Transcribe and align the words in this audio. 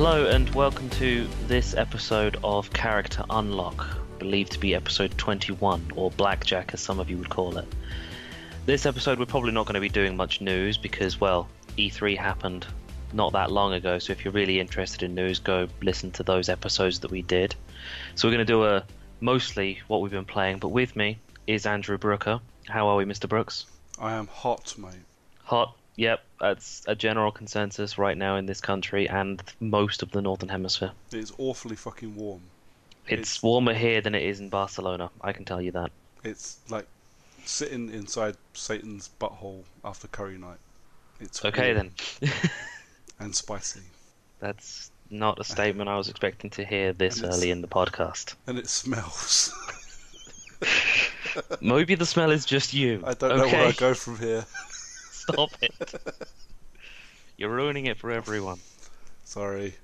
Hello 0.00 0.24
and 0.24 0.48
welcome 0.54 0.88
to 0.88 1.28
this 1.46 1.74
episode 1.74 2.38
of 2.42 2.72
Character 2.72 3.22
Unlock, 3.28 3.98
believed 4.18 4.52
to 4.52 4.58
be 4.58 4.74
episode 4.74 5.10
21, 5.18 5.92
or 5.94 6.10
Blackjack 6.12 6.72
as 6.72 6.80
some 6.80 6.98
of 6.98 7.10
you 7.10 7.18
would 7.18 7.28
call 7.28 7.58
it. 7.58 7.68
This 8.64 8.86
episode 8.86 9.18
we're 9.18 9.26
probably 9.26 9.52
not 9.52 9.66
going 9.66 9.74
to 9.74 9.80
be 9.80 9.90
doing 9.90 10.16
much 10.16 10.40
news 10.40 10.78
because, 10.78 11.20
well, 11.20 11.48
E3 11.76 12.16
happened 12.16 12.66
not 13.12 13.34
that 13.34 13.52
long 13.52 13.74
ago, 13.74 13.98
so 13.98 14.10
if 14.12 14.24
you're 14.24 14.32
really 14.32 14.58
interested 14.58 15.02
in 15.02 15.14
news, 15.14 15.38
go 15.38 15.68
listen 15.82 16.10
to 16.12 16.22
those 16.22 16.48
episodes 16.48 17.00
that 17.00 17.10
we 17.10 17.20
did. 17.20 17.54
So 18.14 18.26
we're 18.26 18.36
going 18.36 18.46
to 18.46 18.50
do 18.50 18.64
a 18.64 18.82
mostly 19.20 19.82
what 19.86 20.00
we've 20.00 20.10
been 20.10 20.24
playing, 20.24 20.60
but 20.60 20.68
with 20.68 20.96
me 20.96 21.18
is 21.46 21.66
Andrew 21.66 21.98
Brooker. 21.98 22.40
How 22.68 22.88
are 22.88 22.96
we, 22.96 23.04
Mr. 23.04 23.28
Brooks? 23.28 23.66
I 24.00 24.14
am 24.14 24.28
hot, 24.28 24.78
mate. 24.78 24.94
Hot. 25.42 25.76
Yep, 26.00 26.24
that's 26.40 26.82
a 26.86 26.94
general 26.94 27.30
consensus 27.30 27.98
right 27.98 28.16
now 28.16 28.36
in 28.36 28.46
this 28.46 28.62
country 28.62 29.06
and 29.06 29.42
most 29.60 30.02
of 30.02 30.10
the 30.12 30.22
northern 30.22 30.48
hemisphere. 30.48 30.92
It 31.12 31.18
is 31.18 31.30
awfully 31.36 31.76
fucking 31.76 32.16
warm. 32.16 32.40
It's, 33.06 33.12
It's- 33.12 33.42
warmer 33.42 33.74
here 33.74 34.00
than 34.00 34.14
it 34.14 34.22
is 34.22 34.40
in 34.40 34.48
Barcelona. 34.48 35.10
I 35.20 35.34
can 35.34 35.44
tell 35.44 35.60
you 35.60 35.72
that. 35.72 35.92
It's 36.24 36.56
like 36.70 36.86
sitting 37.44 37.90
inside 37.92 38.38
Satan's 38.54 39.10
butthole 39.20 39.64
after 39.84 40.08
curry 40.08 40.38
night. 40.38 40.56
It's 41.20 41.44
Okay 41.44 41.74
then. 41.74 41.92
and 43.20 43.36
spicy, 43.36 43.82
That's 44.38 44.90
not 45.10 45.38
a 45.38 45.44
statement 45.44 45.90
I 45.90 45.98
was 45.98 46.08
expecting 46.08 46.48
to 46.52 46.64
hear 46.64 46.94
this 46.94 47.22
early 47.22 47.50
in 47.50 47.60
the 47.60 47.68
podcast. 47.68 48.36
and 48.46 48.56
it 48.58 48.68
smells. 48.68 49.52
Maybe 51.60 51.94
the 51.94 52.06
smell 52.06 52.30
is 52.30 52.46
just 52.46 52.72
you. 52.72 53.02
I 53.06 53.12
don't 53.12 53.36
know 53.36 53.44
okay? 53.44 53.58
where 53.58 53.66
I 53.66 53.72
go 53.72 53.92
from 53.92 54.18
here. 54.18 54.46
Stop 55.32 55.50
it. 55.62 55.94
You're 57.36 57.50
ruining 57.50 57.86
it 57.86 57.98
for 57.98 58.10
everyone. 58.10 58.58
Sorry. 59.24 59.74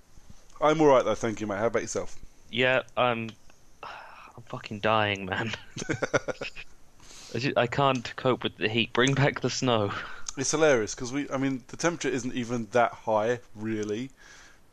I'm 0.60 0.80
all 0.80 0.88
right 0.88 1.04
though, 1.04 1.14
thank 1.14 1.40
you, 1.40 1.46
mate. 1.46 1.58
How 1.58 1.66
about 1.66 1.82
yourself? 1.82 2.16
Yeah, 2.50 2.82
I'm. 2.96 3.30
I'm 3.82 4.42
fucking 4.46 4.80
dying, 4.80 5.26
man. 5.26 5.52
I, 7.34 7.38
ju- 7.38 7.54
I 7.56 7.66
can't 7.66 8.14
cope 8.16 8.42
with 8.42 8.56
the 8.58 8.68
heat. 8.68 8.92
Bring 8.92 9.14
back 9.14 9.40
the 9.40 9.48
snow. 9.50 9.92
It's 10.36 10.50
hilarious 10.50 10.94
because 10.94 11.12
we, 11.12 11.30
I 11.30 11.38
mean, 11.38 11.62
the 11.68 11.78
temperature 11.78 12.10
isn't 12.10 12.34
even 12.34 12.68
that 12.72 12.92
high, 12.92 13.40
really, 13.54 14.10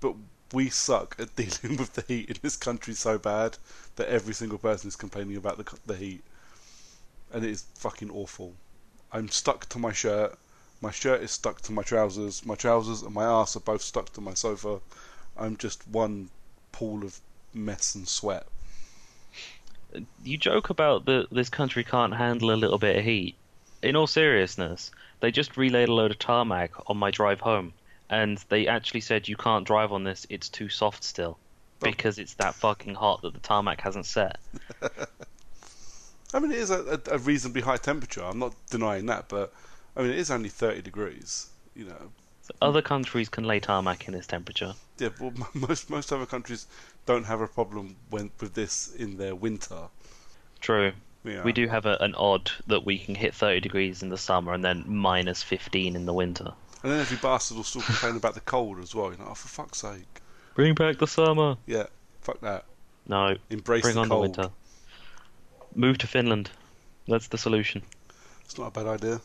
but 0.01 0.15
we 0.51 0.69
suck 0.69 1.15
at 1.17 1.35
dealing 1.37 1.77
with 1.77 1.93
the 1.93 2.03
heat 2.07 2.29
in 2.29 2.35
this 2.41 2.57
country 2.57 2.93
so 2.93 3.17
bad 3.17 3.57
that 3.95 4.09
every 4.09 4.33
single 4.33 4.57
person 4.57 4.89
is 4.89 4.95
complaining 4.97 5.37
about 5.37 5.57
the 5.57 5.77
the 5.85 5.95
heat, 5.95 6.23
and 7.31 7.45
it 7.45 7.49
is 7.49 7.63
fucking 7.75 8.11
awful. 8.11 8.53
I'm 9.11 9.29
stuck 9.29 9.69
to 9.69 9.79
my 9.79 9.93
shirt. 9.93 10.37
My 10.83 10.91
shirt 10.91 11.21
is 11.21 11.31
stuck 11.31 11.61
to 11.61 11.71
my 11.71 11.81
trousers. 11.81 12.45
My 12.45 12.55
trousers 12.55 13.03
and 13.03 13.13
my 13.13 13.23
ass 13.23 13.55
are 13.55 13.61
both 13.61 13.81
stuck 13.81 14.11
to 14.13 14.19
my 14.19 14.33
sofa. 14.33 14.81
I'm 15.37 15.55
just 15.55 15.87
one 15.87 16.29
pool 16.73 17.05
of 17.05 17.21
mess 17.53 17.95
and 17.95 18.05
sweat. 18.05 18.45
You 20.25 20.37
joke 20.37 20.69
about 20.69 21.05
that 21.05 21.27
this 21.31 21.47
country 21.47 21.85
can't 21.85 22.13
handle 22.13 22.51
a 22.51 22.59
little 22.59 22.79
bit 22.79 22.97
of 22.97 23.05
heat. 23.05 23.35
In 23.81 23.95
all 23.95 24.07
seriousness, 24.07 24.91
they 25.21 25.31
just 25.31 25.55
relayed 25.55 25.87
a 25.87 25.93
load 25.93 26.11
of 26.11 26.19
tarmac 26.19 26.71
on 26.87 26.97
my 26.97 27.11
drive 27.11 27.39
home, 27.39 27.71
and 28.09 28.43
they 28.49 28.67
actually 28.67 28.99
said 28.99 29.29
you 29.29 29.37
can't 29.37 29.65
drive 29.65 29.93
on 29.93 30.03
this, 30.03 30.27
it's 30.29 30.49
too 30.49 30.67
soft 30.67 31.05
still. 31.05 31.37
Because 31.79 32.19
it's 32.19 32.33
that 32.33 32.55
fucking 32.55 32.95
hot 32.95 33.21
that 33.21 33.33
the 33.33 33.39
tarmac 33.39 33.79
hasn't 33.79 34.05
set. 34.05 34.37
I 36.33 36.39
mean, 36.39 36.51
it 36.51 36.57
is 36.57 36.71
a, 36.71 36.99
a, 37.07 37.15
a 37.15 37.17
reasonably 37.19 37.61
high 37.61 37.77
temperature. 37.77 38.21
I'm 38.21 38.39
not 38.39 38.53
denying 38.69 39.05
that, 39.05 39.29
but 39.29 39.53
I 39.95 40.01
mean, 40.01 40.11
it 40.11 40.17
is 40.17 40.31
only 40.31 40.49
30 40.49 40.81
degrees. 40.81 41.49
You 41.75 41.85
know, 41.85 42.11
Other 42.61 42.81
countries 42.81 43.29
can 43.29 43.45
lay 43.45 43.59
tarmac 43.59 44.07
in 44.07 44.13
this 44.13 44.27
temperature. 44.27 44.73
Yeah, 44.99 45.09
well, 45.19 45.33
most 45.53 45.89
most 45.89 46.11
other 46.11 46.25
countries 46.25 46.67
don't 47.05 47.25
have 47.25 47.41
a 47.41 47.47
problem 47.47 47.95
when 48.09 48.31
with 48.39 48.53
this 48.53 48.93
in 48.95 49.17
their 49.17 49.35
winter. 49.35 49.87
True. 50.61 50.93
Yeah. 51.23 51.43
We 51.43 51.53
do 51.53 51.67
have 51.67 51.85
a, 51.85 51.97
an 52.01 52.15
odd 52.15 52.51
that 52.67 52.85
we 52.85 52.99
can 52.99 53.15
hit 53.15 53.33
30 53.33 53.61
degrees 53.61 54.03
in 54.03 54.09
the 54.09 54.17
summer 54.17 54.53
and 54.53 54.63
then 54.63 54.83
minus 54.87 55.41
15 55.41 55.95
in 55.95 56.05
the 56.05 56.13
winter. 56.13 56.53
And 56.83 56.91
then 56.91 56.99
every 56.99 57.17
bastard 57.17 57.55
will 57.55 57.63
still 57.63 57.81
complain 57.81 58.17
about 58.17 58.33
the 58.33 58.41
cold 58.41 58.79
as 58.79 58.93
well. 58.93 59.11
You 59.11 59.17
know, 59.17 59.27
oh 59.29 59.33
for 59.33 59.47
fuck's 59.47 59.77
sake. 59.79 60.21
Bring 60.53 60.75
back 60.75 60.99
the 60.99 61.07
summer. 61.07 61.55
Yeah, 61.65 61.87
fuck 62.21 62.41
that. 62.41 62.65
No, 63.07 63.35
Embrace 63.49 63.83
bring 63.83 63.95
the 63.95 64.01
on 64.01 64.09
cold. 64.09 64.19
the 64.19 64.21
winter. 64.41 64.53
Move 65.75 65.97
to 65.99 66.07
Finland. 66.07 66.49
That's 67.07 67.27
the 67.27 67.37
solution. 67.37 67.83
It's 68.43 68.57
not 68.57 68.67
a 68.67 68.71
bad 68.71 68.87
idea. 68.87 69.21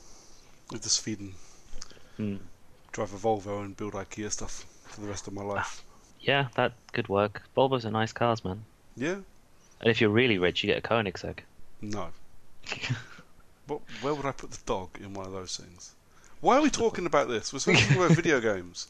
Live 0.70 0.82
to 0.82 0.90
Sweden. 0.90 1.34
Hmm. 2.16 2.36
Drive 2.92 3.14
a 3.14 3.16
Volvo 3.16 3.64
and 3.64 3.76
build 3.76 3.94
IKEA 3.94 4.30
stuff 4.30 4.66
for 4.84 5.00
the 5.00 5.06
rest 5.06 5.26
of 5.26 5.32
my 5.32 5.42
life. 5.42 5.82
Yeah, 6.20 6.48
that 6.56 6.72
could 6.92 7.08
work. 7.08 7.42
Volvos 7.56 7.84
are 7.84 7.90
nice 7.90 8.12
cars, 8.12 8.44
man. 8.44 8.64
Yeah? 8.96 9.16
And 9.80 9.90
if 9.90 10.00
you're 10.00 10.10
really 10.10 10.38
rich, 10.38 10.62
you 10.62 10.66
get 10.66 10.84
a 10.84 10.88
Koenigsegg. 10.88 11.38
No. 11.80 12.08
What, 13.68 13.82
where 14.00 14.14
would 14.14 14.24
I 14.24 14.32
put 14.32 14.50
the 14.50 14.58
dog 14.64 14.88
in 14.98 15.12
one 15.12 15.26
of 15.26 15.32
those 15.32 15.58
things? 15.58 15.92
Why 16.40 16.56
are 16.56 16.62
we 16.62 16.70
talking 16.70 17.04
about 17.04 17.28
this? 17.28 17.52
We're 17.52 17.58
talking 17.58 17.98
about 17.98 18.12
video 18.12 18.40
games. 18.54 18.88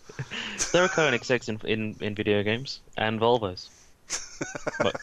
There 0.72 0.84
are 0.84 0.88
Koenigsegg's 0.88 1.48
in, 1.48 1.60
in, 1.64 1.96
in 2.00 2.14
video 2.14 2.44
games 2.44 2.78
and 2.96 3.18
Volvos. 3.18 3.70
but 4.78 4.94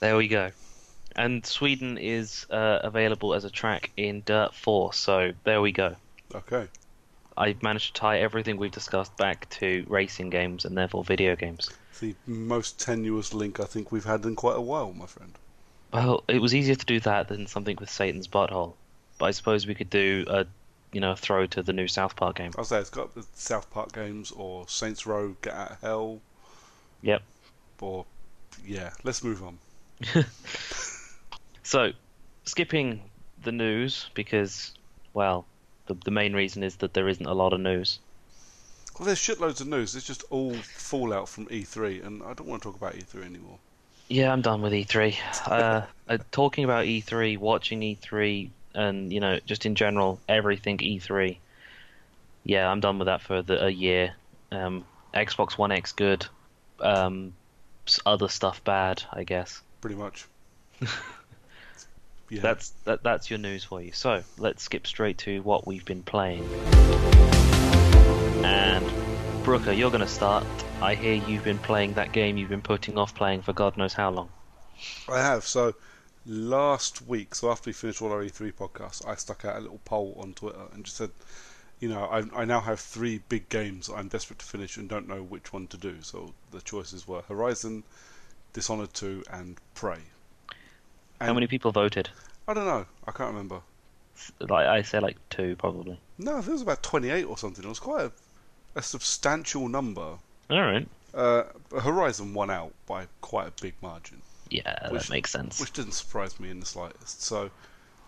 there 0.00 0.16
we 0.16 0.26
go. 0.26 0.52
And 1.16 1.44
Sweden 1.44 1.98
is 1.98 2.46
uh, 2.50 2.80
available 2.82 3.34
as 3.34 3.44
a 3.44 3.50
track 3.50 3.90
in 3.96 4.22
Dirt 4.24 4.54
4, 4.54 4.92
so 4.92 5.32
there 5.44 5.60
we 5.60 5.72
go. 5.72 5.96
Okay. 6.34 6.68
I've 7.36 7.62
managed 7.62 7.94
to 7.94 8.00
tie 8.00 8.20
everything 8.20 8.56
we've 8.56 8.70
discussed 8.72 9.16
back 9.16 9.48
to 9.50 9.84
racing 9.88 10.30
games 10.30 10.64
and 10.64 10.76
therefore 10.76 11.04
video 11.04 11.34
games. 11.36 11.70
It's 11.90 12.00
the 12.00 12.14
most 12.26 12.78
tenuous 12.80 13.32
link 13.32 13.60
I 13.60 13.64
think 13.64 13.90
we've 13.92 14.04
had 14.04 14.24
in 14.24 14.36
quite 14.36 14.56
a 14.56 14.60
while, 14.60 14.92
my 14.92 15.06
friend. 15.06 15.32
Well, 15.92 16.24
it 16.28 16.40
was 16.40 16.54
easier 16.54 16.74
to 16.74 16.86
do 16.86 17.00
that 17.00 17.28
than 17.28 17.46
something 17.46 17.76
with 17.80 17.90
Satan's 17.90 18.28
butthole. 18.28 18.74
But 19.18 19.26
I 19.26 19.30
suppose 19.32 19.66
we 19.66 19.74
could 19.74 19.90
do 19.90 20.24
a, 20.28 20.46
you 20.92 21.00
know, 21.00 21.14
throw 21.14 21.46
to 21.48 21.62
the 21.62 21.72
new 21.72 21.88
South 21.88 22.16
Park 22.16 22.36
game. 22.36 22.52
I'll 22.56 22.64
say 22.64 22.78
it's 22.78 22.90
got 22.90 23.14
the 23.14 23.24
South 23.34 23.70
Park 23.70 23.92
games 23.92 24.30
or 24.32 24.66
Saints 24.68 25.06
Row 25.06 25.36
Gat 25.42 25.54
Out 25.54 25.70
of 25.72 25.80
Hell 25.80 26.20
Yep. 27.02 27.22
or 27.80 28.04
yeah, 28.66 28.90
let's 29.04 29.22
move 29.24 29.42
on. 29.42 29.58
So, 31.72 31.92
skipping 32.44 33.00
the 33.44 33.50
news 33.50 34.10
because, 34.12 34.72
well, 35.14 35.46
the 35.86 35.94
the 35.94 36.10
main 36.10 36.34
reason 36.34 36.62
is 36.62 36.76
that 36.76 36.92
there 36.92 37.08
isn't 37.08 37.24
a 37.24 37.32
lot 37.32 37.54
of 37.54 37.60
news. 37.60 37.98
Well, 38.98 39.06
there's 39.06 39.18
shitloads 39.18 39.62
of 39.62 39.68
news. 39.68 39.96
It's 39.96 40.06
just 40.06 40.22
all 40.28 40.52
fallout 40.52 41.30
from 41.30 41.46
E3, 41.46 42.04
and 42.06 42.22
I 42.24 42.34
don't 42.34 42.46
want 42.46 42.60
to 42.60 42.68
talk 42.68 42.76
about 42.76 42.92
E3 42.92 43.24
anymore. 43.24 43.56
Yeah, 44.08 44.30
I'm 44.30 44.42
done 44.42 44.60
with 44.60 44.74
E3. 44.74 45.16
Uh, 45.50 45.86
uh, 46.10 46.18
talking 46.30 46.64
about 46.64 46.84
E3, 46.84 47.38
watching 47.38 47.80
E3, 47.80 48.50
and 48.74 49.10
you 49.10 49.20
know, 49.20 49.40
just 49.46 49.64
in 49.64 49.74
general, 49.74 50.20
everything 50.28 50.76
E3. 50.76 51.38
Yeah, 52.44 52.70
I'm 52.70 52.80
done 52.80 52.98
with 52.98 53.06
that 53.06 53.22
for 53.22 53.40
the, 53.40 53.64
a 53.64 53.70
year. 53.70 54.12
Um, 54.50 54.84
Xbox 55.14 55.56
One 55.56 55.72
X 55.72 55.92
good, 55.92 56.26
um, 56.80 57.32
other 58.04 58.28
stuff 58.28 58.62
bad, 58.62 59.02
I 59.10 59.24
guess. 59.24 59.62
Pretty 59.80 59.96
much. 59.96 60.26
yeah. 62.32 62.40
That's 62.40 62.70
that, 62.84 63.02
that's 63.02 63.28
your 63.28 63.38
news 63.38 63.62
for 63.62 63.82
you. 63.82 63.92
So 63.92 64.24
let's 64.38 64.62
skip 64.62 64.86
straight 64.86 65.18
to 65.18 65.42
what 65.42 65.66
we've 65.66 65.84
been 65.84 66.02
playing. 66.02 66.48
And 68.42 68.90
Brooker, 69.44 69.72
you're 69.72 69.90
going 69.90 70.00
to 70.00 70.08
start. 70.08 70.46
I 70.80 70.94
hear 70.94 71.14
you've 71.28 71.44
been 71.44 71.58
playing 71.58 71.92
that 71.94 72.12
game 72.12 72.38
you've 72.38 72.48
been 72.48 72.62
putting 72.62 72.96
off 72.96 73.14
playing 73.14 73.42
for 73.42 73.52
God 73.52 73.76
knows 73.76 73.92
how 73.92 74.10
long. 74.10 74.30
I 75.10 75.18
have. 75.18 75.44
So, 75.44 75.74
last 76.24 77.06
week, 77.06 77.34
so 77.34 77.50
after 77.50 77.68
we 77.68 77.74
finished 77.74 78.00
all 78.00 78.10
our 78.10 78.24
E3 78.24 78.54
podcasts, 78.54 79.06
I 79.06 79.14
stuck 79.16 79.44
out 79.44 79.58
a 79.58 79.60
little 79.60 79.80
poll 79.84 80.16
on 80.18 80.32
Twitter 80.32 80.62
and 80.72 80.84
just 80.84 80.96
said, 80.96 81.10
you 81.80 81.90
know, 81.90 82.04
I, 82.04 82.22
I 82.34 82.44
now 82.46 82.60
have 82.60 82.80
three 82.80 83.20
big 83.28 83.50
games 83.50 83.90
I'm 83.94 84.08
desperate 84.08 84.38
to 84.38 84.46
finish 84.46 84.78
and 84.78 84.88
don't 84.88 85.06
know 85.06 85.22
which 85.22 85.52
one 85.52 85.66
to 85.66 85.76
do. 85.76 85.96
So 86.00 86.32
the 86.50 86.62
choices 86.62 87.06
were 87.06 87.20
Horizon, 87.22 87.84
Dishonored 88.54 88.94
2, 88.94 89.24
and 89.30 89.58
Prey. 89.74 90.00
How 91.26 91.32
many 91.34 91.46
people 91.46 91.72
voted? 91.72 92.08
I 92.48 92.54
don't 92.54 92.66
know. 92.66 92.86
I 93.06 93.12
can't 93.12 93.30
remember. 93.30 93.60
Like 94.40 94.66
I 94.66 94.82
say, 94.82 95.00
like 95.00 95.16
two 95.30 95.56
probably. 95.56 95.98
No, 96.18 96.40
there 96.40 96.52
was 96.52 96.62
about 96.62 96.82
28 96.82 97.24
or 97.24 97.38
something. 97.38 97.64
It 97.64 97.68
was 97.68 97.78
quite 97.78 98.06
a, 98.06 98.12
a 98.76 98.82
substantial 98.82 99.68
number. 99.68 100.18
All 100.50 100.60
right. 100.60 100.86
Uh, 101.14 101.44
Horizon 101.80 102.34
won 102.34 102.50
out 102.50 102.72
by 102.86 103.06
quite 103.20 103.48
a 103.48 103.62
big 103.62 103.74
margin. 103.82 104.22
Yeah, 104.50 104.90
Which- 104.90 105.02
that 105.02 105.10
makes 105.10 105.30
sense. 105.30 105.60
which 105.60 105.72
didn't 105.72 105.92
surprise 105.92 106.38
me 106.38 106.50
in 106.50 106.60
the 106.60 106.66
slightest. 106.66 107.22
So, 107.22 107.50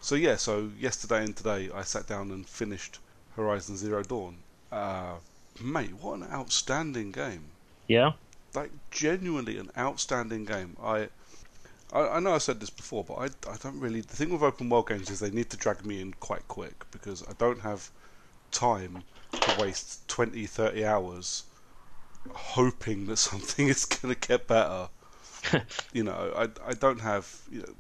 so 0.01 0.15
yeah, 0.15 0.37
so 0.37 0.71
yesterday 0.79 1.25
and 1.25 1.35
today 1.37 1.71
I 1.75 1.83
sat 1.83 2.07
down 2.07 2.31
and 2.31 2.47
finished 2.47 2.99
Horizon 3.37 3.77
Zero 3.77 4.03
Dawn. 4.03 4.37
Uh, 4.71 5.15
mate, 5.63 5.95
what 5.95 6.19
an 6.19 6.27
outstanding 6.31 7.13
game! 7.13 7.45
Yeah. 7.89 8.13
Like 8.55 8.71
genuinely 8.91 9.57
an 9.59 9.71
outstanding 9.77 10.45
game. 10.45 10.77
I, 10.83 11.09
I, 11.95 12.17
I 12.17 12.21
know 12.21 12.35
I 12.35 12.39
said 12.39 12.61
this 12.61 12.71
before, 12.71 13.05
but 13.05 13.15
I, 13.15 13.25
I 13.53 13.57
don't 13.57 13.81
really. 13.81 14.03
The 14.03 14.17
thing 14.17 14.31
with 14.31 14.43
open 14.43 14.69
world 14.69 14.89
games 14.89 15.11
is 15.11 15.21
they 15.21 15.31
need 15.31 15.51
to 15.51 15.57
drag 15.57 15.87
me 15.87 16.01
in 16.03 16.13
quite 16.15 16.49
quick 16.49 16.85
because 16.91 17.23
I 17.29 17.33
don't 17.39 17.61
have 17.63 17.91
time 18.53 19.05
to 19.43 19.53
waste 19.53 20.09
20, 20.09 20.47
30 20.47 20.85
hours 20.85 21.45
hoping 22.33 23.07
that 23.07 23.17
something 23.31 23.69
is 23.69 23.85
going 23.87 24.15
to 24.15 24.29
get 24.29 24.47
better 24.49 24.91
you 25.93 26.03
know, 26.05 26.33
I, 26.37 26.71
I 26.71 26.75
don't 26.75 27.01
have. 27.01 27.43
You 27.51 27.61
know, 27.61 27.75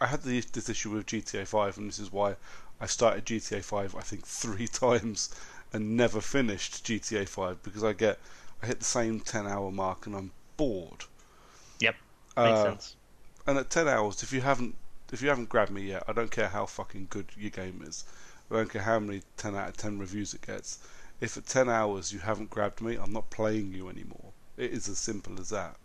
I 0.00 0.06
had 0.06 0.22
the, 0.22 0.40
this 0.52 0.68
issue 0.68 0.90
with 0.90 1.06
GTA 1.06 1.46
5, 1.46 1.78
and 1.78 1.88
this 1.88 1.98
is 1.98 2.12
why 2.12 2.36
I 2.80 2.86
started 2.86 3.26
GTA 3.26 3.62
5. 3.62 3.94
I 3.96 4.00
think 4.02 4.26
three 4.26 4.68
times 4.68 5.34
and 5.72 5.96
never 5.96 6.20
finished 6.20 6.84
GTA 6.84 7.26
5 7.26 7.62
because 7.62 7.84
I 7.84 7.92
get 7.92 8.18
I 8.62 8.66
hit 8.66 8.80
the 8.80 8.84
same 8.84 9.20
10 9.20 9.46
hour 9.46 9.70
mark 9.72 10.06
and 10.06 10.14
I'm 10.16 10.32
bored. 10.56 11.04
Yep. 11.80 11.96
Makes 12.42 12.60
Uh, 12.60 12.62
sense. 12.62 12.95
And 13.46 13.58
at 13.58 13.70
10 13.70 13.86
hours, 13.88 14.22
if 14.22 14.32
you 14.32 14.40
haven't 14.40 14.74
if 15.12 15.22
you 15.22 15.28
haven't 15.28 15.48
grabbed 15.48 15.70
me 15.70 15.82
yet, 15.82 16.02
I 16.08 16.12
don't 16.12 16.32
care 16.32 16.48
how 16.48 16.66
fucking 16.66 17.06
good 17.10 17.26
your 17.36 17.50
game 17.50 17.82
is. 17.86 18.04
I 18.50 18.56
don't 18.56 18.70
care 18.70 18.82
how 18.82 18.98
many 18.98 19.22
10 19.36 19.54
out 19.54 19.68
of 19.68 19.76
10 19.76 19.98
reviews 19.98 20.34
it 20.34 20.44
gets. 20.44 20.80
If 21.20 21.36
at 21.36 21.46
10 21.46 21.68
hours 21.68 22.12
you 22.12 22.18
haven't 22.18 22.50
grabbed 22.50 22.80
me, 22.80 22.96
I'm 22.96 23.12
not 23.12 23.30
playing 23.30 23.72
you 23.72 23.88
anymore. 23.88 24.32
It 24.56 24.72
is 24.72 24.88
as 24.88 24.98
simple 24.98 25.40
as 25.40 25.50
that. 25.50 25.76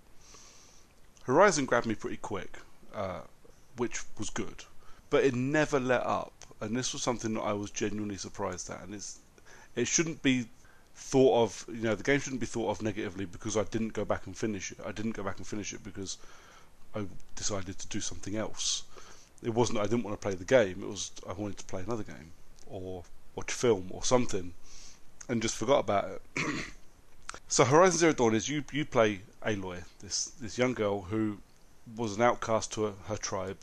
Horizon 1.24 1.66
grabbed 1.66 1.86
me 1.86 1.94
pretty 1.94 2.18
quick, 2.18 2.58
uh, 2.96 3.22
which 3.78 4.02
was 4.18 4.32
good, 4.32 4.66
but 5.12 5.24
it 5.24 5.36
never 5.36 5.80
let 5.80 6.04
up, 6.06 6.34
and 6.60 6.76
this 6.76 6.94
was 6.94 7.04
something 7.04 7.36
that 7.36 7.42
I 7.42 7.54
was 7.54 7.70
genuinely 7.70 8.18
surprised 8.18 8.70
at. 8.72 8.82
And 8.82 8.96
it's 8.96 9.20
it 9.76 9.88
shouldn't 9.88 10.22
be 10.22 10.48
thought 10.96 11.44
of, 11.44 11.66
you 11.68 11.84
know, 11.84 11.96
the 11.96 12.04
game 12.04 12.20
shouldn't 12.20 12.42
be 12.42 12.48
thought 12.48 12.70
of 12.70 12.82
negatively 12.82 13.26
because 13.26 13.56
I 13.56 13.64
didn't 13.64 13.94
go 13.94 14.04
back 14.04 14.26
and 14.26 14.36
finish 14.36 14.72
it. 14.72 14.80
I 14.86 14.92
didn't 14.92 15.12
go 15.12 15.24
back 15.24 15.38
and 15.38 15.48
finish 15.48 15.74
it 15.74 15.84
because 15.84 16.18
I 16.96 17.06
decided 17.36 17.80
to 17.80 17.88
do 17.88 18.02
something 18.02 18.36
else. 18.36 18.84
It 19.44 19.54
wasn't 19.54 19.80
I 19.80 19.84
didn't 19.84 20.04
want 20.04 20.20
to 20.20 20.24
play 20.26 20.36
the 20.36 20.46
game. 20.46 20.84
It 20.84 20.88
was 20.88 21.12
I 21.28 21.34
wanted 21.34 21.58
to 21.58 21.66
play 21.66 21.82
another 21.82 22.04
game 22.04 22.32
or 22.68 23.04
watch 23.36 23.52
film 23.52 23.88
or 23.90 24.04
something, 24.04 24.54
and 25.30 25.42
just 25.42 25.56
forgot 25.56 25.80
about 25.80 26.06
it. 26.10 26.22
so 27.48 27.66
Horizon 27.66 28.00
Zero 28.00 28.14
Dawn 28.14 28.36
is 28.36 28.50
you 28.50 28.64
you 28.72 28.86
play 28.86 29.22
Aloy, 29.46 29.84
this 30.00 30.26
this 30.40 30.58
young 30.58 30.74
girl 30.74 31.02
who 31.02 31.40
was 31.96 32.16
an 32.16 32.22
outcast 32.22 32.72
to 32.74 32.84
her, 32.84 32.94
her 33.08 33.18
tribe 33.18 33.58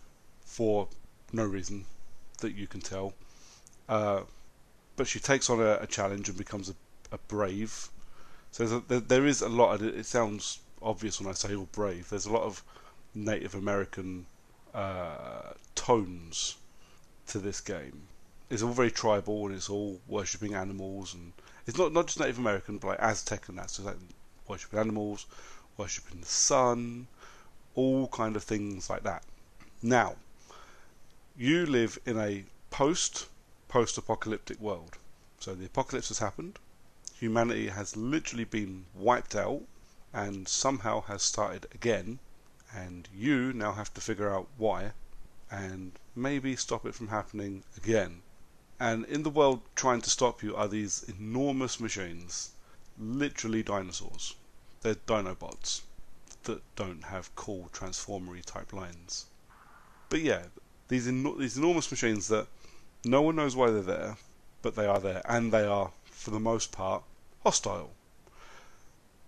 for 0.45 0.89
no 1.33 1.45
reason 1.45 1.85
that 2.39 2.55
you 2.55 2.67
can 2.67 2.81
tell. 2.81 3.15
Uh, 3.89 4.23
but 4.97 5.07
she 5.07 5.21
takes 5.21 5.49
on 5.49 5.61
a, 5.61 5.79
a 5.81 5.87
challenge 5.87 6.29
and 6.29 6.37
becomes 6.37 6.69
a, 6.69 6.75
a 7.13 7.19
brave. 7.29 7.89
So 8.51 8.81
there, 8.81 9.01
there 9.01 9.27
is 9.27 9.43
a 9.43 9.49
lot. 9.49 9.75
Of, 9.75 9.85
it 9.85 10.07
sounds 10.07 10.61
obvious 10.83 11.21
when 11.21 11.29
I 11.29 11.33
say 11.33 11.55
all 11.55 11.69
brave. 11.73 12.11
There's 12.11 12.27
a 12.27 12.33
lot 12.33 12.43
of 12.43 12.63
Native 13.25 13.55
American 13.55 14.26
uh, 14.75 15.53
tones 15.75 16.56
to 17.26 17.38
this 17.38 17.61
game. 17.61 18.03
It's 18.50 18.62
all 18.62 18.73
very 18.73 18.91
tribal 18.91 19.47
and 19.47 19.55
it's 19.55 19.69
all 19.69 20.00
worshipping 20.06 20.55
animals 20.55 21.15
and 21.15 21.32
it's 21.67 21.76
not 21.76 21.93
not 21.93 22.06
just 22.06 22.20
Native 22.20 22.38
American, 22.38 22.79
but 22.79 22.88
like 22.88 23.00
Aztec 23.00 23.49
and 23.49 23.59
that. 23.59 23.70
So 23.70 23.82
like 23.82 23.97
worshipping 24.47 24.79
animals, 24.79 25.26
worshipping 25.76 26.20
the 26.20 26.26
sun, 26.26 27.09
all 27.75 28.09
kind 28.09 28.37
of 28.37 28.44
things 28.44 28.88
like 28.88 29.03
that. 29.03 29.23
Now, 29.82 30.17
you 31.37 31.67
live 31.67 31.99
in 32.06 32.19
a 32.19 32.44
post 32.70 33.26
post 33.69 33.99
apocalyptic 33.99 34.59
world. 34.61 34.97
So 35.41 35.55
the 35.55 35.67
apocalypse 35.67 36.09
has 36.09 36.19
happened. 36.19 36.59
Humanity 37.20 37.69
has 37.69 37.97
literally 37.97 38.44
been 38.44 38.87
wiped 38.94 39.37
out 39.37 39.62
and 40.12 40.49
somehow 40.49 41.03
has 41.03 41.23
started 41.23 41.67
again. 41.75 42.19
And 42.75 43.09
you 43.15 43.53
now 43.53 43.73
have 43.73 43.93
to 43.94 44.00
figure 44.00 44.32
out 44.32 44.49
why 44.56 44.93
and 45.50 45.93
maybe 46.15 46.56
stop 46.56 46.85
it 46.85 46.94
from 46.94 47.09
happening 47.09 47.65
again. 47.76 48.23
And 48.79 49.05
in 49.06 49.23
the 49.23 49.31
world 49.31 49.62
trying 49.75 50.03
to 50.03 50.11
stop 50.11 50.43
you 50.43 50.55
are 50.55 50.69
these 50.69 51.03
enormous 51.09 51.81
machines, 51.81 52.50
literally 52.99 53.62
dinosaurs. 53.62 54.35
They're 54.82 54.94
Dinobots 54.94 55.82
that 56.44 56.62
don't 56.76 57.05
have 57.05 57.35
cool 57.35 57.69
transformery 57.73 58.44
type 58.44 58.73
lines. 58.73 59.26
But 60.09 60.20
yeah, 60.20 60.44
these 60.88 61.09
eno- 61.09 61.37
these 61.37 61.59
enormous 61.59 61.91
machines 61.91 62.29
that 62.29 62.47
no 63.05 63.23
one 63.23 63.37
knows 63.37 63.56
why 63.56 63.70
they're 63.70 63.82
there, 63.82 64.17
but 64.62 64.75
they 64.75 64.87
are 64.87 65.00
there, 65.00 65.23
and 65.25 65.53
they 65.53 65.65
are, 65.65 65.93
for 66.05 66.31
the 66.31 66.41
most 66.41 66.73
part, 66.73 67.03
hostile. 67.43 67.93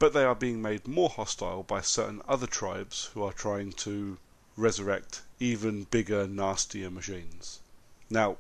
But 0.01 0.15
they 0.15 0.25
are 0.25 0.35
being 0.35 0.61
made 0.63 0.89
more 0.89 1.11
hostile 1.11 1.63
by 1.63 1.83
certain 1.83 2.23
other 2.27 2.49
tribes 2.49 3.11
who 3.13 3.23
are 3.23 3.33
trying 3.33 3.73
to 3.85 4.19
resurrect 4.57 5.23
even 5.39 5.85
bigger, 5.85 6.27
nastier 6.27 6.91
machines. 6.91 7.61
Now, 8.09 8.39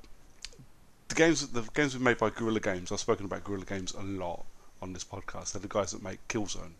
the 1.08 1.14
games 1.14 1.46
the 1.46 1.62
games 1.74 1.94
were 1.94 2.02
made 2.02 2.18
by 2.18 2.30
Guerrilla 2.30 2.60
Games. 2.60 2.90
I've 2.90 3.00
spoken 3.00 3.26
about 3.26 3.44
Guerrilla 3.44 3.66
Games 3.66 3.92
a 3.92 4.02
lot 4.02 4.46
on 4.80 4.94
this 4.94 5.04
podcast. 5.04 5.52
They're 5.52 5.60
the 5.60 5.68
guys 5.68 5.92
that 5.92 6.02
make 6.02 6.26
Killzone. 6.28 6.72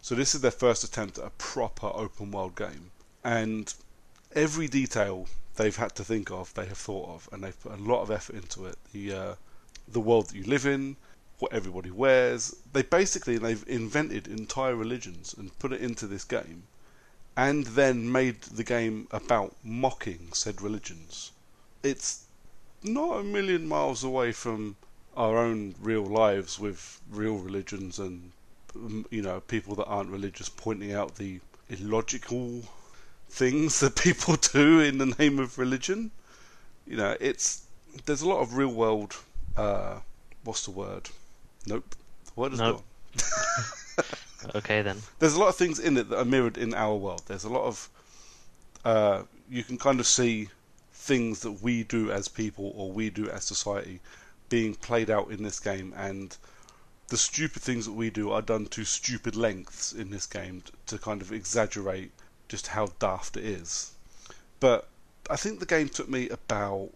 So 0.00 0.14
this 0.14 0.34
is 0.34 0.42
their 0.42 0.52
first 0.52 0.84
attempt 0.84 1.18
at 1.18 1.24
a 1.24 1.30
proper 1.30 1.88
open 1.92 2.30
world 2.30 2.54
game, 2.54 2.92
and 3.24 3.74
every 4.32 4.68
detail 4.68 5.26
they've 5.56 5.74
had 5.74 5.96
to 5.96 6.04
think 6.04 6.30
of, 6.30 6.54
they 6.54 6.66
have 6.66 6.78
thought 6.78 7.08
of, 7.08 7.28
and 7.32 7.42
they've 7.42 7.60
put 7.60 7.72
a 7.72 7.82
lot 7.82 8.02
of 8.02 8.12
effort 8.12 8.36
into 8.36 8.66
it. 8.66 8.76
The 8.92 9.12
uh, 9.12 9.34
the 9.88 10.00
world 10.00 10.28
that 10.28 10.36
you 10.36 10.44
live 10.44 10.66
in, 10.66 10.96
what 11.38 11.52
everybody 11.52 11.90
wears. 11.90 12.54
They 12.72 12.82
basically 12.82 13.38
they've 13.38 13.64
invented 13.68 14.26
entire 14.26 14.74
religions 14.74 15.34
and 15.36 15.56
put 15.58 15.72
it 15.72 15.80
into 15.80 16.06
this 16.06 16.24
game, 16.24 16.64
and 17.36 17.66
then 17.66 18.10
made 18.10 18.42
the 18.42 18.64
game 18.64 19.08
about 19.10 19.56
mocking 19.62 20.30
said 20.32 20.60
religions. 20.60 21.30
It's 21.82 22.24
not 22.82 23.20
a 23.20 23.24
million 23.24 23.68
miles 23.68 24.02
away 24.04 24.32
from 24.32 24.76
our 25.16 25.36
own 25.36 25.74
real 25.80 26.04
lives 26.04 26.58
with 26.58 27.00
real 27.10 27.38
religions 27.38 27.98
and 27.98 28.30
um, 28.76 29.04
you 29.10 29.22
know 29.22 29.40
people 29.40 29.74
that 29.74 29.86
aren't 29.86 30.10
religious 30.10 30.48
pointing 30.48 30.92
out 30.92 31.16
the 31.16 31.40
illogical 31.68 32.62
things 33.28 33.80
that 33.80 33.96
people 34.06 34.36
do 34.36 34.80
in 34.80 34.98
the 34.98 35.14
name 35.18 35.38
of 35.38 35.58
religion. 35.58 36.10
You 36.86 36.96
know, 36.96 37.16
it's 37.20 37.66
there's 38.06 38.22
a 38.22 38.28
lot 38.28 38.40
of 38.40 38.54
real 38.56 38.72
world. 38.72 39.16
Uh, 39.56 39.98
what's 40.44 40.64
the 40.64 40.70
word? 40.70 41.10
Nope. 41.68 41.94
The 42.26 42.32
word 42.40 42.52
is 42.54 42.58
Nope. 42.58 42.82
gone. 43.16 44.04
Okay 44.54 44.82
then. 44.82 45.02
There's 45.18 45.34
a 45.34 45.40
lot 45.40 45.48
of 45.48 45.56
things 45.56 45.80
in 45.80 45.96
it 45.96 46.08
that 46.10 46.18
are 46.18 46.24
mirrored 46.24 46.56
in 46.56 46.72
our 46.72 46.94
world. 46.94 47.22
There's 47.26 47.42
a 47.44 47.48
lot 47.48 47.64
of 47.64 47.88
uh, 48.84 49.22
you 49.50 49.64
can 49.64 49.76
kind 49.78 49.98
of 49.98 50.06
see 50.06 50.48
things 50.92 51.40
that 51.40 51.60
we 51.62 51.82
do 51.82 52.12
as 52.12 52.28
people 52.28 52.72
or 52.76 52.90
we 52.92 53.10
do 53.10 53.28
as 53.28 53.44
society 53.44 54.00
being 54.48 54.74
played 54.74 55.10
out 55.10 55.30
in 55.30 55.42
this 55.42 55.58
game, 55.58 55.92
and 55.96 56.36
the 57.08 57.16
stupid 57.16 57.62
things 57.62 57.84
that 57.86 57.92
we 57.92 58.10
do 58.10 58.30
are 58.30 58.40
done 58.40 58.66
to 58.66 58.84
stupid 58.84 59.34
lengths 59.34 59.92
in 59.92 60.10
this 60.10 60.26
game 60.26 60.62
to 60.86 60.98
kind 60.98 61.20
of 61.20 61.32
exaggerate 61.32 62.12
just 62.48 62.68
how 62.68 62.86
daft 62.98 63.36
it 63.36 63.44
is. 63.44 63.92
But 64.60 64.88
I 65.28 65.36
think 65.36 65.58
the 65.60 65.66
game 65.66 65.88
took 65.88 66.08
me 66.08 66.28
about, 66.28 66.90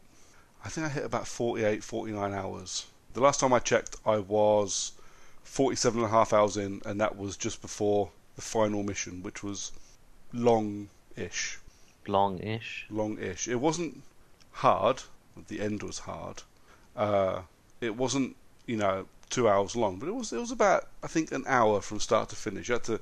I 0.64 0.68
think 0.68 0.86
I 0.86 0.90
hit 0.90 1.04
about 1.04 1.26
48, 1.26 1.82
49 1.82 2.32
hours. 2.32 2.86
The 3.14 3.20
last 3.20 3.40
time 3.40 3.52
I 3.52 3.58
checked, 3.58 3.96
I 4.06 4.18
was 4.18 4.92
47 5.44 6.00
and 6.00 6.06
a 6.06 6.10
half 6.10 6.32
hours 6.32 6.56
in, 6.56 6.80
and 6.84 7.00
that 7.00 7.16
was 7.16 7.36
just 7.36 7.60
before 7.60 8.10
the 8.36 8.42
final 8.42 8.82
mission, 8.82 9.22
which 9.22 9.42
was 9.42 9.72
long 10.32 10.88
ish. 11.16 11.58
Long-ish. 12.06 12.86
Long 12.90 13.18
ish. 13.18 13.46
It 13.48 13.60
wasn't 13.60 14.02
hard, 14.52 15.02
the 15.48 15.60
end 15.60 15.82
was 15.82 16.00
hard. 16.00 16.42
Uh, 16.96 17.42
it 17.80 17.96
wasn't, 17.96 18.36
you 18.66 18.76
know, 18.76 19.06
two 19.30 19.48
hours 19.48 19.76
long, 19.76 19.98
but 19.98 20.08
it 20.08 20.14
was 20.14 20.32
it 20.32 20.38
was 20.38 20.50
about 20.50 20.88
I 21.02 21.06
think 21.06 21.32
an 21.32 21.44
hour 21.46 21.80
from 21.80 22.00
start 22.00 22.28
to 22.30 22.36
finish. 22.36 22.68
You 22.68 22.74
had 22.74 22.84
to 22.84 23.00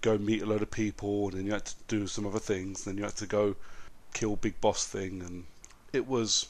go 0.00 0.18
meet 0.18 0.42
a 0.42 0.46
load 0.46 0.62
of 0.62 0.70
people, 0.70 1.28
and 1.28 1.38
then 1.38 1.46
you 1.46 1.52
had 1.52 1.66
to 1.66 1.74
do 1.88 2.06
some 2.06 2.26
other 2.26 2.38
things. 2.38 2.86
and 2.86 2.92
Then 2.92 2.98
you 2.98 3.04
had 3.04 3.16
to 3.16 3.26
go 3.26 3.56
kill 4.14 4.36
big 4.36 4.60
boss 4.60 4.86
thing, 4.86 5.22
and 5.22 5.44
it 5.92 6.06
was 6.06 6.48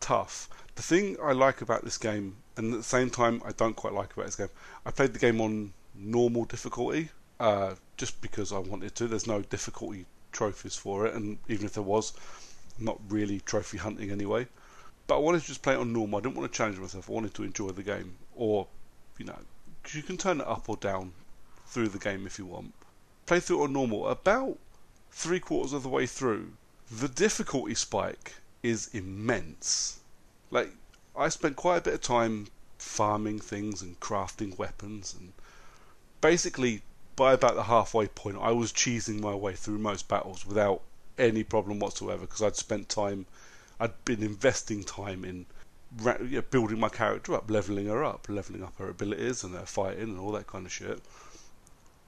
tough. 0.00 0.48
The 0.74 0.82
thing 0.82 1.16
I 1.22 1.32
like 1.32 1.60
about 1.60 1.84
this 1.84 1.98
game, 1.98 2.36
and 2.56 2.72
at 2.72 2.78
the 2.78 2.82
same 2.82 3.10
time 3.10 3.42
I 3.44 3.52
don't 3.52 3.76
quite 3.76 3.92
like 3.92 4.12
about 4.12 4.26
this 4.26 4.36
game, 4.36 4.50
I 4.84 4.90
played 4.90 5.12
the 5.12 5.18
game 5.18 5.40
on 5.40 5.72
normal 5.94 6.44
difficulty, 6.44 7.10
uh, 7.38 7.74
just 7.96 8.20
because 8.20 8.52
I 8.52 8.58
wanted 8.58 8.94
to. 8.96 9.06
There's 9.06 9.26
no 9.26 9.42
difficulty 9.42 10.06
trophies 10.32 10.74
for 10.74 11.06
it, 11.06 11.14
and 11.14 11.38
even 11.48 11.66
if 11.66 11.74
there 11.74 11.82
was, 11.82 12.12
not 12.78 12.98
really 13.08 13.40
trophy 13.40 13.78
hunting 13.78 14.10
anyway. 14.10 14.48
But 15.06 15.16
I 15.16 15.20
wanted 15.20 15.42
to 15.42 15.46
just 15.46 15.62
play 15.62 15.74
it 15.74 15.78
on 15.78 15.92
normal. 15.92 16.18
I 16.18 16.22
didn't 16.22 16.36
want 16.36 16.50
to 16.50 16.56
challenge 16.56 16.78
myself. 16.78 17.08
I 17.08 17.12
wanted 17.12 17.34
to 17.34 17.44
enjoy 17.44 17.68
the 17.68 17.82
game, 17.82 18.16
or 18.34 18.66
you 19.18 19.26
know, 19.26 19.38
you 19.92 20.02
can 20.02 20.16
turn 20.16 20.40
it 20.40 20.46
up 20.46 20.68
or 20.68 20.76
down 20.76 21.12
through 21.66 21.88
the 21.88 21.98
game 21.98 22.26
if 22.26 22.38
you 22.38 22.46
want. 22.46 22.72
Play 23.26 23.40
through 23.40 23.60
it 23.60 23.64
on 23.64 23.72
normal. 23.72 24.08
About 24.08 24.58
three 25.10 25.40
quarters 25.40 25.72
of 25.72 25.82
the 25.82 25.88
way 25.88 26.06
through, 26.06 26.54
the 26.90 27.08
difficulty 27.08 27.74
spike 27.74 28.34
is 28.62 28.88
immense. 28.92 30.00
Like 30.54 30.70
I 31.16 31.28
spent 31.28 31.56
quite 31.56 31.78
a 31.78 31.80
bit 31.82 31.94
of 31.94 32.00
time 32.00 32.46
farming 32.78 33.40
things 33.40 33.82
and 33.82 33.98
crafting 33.98 34.56
weapons 34.56 35.14
and 35.18 35.32
basically 36.20 36.82
by 37.16 37.32
about 37.32 37.56
the 37.56 37.64
halfway 37.64 38.06
point 38.06 38.38
I 38.40 38.52
was 38.52 38.72
cheesing 38.72 39.20
my 39.20 39.34
way 39.34 39.54
through 39.54 39.78
most 39.78 40.08
battles 40.08 40.46
without 40.46 40.82
any 41.18 41.42
problem 41.42 41.80
whatsoever 41.80 42.20
because 42.22 42.42
I'd 42.42 42.56
spent 42.56 42.88
time 42.88 43.26
I'd 43.80 44.04
been 44.04 44.22
investing 44.22 44.84
time 44.84 45.24
in 45.24 45.46
building 46.50 46.78
my 46.78 46.88
character 46.88 47.34
up, 47.34 47.50
leveling 47.50 47.86
her 47.86 48.04
up, 48.04 48.28
leveling 48.28 48.62
up 48.62 48.76
her 48.78 48.88
abilities 48.88 49.42
and 49.44 49.54
her 49.54 49.66
fighting 49.66 50.10
and 50.10 50.18
all 50.18 50.32
that 50.32 50.46
kind 50.46 50.66
of 50.66 50.72
shit. 50.72 51.00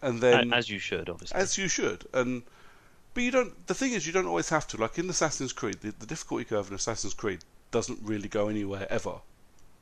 And 0.02 0.20
then 0.20 0.52
as 0.52 0.68
you 0.68 0.78
should, 0.78 1.08
obviously, 1.08 1.36
as 1.38 1.58
you 1.58 1.68
should, 1.68 2.06
and 2.12 2.42
but 3.14 3.22
you 3.22 3.30
don't. 3.30 3.66
The 3.66 3.74
thing 3.74 3.92
is, 3.92 4.06
you 4.06 4.12
don't 4.12 4.26
always 4.26 4.50
have 4.50 4.68
to. 4.68 4.76
Like 4.76 4.98
in 4.98 5.08
Assassin's 5.08 5.52
Creed, 5.52 5.78
the, 5.80 5.92
the 5.98 6.06
difficulty 6.06 6.44
curve 6.44 6.68
in 6.68 6.74
Assassin's 6.74 7.14
Creed 7.14 7.40
doesn't 7.76 8.00
really 8.02 8.26
go 8.26 8.48
anywhere 8.48 8.86
ever. 8.88 9.16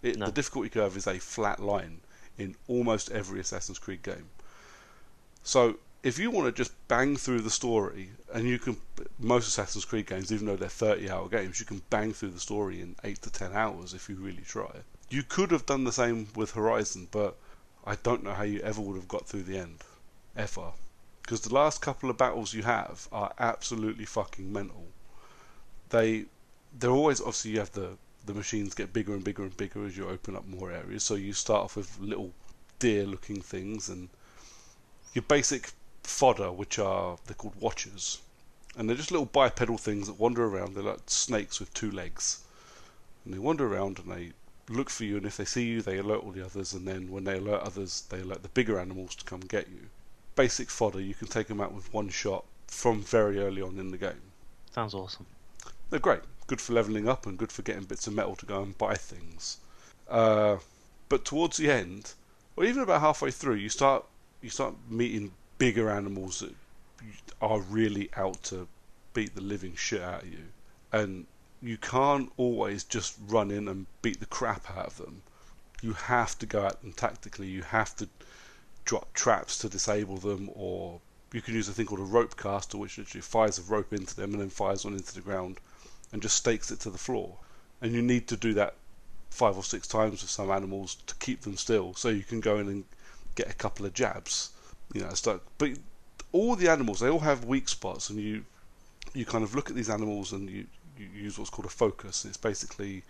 It, 0.02 0.18
no. 0.18 0.26
The 0.26 0.32
difficulty 0.32 0.68
curve 0.68 0.96
is 0.96 1.06
a 1.06 1.20
flat 1.20 1.60
line 1.60 2.00
in 2.36 2.56
almost 2.66 3.12
every 3.12 3.38
Assassin's 3.38 3.78
Creed 3.78 4.02
game. 4.02 4.26
So 5.44 5.76
if 6.02 6.18
you 6.18 6.32
want 6.32 6.46
to 6.48 6.52
just 6.52 6.72
bang 6.88 7.16
through 7.16 7.42
the 7.42 7.50
story, 7.50 8.10
and 8.32 8.48
you 8.48 8.58
can, 8.58 8.78
most 9.20 9.46
Assassin's 9.46 9.84
Creed 9.84 10.08
games, 10.08 10.32
even 10.32 10.46
though 10.46 10.56
they're 10.56 10.68
30 10.68 11.08
hour 11.08 11.28
games, 11.28 11.60
you 11.60 11.66
can 11.66 11.82
bang 11.88 12.12
through 12.12 12.30
the 12.30 12.40
story 12.40 12.80
in 12.80 12.96
8 13.04 13.22
to 13.22 13.30
10 13.30 13.52
hours 13.52 13.94
if 13.94 14.08
you 14.08 14.16
really 14.16 14.42
try. 14.42 14.72
You 15.08 15.22
could 15.22 15.52
have 15.52 15.64
done 15.64 15.84
the 15.84 15.92
same 15.92 16.26
with 16.34 16.50
Horizon, 16.50 17.06
but 17.12 17.36
I 17.86 17.94
don't 17.94 18.24
know 18.24 18.34
how 18.34 18.42
you 18.42 18.58
ever 18.62 18.80
would 18.80 18.96
have 18.96 19.06
got 19.06 19.28
through 19.28 19.44
the 19.44 19.58
end. 19.58 19.84
Ever. 20.36 20.72
Because 21.22 21.42
the 21.42 21.54
last 21.54 21.80
couple 21.80 22.10
of 22.10 22.18
battles 22.18 22.54
you 22.54 22.64
have 22.64 23.06
are 23.12 23.32
absolutely 23.38 24.04
fucking 24.04 24.52
mental. 24.52 24.88
They, 25.90 26.24
they're 26.78 26.90
always, 26.90 27.20
obviously, 27.20 27.52
you 27.52 27.58
have 27.60 27.72
the, 27.72 27.96
the 28.26 28.34
machines 28.34 28.74
get 28.74 28.92
bigger 28.92 29.14
and 29.14 29.24
bigger 29.24 29.42
and 29.42 29.56
bigger 29.56 29.84
as 29.86 29.96
you 29.96 30.08
open 30.08 30.36
up 30.36 30.46
more 30.46 30.72
areas, 30.72 31.02
so 31.04 31.14
you 31.14 31.32
start 31.32 31.64
off 31.64 31.76
with 31.76 31.98
little 32.00 32.32
deer 32.78 33.04
looking 33.06 33.40
things 33.40 33.88
and 33.88 34.08
your 35.14 35.22
basic 35.22 35.70
fodder, 36.02 36.50
which 36.50 36.78
are 36.78 37.18
they're 37.26 37.34
called 37.34 37.60
watchers, 37.60 38.20
and 38.76 38.88
they're 38.88 38.96
just 38.96 39.10
little 39.10 39.26
bipedal 39.26 39.78
things 39.78 40.06
that 40.06 40.18
wander 40.18 40.44
around. 40.44 40.74
They're 40.74 40.82
like 40.82 41.00
snakes 41.06 41.60
with 41.60 41.72
two 41.72 41.90
legs, 41.90 42.40
and 43.24 43.32
they 43.32 43.38
wander 43.38 43.66
around 43.66 44.00
and 44.00 44.10
they 44.10 44.32
look 44.68 44.90
for 44.90 45.04
you. 45.04 45.16
And 45.16 45.26
if 45.26 45.36
they 45.36 45.44
see 45.44 45.64
you, 45.64 45.82
they 45.82 45.98
alert 45.98 46.24
all 46.24 46.32
the 46.32 46.44
others. 46.44 46.72
And 46.72 46.86
then 46.86 47.10
when 47.10 47.24
they 47.24 47.38
alert 47.38 47.62
others, 47.62 48.04
they 48.10 48.20
alert 48.20 48.42
the 48.42 48.48
bigger 48.48 48.78
animals 48.78 49.14
to 49.16 49.24
come 49.24 49.40
get 49.40 49.68
you. 49.68 49.88
Basic 50.36 50.68
fodder, 50.68 51.00
you 51.00 51.14
can 51.14 51.28
take 51.28 51.46
them 51.46 51.60
out 51.60 51.72
with 51.72 51.92
one 51.92 52.08
shot 52.08 52.44
from 52.66 53.02
very 53.02 53.38
early 53.38 53.62
on 53.62 53.78
in 53.78 53.90
the 53.90 53.98
game. 53.98 54.32
Sounds 54.72 54.94
awesome. 54.94 55.26
They're 55.90 56.00
great. 56.00 56.22
Good 56.46 56.60
for 56.60 56.74
leveling 56.74 57.08
up 57.08 57.26
and 57.26 57.38
good 57.38 57.50
for 57.50 57.62
getting 57.62 57.84
bits 57.84 58.06
of 58.06 58.12
metal 58.12 58.36
to 58.36 58.46
go 58.46 58.62
and 58.62 58.76
buy 58.76 58.94
things. 58.94 59.58
Uh, 60.08 60.58
but 61.08 61.24
towards 61.24 61.56
the 61.56 61.70
end, 61.70 62.12
or 62.56 62.64
even 62.64 62.82
about 62.82 63.00
halfway 63.00 63.30
through, 63.30 63.54
you 63.54 63.68
start 63.68 64.04
you 64.42 64.50
start 64.50 64.74
meeting 64.90 65.32
bigger 65.56 65.90
animals 65.90 66.40
that 66.40 66.54
are 67.40 67.60
really 67.60 68.10
out 68.16 68.42
to 68.42 68.68
beat 69.14 69.34
the 69.34 69.40
living 69.40 69.74
shit 69.74 70.02
out 70.02 70.22
of 70.22 70.28
you. 70.28 70.46
And 70.92 71.26
you 71.62 71.78
can't 71.78 72.30
always 72.36 72.84
just 72.84 73.16
run 73.26 73.50
in 73.50 73.68
and 73.68 73.86
beat 74.02 74.20
the 74.20 74.26
crap 74.26 74.70
out 74.76 74.86
of 74.86 74.98
them. 74.98 75.22
You 75.80 75.94
have 75.94 76.38
to 76.40 76.46
go 76.46 76.66
at 76.66 76.82
them 76.82 76.92
tactically. 76.92 77.46
You 77.46 77.62
have 77.62 77.96
to 77.96 78.08
drop 78.84 79.14
traps 79.14 79.56
to 79.58 79.68
disable 79.70 80.18
them, 80.18 80.50
or 80.54 81.00
you 81.32 81.40
can 81.40 81.54
use 81.54 81.68
a 81.68 81.72
thing 81.72 81.86
called 81.86 82.00
a 82.00 82.04
rope 82.04 82.36
caster, 82.36 82.76
which 82.76 82.98
literally 82.98 83.22
fires 83.22 83.58
a 83.58 83.62
rope 83.62 83.94
into 83.94 84.14
them 84.14 84.32
and 84.32 84.42
then 84.42 84.50
fires 84.50 84.84
one 84.84 84.94
into 84.94 85.14
the 85.14 85.22
ground 85.22 85.58
and 86.14 86.22
just 86.22 86.36
stakes 86.36 86.70
it 86.70 86.80
to 86.80 86.90
the 86.90 86.96
floor. 86.96 87.36
And 87.82 87.92
you 87.92 88.00
need 88.00 88.26
to 88.28 88.36
do 88.38 88.54
that 88.54 88.76
five 89.28 89.58
or 89.58 89.64
six 89.64 89.86
times 89.86 90.22
with 90.22 90.30
some 90.30 90.50
animals 90.50 90.94
to 91.06 91.14
keep 91.16 91.42
them 91.42 91.58
still, 91.58 91.92
so 91.92 92.08
you 92.08 92.22
can 92.22 92.40
go 92.40 92.56
in 92.58 92.68
and 92.68 92.84
get 93.34 93.50
a 93.50 93.54
couple 93.54 93.84
of 93.84 93.92
jabs 93.92 94.50
you 94.92 95.00
know. 95.00 95.40
But 95.58 95.70
all 96.32 96.56
the 96.56 96.68
animals, 96.68 97.00
they 97.00 97.08
all 97.08 97.20
have 97.20 97.44
weak 97.44 97.68
spots, 97.68 98.10
and 98.10 98.18
you 98.18 98.44
you 99.12 99.24
kind 99.24 99.44
of 99.44 99.54
look 99.54 99.70
at 99.70 99.76
these 99.76 99.90
animals 99.90 100.32
and 100.32 100.50
you, 100.50 100.66
you 100.98 101.06
use 101.14 101.38
what's 101.38 101.50
called 101.50 101.66
a 101.66 101.70
focus. 101.70 102.24
It's 102.24 102.36
basically, 102.36 103.04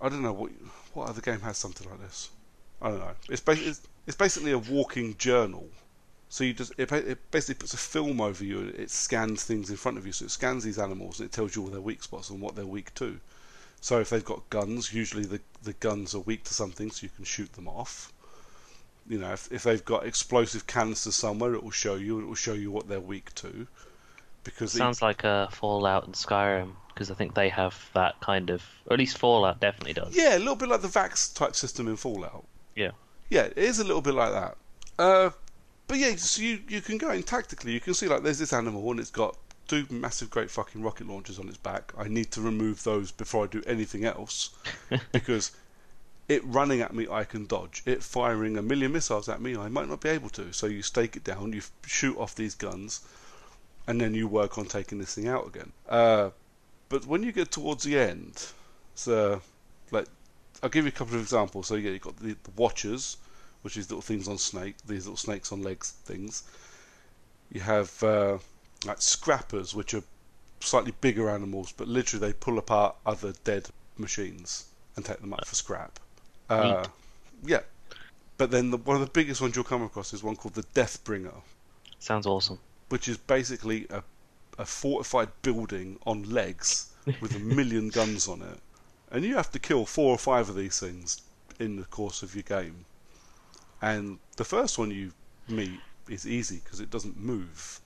I 0.00 0.08
don't 0.08 0.22
know 0.22 0.32
what 0.32 0.52
what 0.94 1.08
other 1.08 1.20
game 1.20 1.40
has 1.40 1.58
something 1.58 1.88
like 1.88 2.00
this. 2.00 2.30
I 2.80 2.90
don't 2.90 2.98
know. 2.98 3.14
It's 3.28 3.40
basically 3.40 3.74
it's, 4.06 4.16
basically 4.16 4.52
a 4.52 4.58
walking 4.58 5.16
journal. 5.16 5.68
So 6.32 6.44
you 6.44 6.54
just 6.54 6.72
it, 6.78 6.90
it 6.90 7.30
basically 7.30 7.60
puts 7.60 7.74
a 7.74 7.76
film 7.76 8.18
over 8.18 8.42
you. 8.42 8.72
It 8.76 8.90
scans 8.90 9.44
things 9.44 9.68
in 9.68 9.76
front 9.76 9.98
of 9.98 10.06
you. 10.06 10.12
So 10.12 10.24
it 10.24 10.30
scans 10.30 10.64
these 10.64 10.78
animals 10.78 11.20
and 11.20 11.28
it 11.28 11.32
tells 11.32 11.54
you 11.54 11.62
all 11.62 11.68
their 11.68 11.82
weak 11.82 12.02
spots 12.02 12.30
and 12.30 12.40
what 12.40 12.56
they're 12.56 12.64
weak 12.64 12.94
to. 12.94 13.20
So 13.82 14.00
if 14.00 14.08
they've 14.08 14.24
got 14.24 14.48
guns, 14.48 14.94
usually 14.94 15.26
the 15.26 15.40
the 15.62 15.74
guns 15.74 16.14
are 16.14 16.20
weak 16.20 16.44
to 16.44 16.54
something, 16.54 16.90
so 16.90 17.04
you 17.04 17.10
can 17.14 17.26
shoot 17.26 17.52
them 17.52 17.68
off 17.68 18.12
you 19.08 19.18
know, 19.18 19.32
if, 19.32 19.50
if 19.50 19.64
they've 19.64 19.84
got 19.84 20.06
explosive 20.06 20.66
canisters 20.66 21.16
somewhere, 21.16 21.54
it 21.54 21.62
will 21.62 21.70
show 21.70 21.96
you. 21.96 22.20
It 22.20 22.26
will 22.26 22.34
show 22.34 22.52
you 22.52 22.70
what 22.70 22.88
they're 22.88 23.00
weak 23.00 23.34
to. 23.36 23.66
Because 24.44 24.72
sounds 24.72 25.02
it, 25.02 25.04
like 25.04 25.24
a 25.24 25.48
Fallout 25.52 26.06
and 26.06 26.14
Skyrim 26.14 26.72
because 26.88 27.10
I 27.10 27.14
think 27.14 27.34
they 27.34 27.48
have 27.48 27.90
that 27.94 28.20
kind 28.20 28.50
of, 28.50 28.62
or 28.86 28.94
at 28.94 28.98
least 28.98 29.16
Fallout 29.16 29.60
definitely 29.60 29.94
does. 29.94 30.14
Yeah, 30.14 30.36
a 30.36 30.38
little 30.38 30.56
bit 30.56 30.68
like 30.68 30.82
the 30.82 30.88
VATS 30.88 31.32
type 31.32 31.56
system 31.56 31.88
in 31.88 31.96
Fallout. 31.96 32.44
Yeah. 32.76 32.90
Yeah, 33.30 33.44
it 33.44 33.58
is 33.58 33.78
a 33.78 33.84
little 33.84 34.02
bit 34.02 34.14
like 34.14 34.32
that. 34.32 34.56
Uh, 34.98 35.30
but 35.92 35.98
yeah, 35.98 36.16
so 36.16 36.40
you 36.40 36.58
you 36.70 36.80
can 36.80 36.96
go 36.96 37.10
in 37.10 37.22
tactically. 37.22 37.72
You 37.72 37.80
can 37.80 37.92
see 37.92 38.08
like 38.08 38.22
there's 38.22 38.38
this 38.38 38.54
animal 38.54 38.90
and 38.90 38.98
it's 38.98 39.10
got 39.10 39.36
two 39.68 39.84
massive, 39.90 40.30
great 40.30 40.50
fucking 40.50 40.82
rocket 40.82 41.06
launchers 41.06 41.38
on 41.38 41.46
its 41.48 41.58
back. 41.58 41.92
I 41.98 42.08
need 42.08 42.30
to 42.30 42.40
remove 42.40 42.82
those 42.82 43.12
before 43.12 43.44
I 43.44 43.46
do 43.46 43.62
anything 43.66 44.06
else 44.06 44.56
because 45.12 45.52
it 46.30 46.42
running 46.46 46.80
at 46.80 46.94
me, 46.94 47.08
I 47.10 47.24
can 47.24 47.44
dodge. 47.44 47.82
It 47.84 48.02
firing 48.02 48.56
a 48.56 48.62
million 48.62 48.92
missiles 48.92 49.28
at 49.28 49.42
me, 49.42 49.54
I 49.54 49.68
might 49.68 49.86
not 49.86 50.00
be 50.00 50.08
able 50.08 50.30
to. 50.30 50.50
So 50.54 50.66
you 50.66 50.80
stake 50.80 51.14
it 51.14 51.24
down, 51.24 51.52
you 51.52 51.60
shoot 51.86 52.16
off 52.16 52.34
these 52.34 52.54
guns, 52.54 53.02
and 53.86 54.00
then 54.00 54.14
you 54.14 54.26
work 54.26 54.56
on 54.56 54.64
taking 54.64 54.96
this 54.96 55.14
thing 55.14 55.28
out 55.28 55.46
again. 55.46 55.72
Uh, 55.86 56.30
but 56.88 57.04
when 57.04 57.22
you 57.22 57.32
get 57.32 57.50
towards 57.50 57.84
the 57.84 57.98
end, 57.98 58.46
so 58.94 59.42
like 59.90 60.06
I'll 60.62 60.70
give 60.70 60.86
you 60.86 60.88
a 60.88 60.92
couple 60.92 61.16
of 61.16 61.20
examples. 61.20 61.66
So 61.66 61.74
yeah, 61.74 61.90
you've 61.90 62.00
got 62.00 62.16
the, 62.16 62.34
the 62.44 62.50
watchers, 62.56 63.18
which 63.62 63.76
is 63.76 63.88
little 63.90 64.02
things 64.02 64.28
on 64.28 64.38
snake, 64.38 64.76
these 64.86 65.06
little 65.06 65.16
snakes 65.16 65.52
on 65.52 65.62
legs 65.62 65.90
things. 66.04 66.42
You 67.50 67.60
have 67.60 68.02
uh, 68.02 68.38
like 68.84 69.00
scrappers, 69.00 69.74
which 69.74 69.94
are 69.94 70.02
slightly 70.60 70.92
bigger 71.00 71.28
animals, 71.30 71.72
but 71.76 71.88
literally 71.88 72.26
they 72.26 72.32
pull 72.32 72.58
apart 72.58 72.96
other 73.04 73.32
dead 73.44 73.68
machines 73.98 74.66
and 74.96 75.04
take 75.04 75.20
them 75.20 75.32
up 75.32 75.46
for 75.46 75.54
scrap. 75.54 75.98
Uh, 76.48 76.84
yeah. 77.44 77.60
But 78.36 78.50
then 78.50 78.70
the, 78.70 78.76
one 78.78 78.96
of 78.96 79.02
the 79.02 79.10
biggest 79.10 79.40
ones 79.40 79.54
you'll 79.54 79.64
come 79.64 79.82
across 79.82 80.12
is 80.12 80.22
one 80.22 80.36
called 80.36 80.54
the 80.54 80.64
Deathbringer. 80.74 81.42
Sounds 81.98 82.26
awesome. 82.26 82.58
Which 82.88 83.08
is 83.08 83.16
basically 83.16 83.86
a, 83.90 84.02
a 84.58 84.64
fortified 84.64 85.28
building 85.42 85.98
on 86.06 86.24
legs 86.24 86.92
with 87.20 87.34
a 87.36 87.38
million 87.56 87.88
guns 87.88 88.28
on 88.28 88.42
it. 88.42 88.58
And 89.10 89.24
you 89.24 89.36
have 89.36 89.50
to 89.52 89.58
kill 89.58 89.86
four 89.86 90.10
or 90.12 90.18
five 90.18 90.48
of 90.48 90.56
these 90.56 90.80
things 90.80 91.20
in 91.58 91.76
the 91.76 91.84
course 91.84 92.22
of 92.22 92.34
your 92.34 92.42
game. 92.42 92.84
And 93.82 94.20
the 94.36 94.44
first 94.44 94.78
one 94.78 94.92
you 94.92 95.12
meet 95.48 95.80
is 96.08 96.26
easy 96.26 96.60
because 96.62 96.78
it 96.78 96.88
doesn't 96.88 97.18
move. 97.18 97.80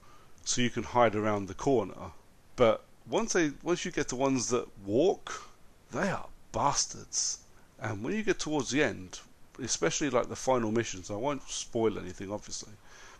So 0.44 0.60
you 0.60 0.70
can 0.70 0.82
hide 0.82 1.16
around 1.16 1.48
the 1.48 1.54
corner. 1.54 2.12
But 2.54 2.84
once 3.08 3.32
they 3.32 3.52
once 3.62 3.84
you 3.84 3.90
get 3.90 4.08
to 4.08 4.16
ones 4.16 4.50
that 4.50 4.68
walk, 4.84 5.48
they 5.90 6.10
are 6.10 6.28
bastards. 6.52 7.38
And 7.80 8.02
when 8.02 8.14
you 8.14 8.22
get 8.22 8.38
towards 8.38 8.70
the 8.70 8.82
end, 8.82 9.20
especially 9.62 10.10
like 10.10 10.28
the 10.28 10.36
final 10.36 10.70
missions, 10.70 11.10
I 11.10 11.14
won't 11.14 11.48
spoil 11.48 11.98
anything 11.98 12.30
obviously, 12.30 12.72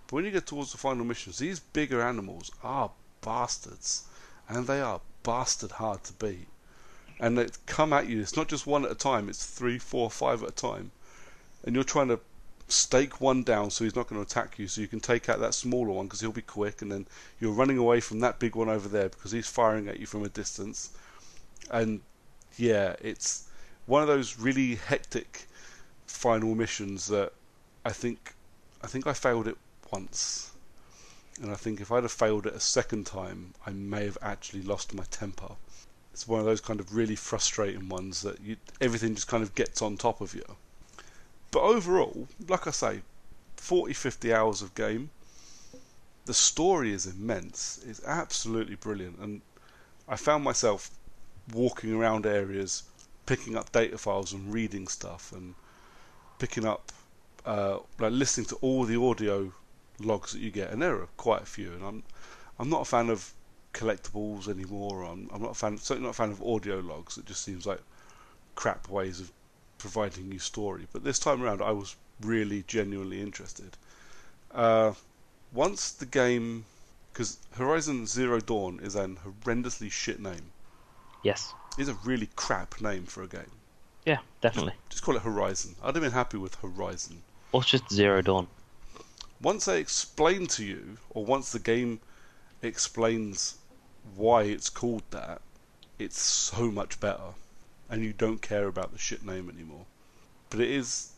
but 0.06 0.16
when 0.16 0.24
you 0.24 0.30
get 0.30 0.46
towards 0.46 0.72
the 0.72 0.78
final 0.78 1.04
missions, 1.04 1.38
these 1.38 1.60
bigger 1.60 2.02
animals 2.02 2.50
are 2.62 2.90
bastards, 3.22 4.04
and 4.48 4.66
they 4.66 4.80
are 4.80 5.00
bastard 5.22 5.72
hard 5.72 6.04
to 6.04 6.12
beat. 6.12 6.48
And 7.18 7.38
they 7.38 7.48
come 7.64 7.92
at 7.92 8.06
you. 8.06 8.20
It's 8.20 8.36
not 8.36 8.48
just 8.48 8.66
one 8.66 8.84
at 8.84 8.90
a 8.90 8.94
time. 8.94 9.28
It's 9.28 9.46
three, 9.46 9.78
four, 9.78 10.10
five 10.10 10.42
at 10.42 10.50
a 10.50 10.52
time, 10.52 10.90
and 11.64 11.74
you're 11.74 11.84
trying 11.84 12.08
to 12.08 12.20
stake 12.68 13.20
one 13.20 13.42
down 13.42 13.70
so 13.70 13.84
he's 13.84 13.94
not 13.94 14.08
going 14.08 14.22
to 14.22 14.26
attack 14.26 14.58
you, 14.58 14.66
so 14.68 14.80
you 14.80 14.88
can 14.88 15.00
take 15.00 15.28
out 15.28 15.40
that 15.40 15.54
smaller 15.54 15.92
one 15.92 16.06
because 16.06 16.20
he'll 16.20 16.32
be 16.32 16.42
quick, 16.42 16.82
and 16.82 16.90
then 16.90 17.06
you're 17.40 17.52
running 17.52 17.78
away 17.78 18.00
from 18.00 18.20
that 18.20 18.38
big 18.38 18.56
one 18.56 18.68
over 18.68 18.88
there 18.88 19.08
because 19.08 19.32
he's 19.32 19.48
firing 19.48 19.88
at 19.88 20.00
you 20.00 20.06
from 20.06 20.24
a 20.24 20.28
distance. 20.28 20.90
And 21.70 22.00
yeah, 22.56 22.96
it's 23.00 23.48
one 23.86 24.02
of 24.02 24.08
those 24.08 24.38
really 24.38 24.76
hectic 24.76 25.46
final 26.06 26.54
missions 26.54 27.06
that 27.08 27.32
I 27.84 27.90
think 27.90 28.34
I 28.82 28.86
think 28.88 29.06
I 29.06 29.12
failed 29.12 29.48
it 29.48 29.56
once. 29.92 30.52
And 31.40 31.52
I 31.52 31.54
think 31.54 31.80
if 31.80 31.92
I'd 31.92 32.02
have 32.02 32.12
failed 32.12 32.46
it 32.46 32.54
a 32.54 32.60
second 32.60 33.06
time, 33.06 33.54
I 33.66 33.70
may 33.70 34.04
have 34.04 34.18
actually 34.22 34.62
lost 34.62 34.94
my 34.94 35.04
temper. 35.10 35.52
It's 36.12 36.26
one 36.26 36.40
of 36.40 36.46
those 36.46 36.62
kind 36.62 36.80
of 36.80 36.94
really 36.94 37.16
frustrating 37.16 37.90
ones 37.90 38.22
that 38.22 38.40
you, 38.40 38.56
everything 38.80 39.14
just 39.14 39.28
kind 39.28 39.42
of 39.42 39.54
gets 39.54 39.82
on 39.82 39.98
top 39.98 40.22
of 40.22 40.34
you. 40.34 40.56
But 41.56 41.62
overall, 41.62 42.28
like 42.48 42.66
I 42.66 42.70
say, 42.70 43.00
40 43.56 43.94
50 43.94 44.30
hours 44.30 44.60
of 44.60 44.74
game. 44.74 45.08
The 46.26 46.34
story 46.34 46.92
is 46.92 47.06
immense. 47.06 47.80
It's 47.88 48.04
absolutely 48.04 48.74
brilliant. 48.74 49.18
And 49.18 49.40
I 50.06 50.16
found 50.16 50.44
myself 50.44 50.90
walking 51.54 51.94
around 51.94 52.26
areas, 52.26 52.82
picking 53.24 53.56
up 53.56 53.72
data 53.72 53.96
files 53.96 54.34
and 54.34 54.52
reading 54.52 54.86
stuff, 54.86 55.32
and 55.32 55.54
picking 56.38 56.66
up, 56.66 56.92
uh, 57.46 57.78
like 57.98 58.12
listening 58.12 58.48
to 58.48 58.56
all 58.56 58.84
the 58.84 59.00
audio 59.00 59.50
logs 59.98 60.32
that 60.32 60.40
you 60.40 60.50
get. 60.50 60.70
And 60.70 60.82
there 60.82 60.96
are 60.96 61.08
quite 61.16 61.40
a 61.40 61.46
few. 61.46 61.72
And 61.72 61.82
I'm, 61.82 62.02
I'm 62.58 62.68
not 62.68 62.82
a 62.82 62.84
fan 62.84 63.08
of 63.08 63.32
collectibles 63.72 64.46
anymore. 64.46 65.04
I'm, 65.04 65.30
I'm 65.32 65.40
not 65.40 65.52
a 65.52 65.54
fan, 65.54 65.78
certainly 65.78 66.04
not 66.06 66.10
a 66.10 66.20
fan 66.20 66.32
of 66.32 66.42
audio 66.42 66.80
logs. 66.80 67.16
It 67.16 67.24
just 67.24 67.42
seems 67.42 67.64
like 67.64 67.80
crap 68.56 68.90
ways 68.90 69.20
of 69.20 69.32
providing 69.86 70.32
you 70.32 70.40
story. 70.40 70.88
But 70.92 71.04
this 71.04 71.20
time 71.20 71.40
around, 71.40 71.62
I 71.62 71.70
was 71.70 71.94
really 72.20 72.64
genuinely 72.66 73.20
interested. 73.20 73.76
Uh, 74.52 74.94
once 75.52 75.92
the 75.92 76.06
game, 76.06 76.64
because 77.12 77.38
Horizon 77.52 78.04
Zero 78.06 78.40
Dawn 78.40 78.80
is 78.82 78.96
an 78.96 79.18
horrendously 79.24 79.92
shit 79.92 80.18
name. 80.18 80.50
Yes. 81.22 81.54
It's 81.78 81.88
a 81.88 81.94
really 82.04 82.28
crap 82.34 82.80
name 82.80 83.04
for 83.04 83.22
a 83.22 83.28
game. 83.28 83.52
Yeah, 84.04 84.18
definitely. 84.40 84.74
Just 84.88 85.04
call 85.04 85.14
it 85.14 85.22
Horizon. 85.22 85.76
I'd 85.80 85.94
have 85.94 86.02
been 86.02 86.10
happy 86.10 86.36
with 86.36 86.56
Horizon. 86.56 87.22
Or 87.52 87.62
just 87.62 87.88
Zero 87.88 88.22
Dawn. 88.22 88.48
Once 89.40 89.66
they 89.66 89.78
explain 89.78 90.48
to 90.48 90.64
you, 90.64 90.98
or 91.10 91.24
once 91.24 91.52
the 91.52 91.60
game 91.60 92.00
explains 92.60 93.58
why 94.16 94.42
it's 94.42 94.68
called 94.68 95.04
that, 95.10 95.42
it's 95.96 96.20
so 96.20 96.72
much 96.72 96.98
better 96.98 97.34
and 97.88 98.02
you 98.02 98.12
don't 98.12 98.42
care 98.42 98.66
about 98.66 98.92
the 98.92 98.98
shit 98.98 99.24
name 99.24 99.50
anymore. 99.50 99.86
But 100.50 100.60
it 100.60 100.70
is, 100.70 101.12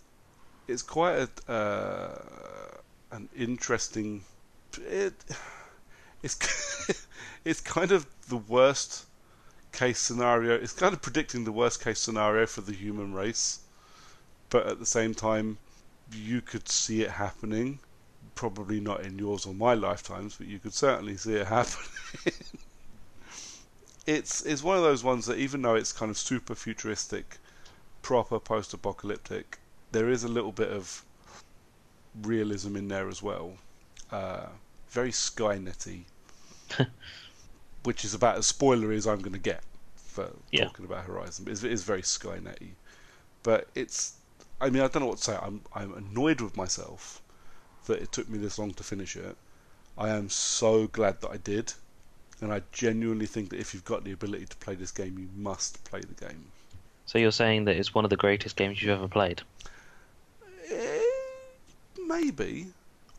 it's 0.67 0.83
quite 0.83 1.29
a, 1.49 1.53
uh, 1.53 2.79
an 3.11 3.29
interesting. 3.37 4.25
It, 4.79 5.15
it's 6.23 7.07
it's 7.45 7.61
kind 7.61 7.93
of 7.93 8.07
the 8.29 8.37
worst 8.37 9.07
case 9.73 9.99
scenario. 9.99 10.55
It's 10.55 10.73
kind 10.73 10.93
of 10.93 11.03
predicting 11.03 11.45
the 11.45 11.53
worst 11.53 11.83
case 11.83 12.01
scenario 12.01 12.47
for 12.47 12.61
the 12.61 12.73
human 12.73 13.13
race, 13.13 13.61
but 14.51 14.67
at 14.67 14.79
the 14.79 14.87
same 14.87 15.15
time, 15.15 15.59
you 16.13 16.41
could 16.41 16.69
see 16.69 17.03
it 17.03 17.11
happening. 17.11 17.79
Probably 18.35 18.81
not 18.81 19.05
in 19.05 19.19
yours 19.19 19.47
or 19.47 19.55
my 19.55 19.75
lifetimes, 19.75 20.37
but 20.37 20.47
you 20.47 20.59
could 20.59 20.75
certainly 20.75 21.17
see 21.17 21.35
it 21.35 21.47
happening 21.59 22.33
it's 24.09 24.41
it's 24.47 24.63
one 24.63 24.79
of 24.79 24.83
those 24.83 25.05
ones 25.05 25.27
that 25.27 25.37
even 25.37 25.61
though 25.61 25.75
it's 25.75 25.93
kind 25.93 26.11
of 26.11 26.17
super 26.17 26.55
futuristic, 26.55 27.37
proper 28.01 28.41
post-apocalyptic, 28.41 29.59
there 29.93 30.09
is 30.09 30.25
a 30.25 30.29
little 30.29 30.51
bit 30.51 30.71
of 30.71 31.05
realism 32.23 32.75
in 32.75 32.89
there 32.89 33.09
as 33.09 33.23
well. 33.23 33.53
Uh, 34.11 34.47
very 34.89 35.11
Skynetty, 35.11 36.05
which 37.83 38.03
is 38.03 38.15
about 38.15 38.39
as 38.39 38.51
spoilery 38.51 38.97
as 38.97 39.07
I'm 39.07 39.19
going 39.19 39.35
to 39.35 39.39
get 39.39 39.63
for 39.95 40.31
yeah. 40.51 40.65
talking 40.65 40.87
about 40.87 41.05
Horizon. 41.05 41.45
But 41.45 41.63
it 41.63 41.71
is 41.71 41.85
very 41.85 42.01
Skynetty. 42.01 42.71
But 43.43 43.69
it's, 43.75 44.15
I 44.59 44.71
mean, 44.71 44.83
I 44.83 44.89
don't 44.89 45.03
know 45.03 45.09
what 45.09 45.19
to 45.19 45.25
say. 45.25 45.39
I'm 45.41 45.61
I'm 45.75 45.93
annoyed 45.93 46.41
with 46.41 46.57
myself 46.57 47.21
that 47.85 48.01
it 48.01 48.11
took 48.11 48.31
me 48.31 48.39
this 48.39 48.59
long 48.59 48.73
to 48.73 48.83
finish 48.83 49.17
it. 49.17 49.37
I 49.99 50.09
am 50.09 50.31
so 50.31 50.87
glad 50.87 51.21
that 51.21 51.31
I 51.31 51.37
did 51.37 51.75
and 52.41 52.53
I 52.53 52.63
genuinely 52.73 53.27
think 53.27 53.51
that 53.51 53.59
if 53.59 53.75
you've 53.75 53.85
got 53.85 54.05
the 54.05 54.13
ability 54.13 54.47
to 54.47 54.57
play 54.57 54.75
this 54.75 54.91
game, 54.91 55.19
you 55.19 55.29
must 55.35 55.83
play 55.85 56.01
the 56.01 56.15
game. 56.15 56.53
So 57.07 57.19
you're 57.19 57.33
saying 57.33 57.65
that 57.65 57.77
it's 57.77 57.95
one 57.95 58.05
of 58.05 58.11
the 58.11 58.17
greatest 58.17 58.55
games 58.55 58.81
you've 58.81 58.91
ever 58.91 59.09
played? 59.09 59.43
Eh, 60.71 61.01
maybe. 62.07 62.67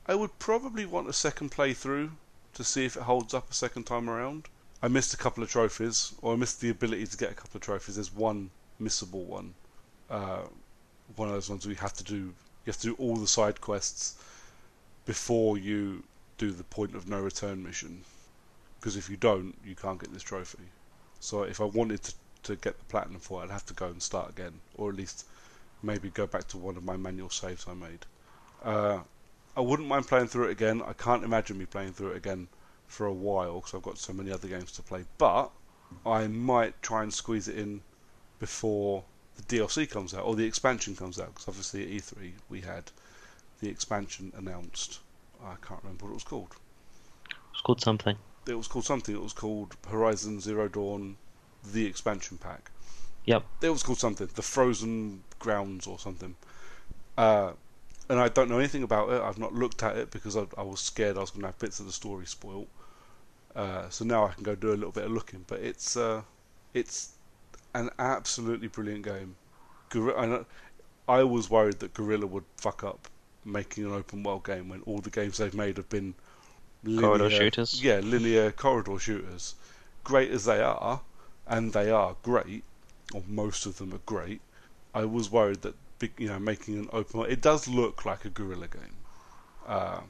I 0.08 0.16
would 0.16 0.38
probably 0.40 0.86
want 0.86 1.10
a 1.10 1.14
second 1.14 1.52
playthrough 1.52 2.12
to 2.54 2.64
see 2.64 2.86
if 2.86 2.96
it 2.96 3.04
holds 3.04 3.34
up 3.34 3.52
a 3.52 3.54
second 3.54 3.84
time 3.86 4.10
around. 4.10 4.48
I 4.82 4.88
missed 4.88 5.14
a 5.14 5.18
couple 5.18 5.44
of 5.44 5.50
trophies, 5.50 6.14
or 6.22 6.34
I 6.34 6.36
missed 6.38 6.62
the 6.62 6.70
ability 6.70 7.08
to 7.08 7.18
get 7.18 7.32
a 7.32 7.36
couple 7.36 7.58
of 7.58 7.62
trophies. 7.62 7.96
There's 7.96 8.14
one 8.14 8.52
missable 8.82 9.26
one. 9.26 9.54
Uh, 10.10 10.44
one 11.16 11.28
of 11.28 11.34
those 11.34 11.50
ones 11.50 11.68
we 11.68 11.76
have 11.76 11.94
to 11.94 12.04
do. 12.04 12.16
You 12.16 12.34
have 12.68 12.78
to 12.78 12.88
do 12.88 12.96
all 12.98 13.18
the 13.18 13.28
side 13.28 13.60
quests 13.60 14.16
before 15.06 15.58
you 15.58 16.04
do 16.38 16.52
the 16.52 16.64
point 16.64 16.96
of 16.96 17.10
no 17.10 17.20
return 17.20 17.64
mission 17.64 18.04
because 18.80 18.96
if 18.96 19.10
you 19.10 19.18
don't, 19.18 19.54
you 19.66 19.76
can't 19.76 20.00
get 20.00 20.14
this 20.14 20.24
trophy. 20.24 20.64
So 21.20 21.44
if 21.44 21.60
I 21.60 21.66
wanted 21.66 22.02
to, 22.04 22.14
to 22.44 22.56
get 22.56 22.80
the 22.80 22.86
platinum 22.86 23.20
for 23.20 23.42
it, 23.42 23.46
I'd 23.46 23.52
have 23.52 23.66
to 23.68 23.74
go 23.74 23.88
and 23.88 24.02
start 24.02 24.30
again, 24.30 24.54
or 24.76 24.90
at 24.90 24.96
least 24.96 25.26
maybe 25.84 26.10
go 26.10 26.26
back 26.26 26.48
to 26.50 26.58
one 26.58 26.78
of 26.78 26.84
my 26.84 26.96
manual 26.96 27.30
saves 27.30 27.66
I 27.68 27.74
made. 27.74 28.06
Uh, 28.64 29.00
I 29.58 29.62
wouldn't 29.62 29.88
mind 29.88 30.08
playing 30.08 30.28
through 30.28 30.48
it 30.48 30.52
again. 30.52 30.82
I 30.82 30.94
can't 30.94 31.24
imagine 31.24 31.58
me 31.58 31.66
playing 31.66 31.94
through 31.94 32.12
it 32.12 32.18
again 32.18 32.48
for 32.88 33.06
a 33.06 33.14
while 33.14 33.56
because 33.56 33.74
I've 33.74 33.82
got 33.82 33.98
so 33.98 34.14
many 34.14 34.32
other 34.32 34.48
games 34.48 34.72
to 34.74 34.82
play. 34.82 35.04
But 35.18 35.52
I 36.06 36.28
might 36.28 36.82
try 36.82 37.04
and 37.04 37.14
squeeze 37.14 37.48
it 37.50 37.58
in 37.58 37.82
before 38.40 39.04
the 39.36 39.44
DLC 39.44 39.90
comes 39.90 40.14
out 40.14 40.24
or 40.24 40.36
the 40.36 40.46
expansion 40.46 40.96
comes 40.96 41.20
out 41.20 41.34
because 41.34 41.48
obviously 41.48 41.84
at 41.84 41.90
E3 41.90 42.32
we 42.50 42.62
had 42.62 42.92
the 43.60 43.68
expansion 43.70 44.32
announced. 44.38 45.00
I 45.44 45.56
can't 45.66 45.84
remember 45.84 46.06
what 46.06 46.12
it 46.12 46.16
was 46.16 46.24
called. 46.24 46.56
It's 47.52 47.62
called 47.62 47.82
something 47.82 48.18
it 48.50 48.56
was 48.56 48.68
called 48.68 48.86
something. 48.86 49.16
It 49.16 49.22
was 49.22 49.34
called 49.34 49.76
Horizon 49.90 50.40
Zero 50.40 50.68
Dawn, 50.68 51.18
the 51.74 51.86
expansion 51.86 52.38
pack. 52.38 52.72
Yep. 53.26 53.44
It 53.62 53.70
was 53.70 53.84
called 53.84 54.00
something, 54.00 54.30
the 54.34 54.42
Frozen 54.42 55.24
Grounds 55.40 55.88
or 55.88 56.00
something. 56.00 56.36
Uh, 57.18 57.52
and 58.10 58.20
I 58.20 58.28
don't 58.28 58.50
know 58.50 58.58
anything 58.58 58.84
about 58.84 59.12
it. 59.12 59.22
I've 59.22 59.38
not 59.38 59.54
looked 59.54 59.84
at 59.84 59.96
it 59.98 60.10
because 60.12 60.36
I, 60.36 60.46
I 60.58 60.64
was 60.64 60.80
scared 60.80 61.18
I 61.18 61.22
was 61.22 61.30
going 61.30 61.42
to 61.42 61.48
have 61.48 61.60
bits 61.60 61.80
of 61.80 61.86
the 61.86 61.92
story 61.92 62.26
spoiled. 62.26 62.68
Uh, 63.56 63.90
so 63.90 64.06
now 64.06 64.26
I 64.26 64.32
can 64.34 64.44
go 64.44 64.56
do 64.56 64.70
a 64.70 64.76
little 64.76 64.92
bit 64.92 65.06
of 65.06 65.12
looking. 65.12 65.46
But 65.48 65.60
it's 65.60 65.96
uh, 65.96 66.24
it's 66.74 67.14
an 67.76 67.90
absolutely 68.00 68.68
brilliant 68.68 69.04
game. 69.04 69.36
I 71.08 71.24
was 71.24 71.50
worried 71.50 71.80
that 71.80 71.94
Guerrilla 71.94 72.28
would 72.28 72.46
fuck 72.58 72.84
up 72.84 73.08
making 73.46 73.86
an 73.86 73.92
open 73.92 74.24
world 74.24 74.46
game 74.46 74.70
when 74.70 74.82
all 74.82 75.00
the 75.00 75.10
games 75.10 75.38
they've 75.38 75.54
made 75.54 75.78
have 75.78 75.90
been 75.90 76.14
linear, 76.84 77.02
corridor 77.02 77.30
shooters. 77.30 77.84
Yeah, 77.84 78.00
linear 78.00 78.52
corridor 78.52 79.00
shooters. 79.00 79.56
Great 80.04 80.32
as 80.32 80.46
they 80.46 80.62
are, 80.62 81.02
and 81.48 81.74
they 81.74 81.90
are 81.90 82.16
great, 82.24 82.64
or 83.14 83.24
most 83.28 83.66
of 83.66 83.78
them 83.78 83.94
are 83.94 84.02
great. 84.06 84.42
I 84.94 85.06
was 85.06 85.32
worried 85.32 85.62
that 85.62 85.76
you 86.18 86.28
know 86.28 86.40
making 86.40 86.78
an 86.78 86.90
open 86.94 87.22
it 87.30 87.42
does 87.42 87.68
look 87.68 88.06
like 88.06 88.26
a 88.26 88.30
guerrilla 88.30 88.68
game. 88.68 88.96
Uh, 89.68 90.02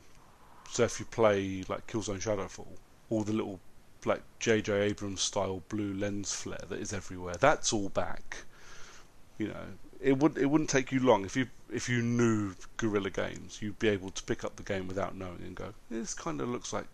so 0.69 0.84
if 0.84 0.99
you 0.99 1.05
play 1.05 1.63
like 1.67 1.88
Killzone 1.88 2.21
Shadowfall, 2.21 2.77
all 3.10 3.23
the 3.23 3.34
little 3.34 3.60
like 4.05 4.21
J.J. 4.39 4.71
Abrams 4.73 5.21
style 5.21 5.62
blue 5.67 5.93
lens 5.93 6.34
flare 6.34 6.63
that 6.69 6.79
is 6.79 6.93
everywhere, 6.93 7.36
that's 7.39 7.73
all 7.73 7.89
back. 7.89 8.43
You 9.38 9.49
know, 9.49 9.65
it 9.99 10.17
would 10.17 10.38
it 10.38 10.45
wouldn't 10.45 10.69
take 10.69 10.91
you 10.91 10.99
long 10.99 11.25
if 11.25 11.35
you 11.35 11.47
if 11.71 11.89
you 11.89 12.01
knew 12.01 12.55
Guerrilla 12.77 13.09
Games, 13.09 13.62
you'd 13.62 13.79
be 13.79 13.89
able 13.89 14.09
to 14.12 14.23
pick 14.23 14.43
up 14.43 14.55
the 14.55 14.63
game 14.63 14.88
without 14.88 15.15
knowing 15.15 15.41
and 15.41 15.55
go, 15.55 15.73
this 15.89 16.13
kind 16.13 16.41
of 16.41 16.49
looks 16.49 16.73
like 16.73 16.88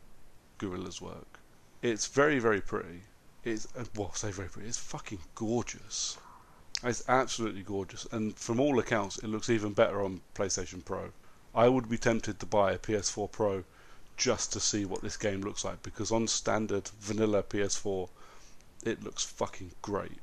Guerrilla's 0.58 1.02
work. 1.02 1.40
It's 1.82 2.08
very 2.08 2.40
very 2.40 2.62
pretty. 2.62 3.04
It's 3.44 3.68
uh, 3.78 3.86
well, 3.96 4.14
say 4.14 4.32
very 4.32 4.50
pretty. 4.50 4.68
It's 4.68 4.78
fucking 4.78 5.20
gorgeous. 5.36 6.18
It's 6.84 7.08
absolutely 7.08 7.62
gorgeous, 7.64 8.06
and 8.12 8.38
from 8.38 8.60
all 8.60 8.80
accounts, 8.80 9.18
it 9.20 9.28
looks 9.28 9.50
even 9.50 9.74
better 9.74 10.04
on 10.04 10.22
PlayStation 10.34 10.84
Pro. 10.84 11.12
I 11.54 11.70
would 11.70 11.88
be 11.88 11.98
tempted 11.98 12.40
to 12.40 12.46
buy 12.46 12.74
a 12.74 12.78
PS4 12.78 13.32
Pro 13.32 13.64
just 14.18 14.52
to 14.54 14.60
see 14.60 14.84
what 14.84 15.02
this 15.02 15.16
game 15.18 15.42
looks 15.42 15.64
like 15.64 15.82
because 15.84 16.12
on 16.12 16.28
standard 16.28 16.90
vanilla 17.00 17.44
PS4, 17.44 18.10
it 18.84 19.04
looks 19.04 19.24
fucking 19.24 19.72
great. 19.82 20.20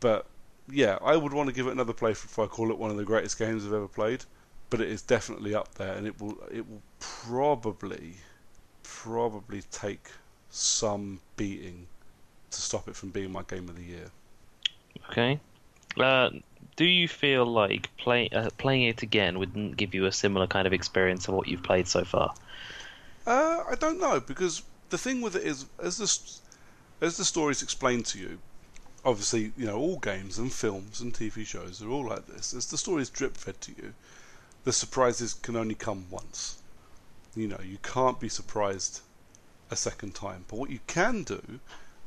But 0.00 0.26
yeah, 0.70 0.98
I 1.02 1.16
would 1.16 1.32
want 1.32 1.48
to 1.48 1.54
give 1.54 1.66
it 1.66 1.72
another 1.72 1.92
play 1.92 2.12
if 2.12 2.38
I 2.38 2.46
call 2.46 2.70
it 2.70 2.78
one 2.78 2.90
of 2.90 2.96
the 2.96 3.04
greatest 3.04 3.38
games 3.38 3.66
I've 3.66 3.72
ever 3.72 3.88
played. 3.88 4.24
But 4.68 4.80
it 4.80 4.88
is 4.88 5.02
definitely 5.02 5.54
up 5.54 5.74
there, 5.74 5.94
and 5.94 6.06
it 6.06 6.20
will 6.20 6.38
it 6.50 6.68
will 6.68 6.82
probably 6.98 8.16
probably 8.82 9.62
take 9.70 10.10
some 10.50 11.20
beating 11.36 11.86
to 12.50 12.60
stop 12.60 12.88
it 12.88 12.96
from 12.96 13.10
being 13.10 13.30
my 13.30 13.42
game 13.42 13.68
of 13.68 13.76
the 13.76 13.82
year. 13.82 14.10
Okay. 15.10 15.38
Uh, 15.98 16.30
do 16.76 16.84
you 16.84 17.08
feel 17.08 17.46
like 17.46 17.88
play, 17.96 18.28
uh, 18.30 18.50
playing 18.58 18.82
it 18.82 19.02
again 19.02 19.38
wouldn't 19.38 19.76
give 19.76 19.94
you 19.94 20.06
a 20.06 20.12
similar 20.12 20.46
kind 20.46 20.66
of 20.66 20.72
experience 20.72 21.28
of 21.28 21.34
what 21.34 21.48
you've 21.48 21.62
played 21.62 21.88
so 21.88 22.04
far? 22.04 22.34
Uh, 23.26 23.64
I 23.70 23.74
don't 23.78 23.98
know 23.98 24.20
because 24.20 24.62
the 24.90 24.98
thing 24.98 25.20
with 25.20 25.36
it 25.36 25.42
is, 25.42 25.66
as 25.82 25.98
the 25.98 27.04
as 27.04 27.16
the 27.16 27.24
stories 27.24 27.62
explained 27.62 28.06
to 28.06 28.18
you, 28.18 28.38
obviously 29.06 29.52
you 29.56 29.64
know 29.64 29.78
all 29.78 29.98
games 30.00 30.36
and 30.36 30.52
films 30.52 31.00
and 31.00 31.14
TV 31.14 31.46
shows 31.46 31.80
are 31.80 31.88
all 31.88 32.06
like 32.08 32.26
this. 32.26 32.52
As 32.52 32.66
the 32.66 32.76
story 32.76 33.02
is 33.02 33.08
drip 33.08 33.36
fed 33.36 33.60
to 33.62 33.70
you, 33.70 33.94
the 34.64 34.72
surprises 34.72 35.32
can 35.32 35.54
only 35.54 35.76
come 35.76 36.06
once. 36.10 36.58
You 37.36 37.46
know 37.46 37.60
you 37.64 37.78
can't 37.82 38.18
be 38.18 38.28
surprised 38.28 39.00
a 39.70 39.76
second 39.76 40.14
time. 40.14 40.44
But 40.48 40.58
what 40.58 40.70
you 40.70 40.80
can 40.88 41.22
do, 41.22 41.60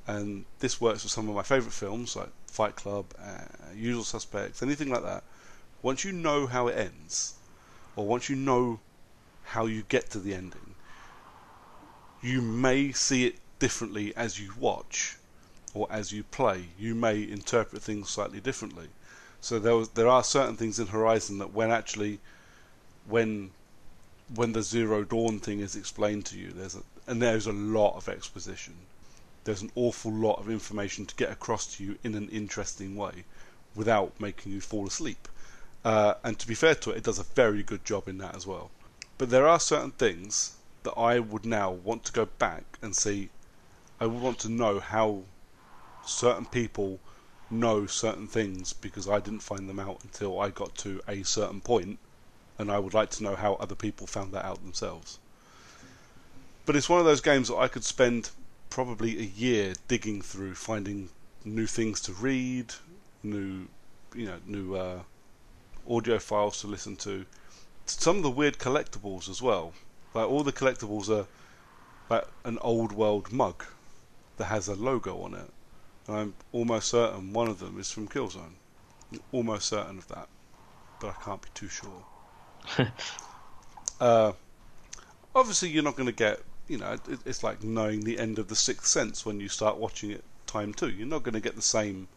and 0.08 0.46
this 0.60 0.82
works 0.82 1.04
with 1.04 1.14
some 1.14 1.30
of 1.30 1.36
my 1.36 1.44
favourite 1.44 1.74
films 1.74 2.16
like 2.16 2.30
Fight 2.48 2.76
Club, 2.76 3.06
uh, 3.18 3.74
Usual 3.74 4.04
Suspects, 4.04 4.62
anything 4.62 4.90
like 4.90 5.04
that. 5.04 5.24
Once 5.82 6.04
you 6.04 6.12
know 6.12 6.48
how 6.48 6.68
it 6.68 6.78
ends, 6.78 7.36
or 7.96 8.06
once 8.06 8.30
you 8.30 8.36
know 8.36 8.80
how 9.44 9.66
you 9.66 9.84
get 9.88 10.10
to 10.10 10.20
the 10.20 10.34
ending, 10.34 10.76
you 12.22 12.42
may 12.42 12.92
see 12.92 13.26
it 13.26 13.38
differently 13.60 14.14
as 14.18 14.40
you 14.40 14.54
watch 14.60 15.16
or 15.74 15.88
as 15.92 16.12
you 16.12 16.24
play. 16.24 16.70
You 16.78 16.96
may 16.96 17.22
interpret 17.22 17.82
things 17.82 18.10
slightly 18.10 18.40
differently. 18.40 18.90
So 19.42 19.60
there 19.60 19.76
was, 19.76 19.90
there 19.90 20.08
are 20.08 20.24
certain 20.24 20.58
things 20.58 20.80
in 20.80 20.88
Horizon 20.88 21.38
that 21.40 21.54
when 21.54 21.72
actually 21.72 22.20
when 23.08 23.52
when 24.34 24.54
the 24.54 24.62
Zero 24.62 25.04
Dawn 25.04 25.40
thing 25.40 25.60
is 25.60 25.76
explained 25.76 26.26
to 26.28 26.38
you, 26.38 26.52
there's 26.52 26.76
a, 26.76 26.84
and 27.08 27.22
there's 27.22 27.48
a 27.48 27.52
lot 27.52 27.96
of 27.96 28.08
exposition. 28.08 28.76
There's 29.44 29.62
an 29.62 29.72
awful 29.74 30.12
lot 30.12 30.40
of 30.40 30.50
information 30.50 31.06
to 31.08 31.16
get 31.16 31.32
across 31.32 31.66
to 31.76 31.84
you 31.84 31.98
in 32.04 32.14
an 32.14 32.30
interesting 32.30 32.96
way, 32.96 33.24
without 33.74 34.20
making 34.20 34.52
you 34.52 34.62
fall 34.62 34.86
asleep. 34.86 35.28
Uh, 35.84 36.16
and 36.24 36.38
to 36.38 36.48
be 36.48 36.54
fair 36.54 36.76
to 36.76 36.92
it, 36.92 36.98
it 36.98 37.04
does 37.04 37.18
a 37.18 37.24
very 37.24 37.64
good 37.64 37.84
job 37.86 38.08
in 38.08 38.18
that 38.20 38.36
as 38.36 38.46
well. 38.46 38.70
But 39.18 39.30
there 39.30 39.48
are 39.48 39.60
certain 39.60 39.92
things 39.92 40.58
that 40.84 40.94
I 40.94 41.20
would 41.20 41.46
now 41.46 41.72
want 41.72 42.04
to 42.06 42.12
go 42.12 42.26
back 42.26 42.78
and 42.82 42.96
see. 42.96 43.30
I 44.00 44.06
would 44.06 44.22
want 44.22 44.40
to 44.40 44.50
know 44.50 44.80
how 44.80 45.24
certain 46.06 46.46
people 46.46 47.00
know 47.52 47.86
certain 47.86 48.28
things 48.28 48.74
because 48.74 49.08
I 49.08 49.20
didn't 49.20 49.42
find 49.42 49.68
them 49.68 49.80
out 49.80 50.04
until 50.04 50.40
I 50.40 50.50
got 50.50 50.76
to 50.78 51.02
a 51.08 51.24
certain 51.24 51.62
point, 51.62 52.00
and 52.58 52.72
I 52.72 52.80
would 52.80 52.94
like 52.94 53.10
to 53.12 53.24
know 53.24 53.36
how 53.36 53.54
other 53.56 53.76
people 53.76 54.08
found 54.08 54.34
that 54.34 54.46
out 54.46 54.62
themselves. 54.62 55.20
But 56.66 56.76
it's 56.76 56.90
one 56.90 57.00
of 57.00 57.06
those 57.06 57.22
games 57.22 57.48
that 57.48 57.58
I 57.58 57.68
could 57.68 57.84
spend 57.84 58.30
probably 58.70 59.18
a 59.18 59.24
year 59.24 59.74
digging 59.88 60.22
through, 60.22 60.56
finding 60.56 61.10
new 61.44 61.66
things 61.66 62.00
to 62.02 62.14
read, 62.14 62.74
new, 63.24 63.68
you 64.14 64.26
know, 64.26 64.38
new 64.46 64.76
uh, 64.76 65.00
audio 65.90 66.20
files 66.20 66.62
to 66.62 66.68
listen 66.68 66.96
to. 66.98 67.26
Some 67.86 68.18
of 68.18 68.24
the 68.24 68.30
weird 68.30 68.60
collectibles 68.60 69.28
as 69.30 69.42
well. 69.42 69.74
Like 70.14 70.28
all 70.30 70.44
the 70.44 70.54
collectibles 70.54 71.10
are 71.10 71.26
like 72.10 72.28
an 72.44 72.60
old 72.62 72.92
world 72.92 73.32
mug 73.32 73.66
that 74.38 74.46
has 74.46 74.68
a 74.68 74.76
logo 74.76 75.22
on 75.22 75.34
it. 75.34 75.50
I'm 76.12 76.34
almost 76.52 76.90
certain 76.90 77.34
one 77.34 77.48
of 77.48 77.60
them 77.60 77.80
is 77.80 77.92
from 77.92 78.08
Killzone. 78.08 78.54
I'm 79.12 79.20
almost 79.32 79.68
certain 79.68 79.98
of 79.98 80.08
that, 80.10 80.28
but 81.00 81.10
I 81.10 81.24
can't 81.24 81.42
be 81.42 81.50
too 81.54 81.70
sure. 81.70 82.06
uh, 84.00 84.32
obviously, 85.36 85.70
you're 85.70 85.84
not 85.84 85.96
going 85.96 86.08
to 86.08 86.14
get 86.14 86.42
you 86.70 86.78
know, 86.78 86.94
it, 86.94 87.20
it's 87.26 87.44
like 87.44 87.64
knowing 87.64 88.02
the 88.02 88.18
end 88.18 88.40
of 88.40 88.48
the 88.48 88.56
Sixth 88.56 88.88
Sense 88.88 89.26
when 89.26 89.40
you 89.40 89.50
start 89.50 89.78
watching 89.78 90.12
it 90.12 90.24
time 90.46 90.74
two. 90.74 90.90
You're 90.90 91.08
not 91.08 91.24
going 91.24 91.34
to 91.34 91.42
get 91.42 91.56
the 91.56 91.62
same. 91.62 92.08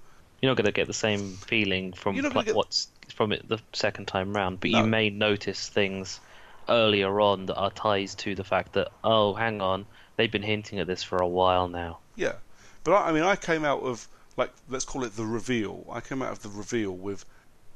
You're 0.41 0.51
not 0.51 0.57
going 0.57 0.67
to 0.67 0.73
get 0.73 0.87
the 0.87 0.93
same 0.93 1.33
feeling 1.37 1.93
from 1.93 2.17
get... 2.17 2.55
what's 2.55 2.89
from 3.15 3.33
it 3.33 3.49
the 3.49 3.59
second 3.73 4.07
time 4.07 4.37
round, 4.37 4.61
but 4.61 4.71
no. 4.71 4.81
you 4.81 4.87
may 4.87 5.11
notice 5.11 5.69
things 5.69 6.21
earlier 6.69 7.21
on 7.21 7.47
that 7.47 7.57
are 7.57 7.71
ties 7.71 8.15
to 8.15 8.35
the 8.35 8.45
fact 8.45 8.75
that 8.75 8.89
oh, 9.03 9.35
hang 9.35 9.61
on, 9.61 9.87
they've 10.17 10.31
been 10.31 10.43
hinting 10.43 10.79
at 10.79 10.87
this 10.87 11.03
for 11.03 11.19
a 11.19 11.27
while 11.27 11.69
now. 11.69 11.99
Yeah, 12.15 12.35
but 12.85 12.93
I, 12.93 13.09
I 13.09 13.13
mean, 13.13 13.23
I 13.23 13.37
came 13.37 13.65
out 13.65 13.83
of 13.83 14.09
like 14.37 14.53
let's 14.69 14.85
call 14.85 15.05
it 15.05 15.17
the 15.17 15.27
reveal. 15.27 15.87
I 15.91 16.01
came 16.01 16.23
out 16.23 16.33
of 16.33 16.43
the 16.43 16.49
reveal 16.49 16.93
with 16.93 17.25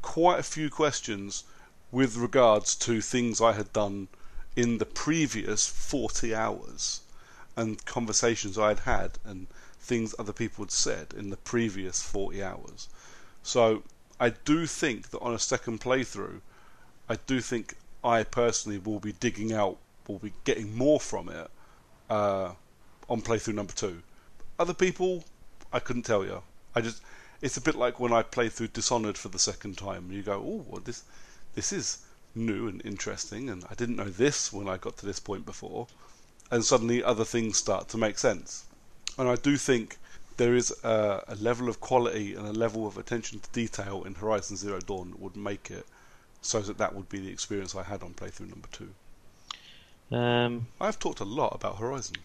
quite 0.02 0.38
a 0.38 0.42
few 0.42 0.70
questions 0.70 1.44
with 1.90 2.16
regards 2.16 2.74
to 2.76 3.00
things 3.00 3.40
I 3.40 3.52
had 3.52 3.72
done 3.72 4.08
in 4.54 4.78
the 4.78 4.86
previous 4.86 5.66
40 5.66 6.34
hours 6.34 7.00
and 7.56 7.84
conversations 7.84 8.58
I 8.58 8.68
had 8.68 8.80
had 8.80 9.18
and 9.24 9.46
things 9.80 10.14
other 10.18 10.32
people 10.32 10.64
had 10.64 10.72
said 10.72 11.14
in 11.16 11.30
the 11.30 11.36
previous 11.36 12.02
40 12.02 12.42
hours. 12.42 12.88
So 13.42 13.82
I 14.18 14.30
do 14.30 14.66
think 14.66 15.10
that 15.10 15.20
on 15.20 15.34
a 15.34 15.38
second 15.38 15.80
playthrough, 15.80 16.40
I 17.08 17.16
do 17.26 17.40
think 17.40 17.76
I 18.02 18.24
personally 18.24 18.78
will 18.78 19.00
be 19.00 19.12
digging 19.12 19.52
out, 19.52 19.78
will 20.08 20.18
be 20.18 20.32
getting 20.44 20.76
more 20.76 21.00
from 21.00 21.28
it 21.28 21.50
uh, 22.10 22.52
on 23.08 23.22
playthrough 23.22 23.54
number 23.54 23.72
two. 23.72 24.02
Other 24.58 24.74
people, 24.74 25.24
I 25.72 25.78
couldn't 25.78 26.04
tell 26.04 26.24
you. 26.24 26.42
I 26.74 26.80
just, 26.80 27.02
it's 27.42 27.56
a 27.56 27.60
bit 27.60 27.74
like 27.74 28.00
when 28.00 28.12
I 28.12 28.22
play 28.22 28.48
through 28.48 28.68
Dishonored 28.68 29.18
for 29.18 29.28
the 29.28 29.38
second 29.38 29.76
time. 29.78 30.10
You 30.10 30.22
go, 30.22 30.34
oh, 30.34 30.64
well, 30.68 30.80
this, 30.82 31.04
this 31.54 31.72
is 31.72 32.06
new 32.34 32.68
and 32.68 32.84
interesting, 32.84 33.50
and 33.50 33.64
I 33.70 33.74
didn't 33.74 33.96
know 33.96 34.10
this 34.10 34.52
when 34.52 34.68
I 34.68 34.76
got 34.76 34.96
to 34.98 35.06
this 35.06 35.20
point 35.20 35.46
before, 35.46 35.86
and 36.50 36.64
suddenly 36.64 37.02
other 37.02 37.24
things 37.24 37.56
start 37.56 37.88
to 37.88 37.98
make 37.98 38.18
sense. 38.18 38.64
And 39.18 39.28
I 39.28 39.36
do 39.36 39.56
think 39.56 39.98
there 40.36 40.54
is 40.54 40.70
a, 40.84 41.24
a 41.28 41.34
level 41.36 41.68
of 41.68 41.80
quality 41.80 42.34
and 42.34 42.46
a 42.46 42.52
level 42.52 42.86
of 42.86 42.98
attention 42.98 43.40
to 43.40 43.50
detail 43.50 44.04
in 44.04 44.14
Horizon 44.14 44.56
Zero 44.56 44.80
Dawn 44.80 45.10
that 45.10 45.20
would 45.20 45.36
make 45.36 45.70
it 45.70 45.86
so 46.42 46.60
that 46.60 46.78
that 46.78 46.94
would 46.94 47.08
be 47.08 47.18
the 47.18 47.30
experience 47.30 47.74
I 47.74 47.82
had 47.82 48.02
on 48.02 48.14
playthrough 48.14 48.50
number 48.50 48.68
two. 48.70 48.90
Um, 50.14 50.66
I've 50.80 50.98
talked 50.98 51.20
a 51.20 51.24
lot 51.24 51.54
about 51.54 51.78
Horizon. 51.78 52.16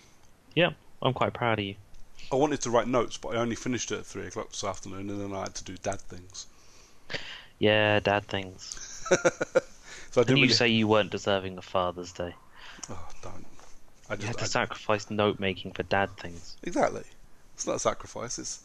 Yeah, 0.54 0.72
I'm 1.02 1.13
quite 1.13 1.34
proud 1.34 1.60
of 1.60 1.65
you. 1.65 1.76
I 2.32 2.36
wanted 2.36 2.62
to 2.62 2.70
write 2.70 2.88
notes, 2.88 3.18
but 3.18 3.36
I 3.36 3.38
only 3.38 3.56
finished 3.56 3.92
it 3.92 4.00
at 4.00 4.06
three 4.06 4.28
o'clock 4.28 4.52
this 4.52 4.64
afternoon, 4.64 5.10
and 5.10 5.22
then 5.22 5.34
I 5.34 5.44
had 5.44 5.56
to 5.56 5.64
do 5.64 5.76
dad 5.78 6.02
things. 6.02 6.48
Yeah, 7.60 8.00
dad 8.00 8.26
things. 8.28 9.06
So 10.12 10.20
I 10.20 10.24
didn't. 10.26 10.38
You 10.40 10.44
really... 10.44 10.54
say 10.54 10.68
you 10.68 10.88
weren't 10.88 11.10
deserving 11.10 11.58
of 11.58 11.64
Father's 11.64 12.12
Day. 12.12 12.36
Oh, 12.90 13.08
don't. 13.24 13.46
I 14.10 14.16
just, 14.16 14.22
you 14.22 14.28
had 14.28 14.38
to 14.40 14.44
I... 14.44 14.48
sacrifice 14.48 15.10
note 15.10 15.40
making 15.40 15.72
for 15.72 15.84
dad 15.84 16.10
things. 16.18 16.58
Exactly. 16.64 17.04
It's 17.56 17.66
not 17.66 17.78
a 17.78 17.80
sacrifice. 17.80 18.38
It's 18.38 18.60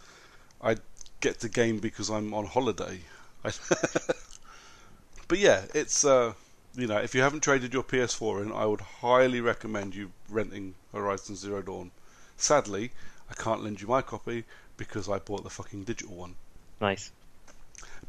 I 0.60 0.76
get 1.20 1.38
the 1.38 1.48
game 1.48 1.78
because 1.78 2.10
I'm 2.10 2.34
on 2.34 2.46
holiday. 2.46 2.98
I... 3.44 3.52
but 5.28 5.38
yeah, 5.38 5.62
it's 5.72 6.04
uh, 6.04 6.32
you 6.74 6.88
know, 6.88 6.98
if 6.98 7.14
you 7.14 7.22
haven't 7.22 7.44
traded 7.44 7.72
your 7.72 7.84
PS4 7.84 8.42
in, 8.42 8.52
I 8.52 8.66
would 8.66 8.80
highly 8.80 9.40
recommend 9.40 9.94
you 9.94 10.10
renting 10.28 10.74
Horizon 10.92 11.36
Zero 11.36 11.62
Dawn. 11.62 11.92
Sadly, 12.36 12.90
I 13.30 13.34
can't 13.34 13.62
lend 13.62 13.80
you 13.80 13.88
my 13.88 14.02
copy 14.02 14.44
because 14.76 15.08
I 15.08 15.18
bought 15.18 15.42
the 15.44 15.50
fucking 15.50 15.84
digital 15.84 16.14
one. 16.14 16.34
Nice. 16.80 17.10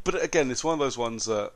But 0.03 0.23
again, 0.23 0.51
it's 0.51 0.63
one 0.63 0.73
of 0.73 0.79
those 0.79 0.97
ones 0.97 1.25
that 1.25 1.51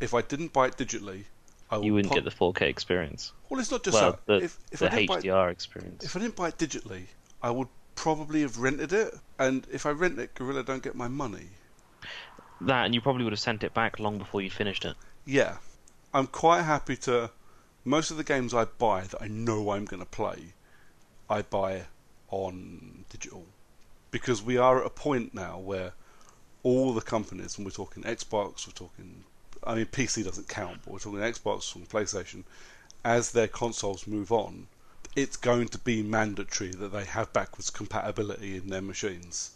if 0.00 0.14
I 0.14 0.22
didn't 0.22 0.52
buy 0.52 0.66
it 0.66 0.76
digitally, 0.76 1.24
I 1.70 1.78
you 1.78 1.94
wouldn't 1.94 2.12
get 2.12 2.24
the 2.24 2.30
4K 2.30 2.62
experience. 2.62 3.32
Well, 3.48 3.60
it's 3.60 3.70
not 3.70 3.82
just 3.82 3.94
well, 3.94 4.12
that. 4.12 4.26
The, 4.26 4.44
if, 4.44 4.58
if 4.70 4.78
the 4.80 4.88
HDR 4.88 5.48
it, 5.48 5.52
experience. 5.52 6.04
If 6.04 6.16
I 6.16 6.20
didn't 6.20 6.36
buy 6.36 6.48
it 6.48 6.58
digitally, 6.58 7.04
I 7.42 7.50
would 7.50 7.68
probably 7.94 8.42
have 8.42 8.58
rented 8.58 8.92
it. 8.92 9.14
And 9.38 9.66
if 9.72 9.86
I 9.86 9.90
rent 9.90 10.18
it, 10.18 10.34
Guerrilla 10.34 10.64
don't 10.64 10.82
get 10.82 10.94
my 10.94 11.08
money. 11.08 11.48
That, 12.60 12.84
and 12.84 12.94
you 12.94 13.00
probably 13.00 13.24
would 13.24 13.32
have 13.32 13.40
sent 13.40 13.64
it 13.64 13.74
back 13.74 13.98
long 13.98 14.18
before 14.18 14.42
you 14.42 14.50
finished 14.50 14.84
it. 14.84 14.96
Yeah. 15.24 15.56
I'm 16.12 16.26
quite 16.26 16.62
happy 16.62 16.96
to. 16.96 17.30
Most 17.84 18.12
of 18.12 18.16
the 18.16 18.24
games 18.24 18.54
I 18.54 18.66
buy 18.66 19.02
that 19.02 19.20
I 19.20 19.26
know 19.26 19.70
I'm 19.70 19.86
going 19.86 20.00
to 20.00 20.06
play, 20.06 20.52
I 21.28 21.42
buy 21.42 21.86
on 22.32 23.04
digital. 23.08 23.44
Because 24.10 24.42
we 24.42 24.56
are 24.56 24.80
at 24.80 24.86
a 24.86 24.90
point 24.90 25.32
now 25.32 25.58
where 25.58 25.92
all 26.64 26.92
the 26.92 27.00
companies, 27.00 27.56
when 27.56 27.64
we're 27.64 27.70
talking 27.70 28.02
Xbox, 28.02 28.66
we're 28.66 28.72
talking 28.74 29.24
I 29.64 29.76
mean, 29.76 29.86
PC 29.86 30.24
doesn't 30.24 30.48
count, 30.48 30.80
but 30.84 30.92
we're 30.92 30.98
talking 30.98 31.20
Xbox 31.20 31.74
and 31.76 31.88
PlayStation. 31.88 32.42
As 33.04 33.30
their 33.30 33.48
consoles 33.48 34.06
move 34.06 34.32
on, 34.32 34.66
it's 35.14 35.36
going 35.36 35.68
to 35.68 35.78
be 35.78 36.02
mandatory 36.02 36.70
that 36.70 36.88
they 36.88 37.04
have 37.04 37.32
backwards 37.32 37.70
compatibility 37.70 38.56
in 38.56 38.68
their 38.68 38.82
machines. 38.82 39.52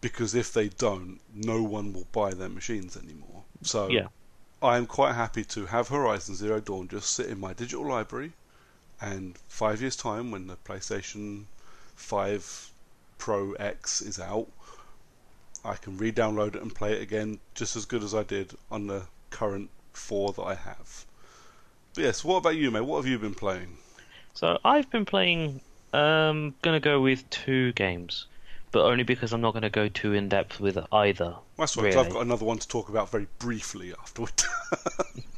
Because 0.00 0.34
if 0.34 0.52
they 0.52 0.68
don't, 0.68 1.20
no 1.34 1.62
one 1.62 1.92
will 1.92 2.06
buy 2.12 2.32
their 2.32 2.48
machines 2.48 2.96
anymore. 2.96 3.44
So 3.62 3.88
yeah. 3.88 4.08
I 4.62 4.76
am 4.76 4.86
quite 4.86 5.14
happy 5.14 5.44
to 5.44 5.66
have 5.66 5.88
Horizon 5.88 6.36
Zero 6.36 6.60
Dawn 6.60 6.88
just 6.88 7.10
sit 7.10 7.26
in 7.26 7.40
my 7.40 7.52
digital 7.52 7.86
library, 7.86 8.32
and 9.00 9.36
five 9.48 9.80
years' 9.80 9.96
time, 9.96 10.30
when 10.30 10.46
the 10.46 10.56
PlayStation 10.56 11.44
5 11.96 12.70
Pro 13.18 13.52
X 13.52 14.02
is 14.02 14.18
out, 14.20 14.48
I 15.64 15.74
can 15.76 15.96
re-download 15.96 16.56
it 16.56 16.62
and 16.62 16.74
play 16.74 16.92
it 16.92 17.02
again 17.02 17.38
just 17.54 17.74
as 17.76 17.86
good 17.86 18.02
as 18.02 18.14
I 18.14 18.22
did 18.22 18.54
on 18.70 18.86
the 18.86 19.04
current 19.30 19.70
four 19.92 20.32
that 20.32 20.42
I 20.42 20.54
have. 20.54 21.06
But 21.94 22.04
yes, 22.04 22.24
what 22.24 22.36
about 22.38 22.56
you, 22.56 22.70
mate? 22.70 22.82
What 22.82 22.96
have 22.98 23.06
you 23.06 23.18
been 23.18 23.34
playing? 23.34 23.78
So 24.34 24.58
I've 24.64 24.90
been 24.90 25.04
playing. 25.04 25.60
Um, 25.92 26.54
gonna 26.62 26.80
go 26.80 27.00
with 27.00 27.28
two 27.30 27.72
games. 27.72 28.26
but 28.72 28.84
only 28.84 29.04
because 29.04 29.32
I'm 29.32 29.40
not 29.40 29.52
going 29.52 29.62
to 29.62 29.70
go 29.70 29.86
too 29.88 30.12
in 30.14 30.28
depth 30.28 30.58
with 30.58 30.76
either. 30.90 31.36
That's 31.56 31.76
right. 31.76 31.84
really. 31.84 31.96
I've 31.96 32.12
got 32.12 32.22
another 32.22 32.44
one 32.44 32.58
to 32.58 32.66
talk 32.66 32.88
about 32.88 33.08
very 33.08 33.28
briefly 33.38 33.92
afterward. 33.92 34.32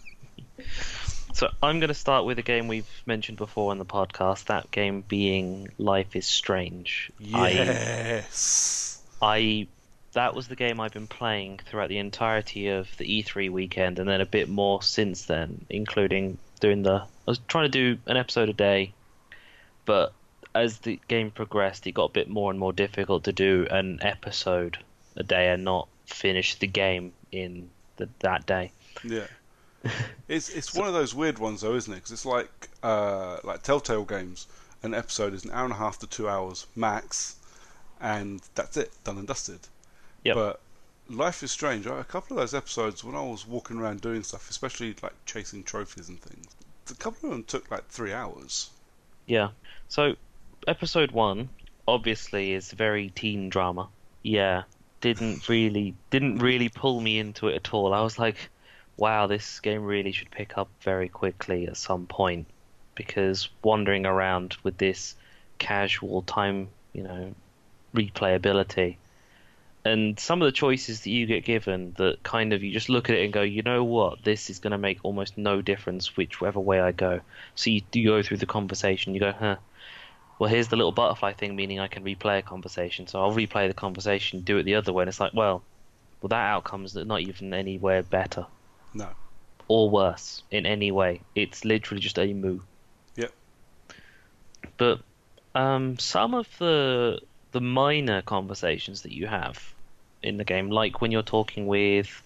So 1.37 1.51
I'm 1.62 1.81
going 1.81 1.88
to 1.88 1.94
start 1.94 2.25
with 2.25 2.38
a 2.38 2.42
game 2.42 2.66
we've 2.66 2.88
mentioned 3.05 3.37
before 3.37 3.70
on 3.70 3.77
the 3.77 3.85
podcast. 3.85 4.46
That 4.46 4.70
game 4.70 5.05
being 5.07 5.68
Life 5.77 6.16
is 6.16 6.25
Strange. 6.27 7.12
I, 7.35 7.51
yes. 7.51 9.03
I 9.20 9.66
that 10.14 10.35
was 10.35 10.49
the 10.49 10.57
game 10.57 10.81
I've 10.81 10.94
been 10.94 11.07
playing 11.07 11.61
throughout 11.66 11.90
the 11.90 11.99
entirety 11.99 12.68
of 12.68 12.88
the 12.96 13.22
E3 13.22 13.51
weekend, 13.51 13.99
and 13.99 14.09
then 14.09 14.22
a 14.22 14.27
bit 14.27 14.49
more 14.49 14.81
since 14.81 15.27
then, 15.27 15.66
including 15.68 16.38
doing 16.61 16.83
the. 16.83 17.03
I 17.03 17.07
was 17.27 17.40
trying 17.46 17.70
to 17.70 17.96
do 17.96 18.01
an 18.07 18.16
episode 18.16 18.49
a 18.49 18.55
day, 18.55 18.94
but 19.85 20.14
as 20.55 20.79
the 20.79 20.99
game 21.07 21.31
progressed, 21.31 21.87
it 21.87 21.92
got 21.92 22.05
a 22.05 22.12
bit 22.14 22.31
more 22.31 22.51
and 22.51 22.59
more 22.59 22.72
difficult 22.72 23.25
to 23.25 23.33
do 23.35 23.66
an 23.70 23.99
episode 24.01 24.79
a 25.16 25.22
day 25.22 25.51
and 25.51 25.64
not 25.64 25.87
finish 26.07 26.55
the 26.55 26.66
game 26.66 27.12
in 27.31 27.68
the, 27.99 28.09
that 28.20 28.46
day. 28.46 28.72
Yeah. 29.05 29.27
It's 30.29 30.49
it's 30.49 30.75
one 30.75 30.88
of 30.88 30.94
those 30.94 31.14
weird 31.14 31.38
ones 31.38 31.61
though, 31.61 31.75
isn't 31.75 31.92
it? 31.92 31.96
Because 31.96 32.11
it's 32.11 32.27
like 32.27 32.68
uh, 32.83 33.38
like 33.44 33.62
Telltale 33.62 34.05
games. 34.05 34.49
An 34.83 34.92
episode 34.92 35.35
is 35.35 35.44
an 35.44 35.53
hour 35.53 35.64
and 35.64 35.72
a 35.72 35.77
half 35.77 35.99
to 36.01 36.07
two 36.07 36.29
hours 36.29 36.66
max, 36.75 37.37
and 38.01 38.40
that's 38.55 38.77
it, 38.77 38.92
done 39.05 39.18
and 39.18 39.27
dusted. 39.27 39.61
Yep. 40.25 40.35
But 40.35 40.61
Life 41.09 41.42
is 41.42 41.53
Strange. 41.53 41.87
A 41.87 42.05
couple 42.05 42.37
of 42.37 42.42
those 42.42 42.55
episodes 42.55 43.05
when 43.05 43.14
I 43.14 43.22
was 43.22 43.46
walking 43.46 43.79
around 43.79 44.01
doing 44.01 44.22
stuff, 44.22 44.51
especially 44.51 44.96
like 45.03 45.14
chasing 45.25 45.62
trophies 45.62 46.09
and 46.09 46.20
things, 46.20 46.46
a 46.90 46.94
couple 46.94 47.29
of 47.29 47.35
them 47.35 47.44
took 47.44 47.70
like 47.70 47.87
three 47.88 48.12
hours. 48.12 48.70
Yeah. 49.27 49.51
So, 49.88 50.16
episode 50.66 51.12
one 51.12 51.49
obviously 51.87 52.53
is 52.53 52.72
very 52.72 53.11
teen 53.11 53.49
drama. 53.49 53.88
Yeah, 54.22 54.64
didn't 55.01 55.49
really 55.49 55.94
didn't 56.11 56.38
really 56.38 56.68
pull 56.68 57.01
me 57.01 57.18
into 57.18 57.49
it 57.49 57.55
at 57.55 57.72
all. 57.72 57.94
I 57.94 58.01
was 58.01 58.18
like, 58.18 58.51
wow, 58.96 59.26
this 59.26 59.61
game 59.61 59.85
really 59.85 60.12
should 60.12 60.30
pick 60.30 60.56
up 60.56 60.68
very 60.80 61.09
quickly 61.09 61.66
at 61.66 61.76
some 61.76 62.06
point 62.06 62.46
because 62.94 63.48
wandering 63.62 64.06
around 64.06 64.56
with 64.62 64.78
this 64.78 65.14
casual 65.59 66.22
time, 66.22 66.68
you 66.92 67.02
know, 67.02 67.35
replayability. 67.94 68.96
And 69.85 70.18
some 70.18 70.42
of 70.42 70.46
the 70.46 70.52
choices 70.52 71.02
that 71.02 71.11
you 71.11 71.26
get 71.26 71.44
given 71.44 71.94
that 71.98 72.22
kind 72.22 72.52
of 72.52 72.64
you 72.64 72.72
just 72.72 72.88
look 72.88 73.09
at 73.09 73.16
it 73.16 73.24
and 73.24 73.32
go, 73.32 73.42
you 73.42 73.62
know 73.62 73.85
what, 73.85 74.24
this 74.24 74.50
is 74.50 74.59
going 74.59 74.72
to 74.72 74.78
make 74.78 74.98
almost 75.04 75.38
no 75.38 75.62
difference 75.62 76.16
whichever 76.16 76.59
way 76.59 76.80
I 76.80 76.90
go. 76.90 77.20
So 77.54 77.70
you, 77.70 77.82
you 77.92 78.09
go 78.09 78.22
through 78.22 78.38
the 78.38 78.46
conversation, 78.46 79.14
you 79.14 79.20
go, 79.20 79.32
huh, 79.32 79.56
well, 80.38 80.50
here's 80.50 80.68
the 80.68 80.76
little 80.76 80.92
butterfly 80.92 81.35
thing, 81.35 81.54
meaning 81.54 81.78
I 81.78 81.87
can 81.87 82.02
replay 82.02 82.38
a 82.38 82.42
conversation. 82.42 83.06
So 83.06 83.20
I'll 83.22 83.32
replay 83.32 83.68
the 83.68 83.74
conversation, 83.74 84.40
do 84.40 84.59
it 84.59 84.64
the 84.64 84.74
other 84.74 84.92
way, 84.92 85.02
and 85.02 85.09
it's 85.09 85.20
like, 85.20 85.35
well, 85.35 85.62
well, 86.20 86.28
that 86.28 86.50
outcome's 86.50 86.96
not 86.96 87.20
even 87.20 87.54
anywhere 87.54 88.02
better 88.02 88.46
No. 88.96 89.11
or 89.68 89.90
worse 89.90 90.42
in 90.50 90.64
any 90.66 90.90
way. 90.90 91.20
It's 91.35 91.64
literally 91.64 92.00
just 92.00 92.18
a 92.18 92.32
moo. 92.32 92.61
Yep. 93.16 93.32
But 94.78 95.00
um, 95.54 95.98
some 95.98 96.35
of 96.35 96.48
the 96.59 97.20
the 97.52 97.61
minor 97.61 98.22
conversations 98.22 99.02
that 99.02 99.12
you 99.12 99.26
have 99.26 99.62
in 100.22 100.37
the 100.37 100.44
game, 100.44 100.70
like 100.70 101.00
when 101.00 101.11
you're 101.12 101.22
talking 101.22 101.66
with 101.66 102.22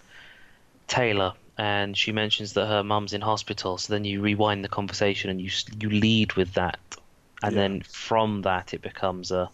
Taylor 0.88 1.34
and 1.56 1.96
she 1.96 2.12
mentions 2.12 2.54
that 2.54 2.66
her 2.66 2.82
mum's 2.82 3.12
in 3.12 3.20
hospital, 3.20 3.78
so 3.78 3.92
then 3.92 4.04
you 4.04 4.20
rewind 4.20 4.64
the 4.64 4.68
conversation 4.68 5.30
and 5.30 5.40
you 5.40 5.50
you 5.80 5.90
lead 5.90 6.32
with 6.34 6.54
that, 6.54 6.78
and 7.42 7.52
Yeah. 7.54 7.60
then 7.60 7.82
from 7.82 8.42
that 8.42 8.74
it 8.74 8.82
becomes 8.82 9.30
a, 9.30 9.50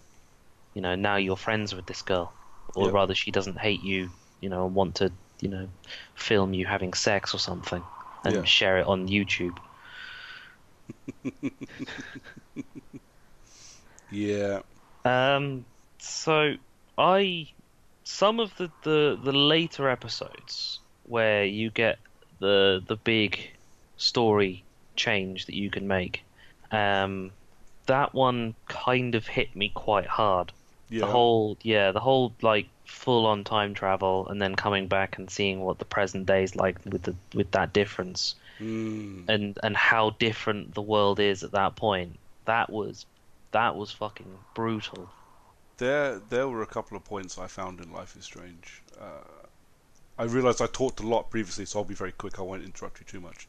you 0.75 0.83
know, 0.83 0.95
now 0.95 1.17
you're 1.17 1.37
friends 1.37 1.75
with 1.75 1.87
this 1.87 2.03
girl, 2.03 2.33
or 2.75 2.87
Yeah. 2.87 2.93
rather 2.93 3.15
she 3.15 3.31
doesn't 3.31 3.59
hate 3.59 3.83
you, 3.83 4.11
you 4.41 4.49
know, 4.49 4.67
and 4.67 4.75
want 4.75 4.97
to, 4.97 5.13
you 5.41 5.49
know, 5.49 5.69
film 6.15 6.55
you 6.55 6.67
having 6.67 6.93
sex 6.95 7.35
or 7.35 7.39
something 7.39 7.83
and 8.25 8.35
Yeah. 8.35 8.45
share 8.45 8.79
it 8.79 8.87
on 8.87 9.09
YouTube. 9.09 9.57
Yeah. 14.11 14.61
Um, 15.05 15.65
so 15.99 16.55
I 16.97 17.49
some 18.05 18.41
of 18.41 18.57
the, 18.57 18.71
the 18.83 19.19
the 19.23 19.33
later 19.33 19.89
episodes 19.89 20.79
where 21.05 21.45
you 21.45 21.71
get 21.71 21.99
the 22.39 22.83
the 22.87 22.97
big 22.97 23.51
story 23.97 24.65
change 24.95 25.47
that 25.47 25.55
you 25.55 25.71
can 25.71 25.87
make. 25.89 26.23
Um, 26.71 27.33
that 27.87 28.15
one 28.15 28.55
kind 28.69 29.15
of 29.15 29.27
hit 29.27 29.55
me 29.55 29.71
quite 29.75 30.07
hard. 30.07 30.53
Yeah. 30.89 31.01
The 31.01 31.07
whole 31.07 31.59
yeah, 31.63 31.93
the 31.93 32.01
whole 32.01 32.33
like 32.43 32.67
full 32.87 33.27
on 33.27 33.45
time 33.45 33.75
travel 33.75 34.27
and 34.29 34.41
then 34.41 34.55
coming 34.55 34.87
back 34.87 35.19
and 35.19 35.29
seeing 35.29 35.61
what 35.61 35.79
the 35.79 35.85
present 35.85 36.25
day 36.27 36.43
is 36.43 36.57
like 36.57 36.79
with 36.87 37.03
the 37.03 37.15
with 37.35 37.51
that 37.51 37.73
difference 37.73 38.35
Mm. 38.59 39.29
and 39.29 39.59
and 39.63 39.77
how 39.77 40.11
different 40.19 40.75
the 40.75 40.81
world 40.81 41.21
is 41.21 41.45
at 41.45 41.51
that 41.51 41.77
point. 41.77 42.19
That 42.47 42.71
was 42.71 43.05
that 43.51 43.77
was 43.77 43.93
fucking 43.93 44.39
brutal. 44.55 45.11
There, 45.77 46.21
there 46.31 46.49
were 46.49 46.63
a 46.63 46.67
couple 46.67 46.97
of 46.97 47.05
points 47.05 47.37
I 47.37 47.49
found 47.49 47.81
in 47.81 47.93
Life 47.93 48.17
is 48.17 48.25
Strange. 48.25 48.83
Uh, 48.99 49.21
I 50.19 50.25
realised 50.25 50.63
I 50.63 50.67
talked 50.69 51.01
a 51.01 51.07
lot 51.07 51.29
previously, 51.29 51.67
so 51.67 51.81
I'll 51.81 51.85
be 51.85 51.95
very 51.95 52.13
quick. 52.13 52.39
I 52.39 52.43
won't 52.43 52.65
interrupt 52.65 52.99
you 53.01 53.05
too 53.07 53.21
much. 53.21 53.47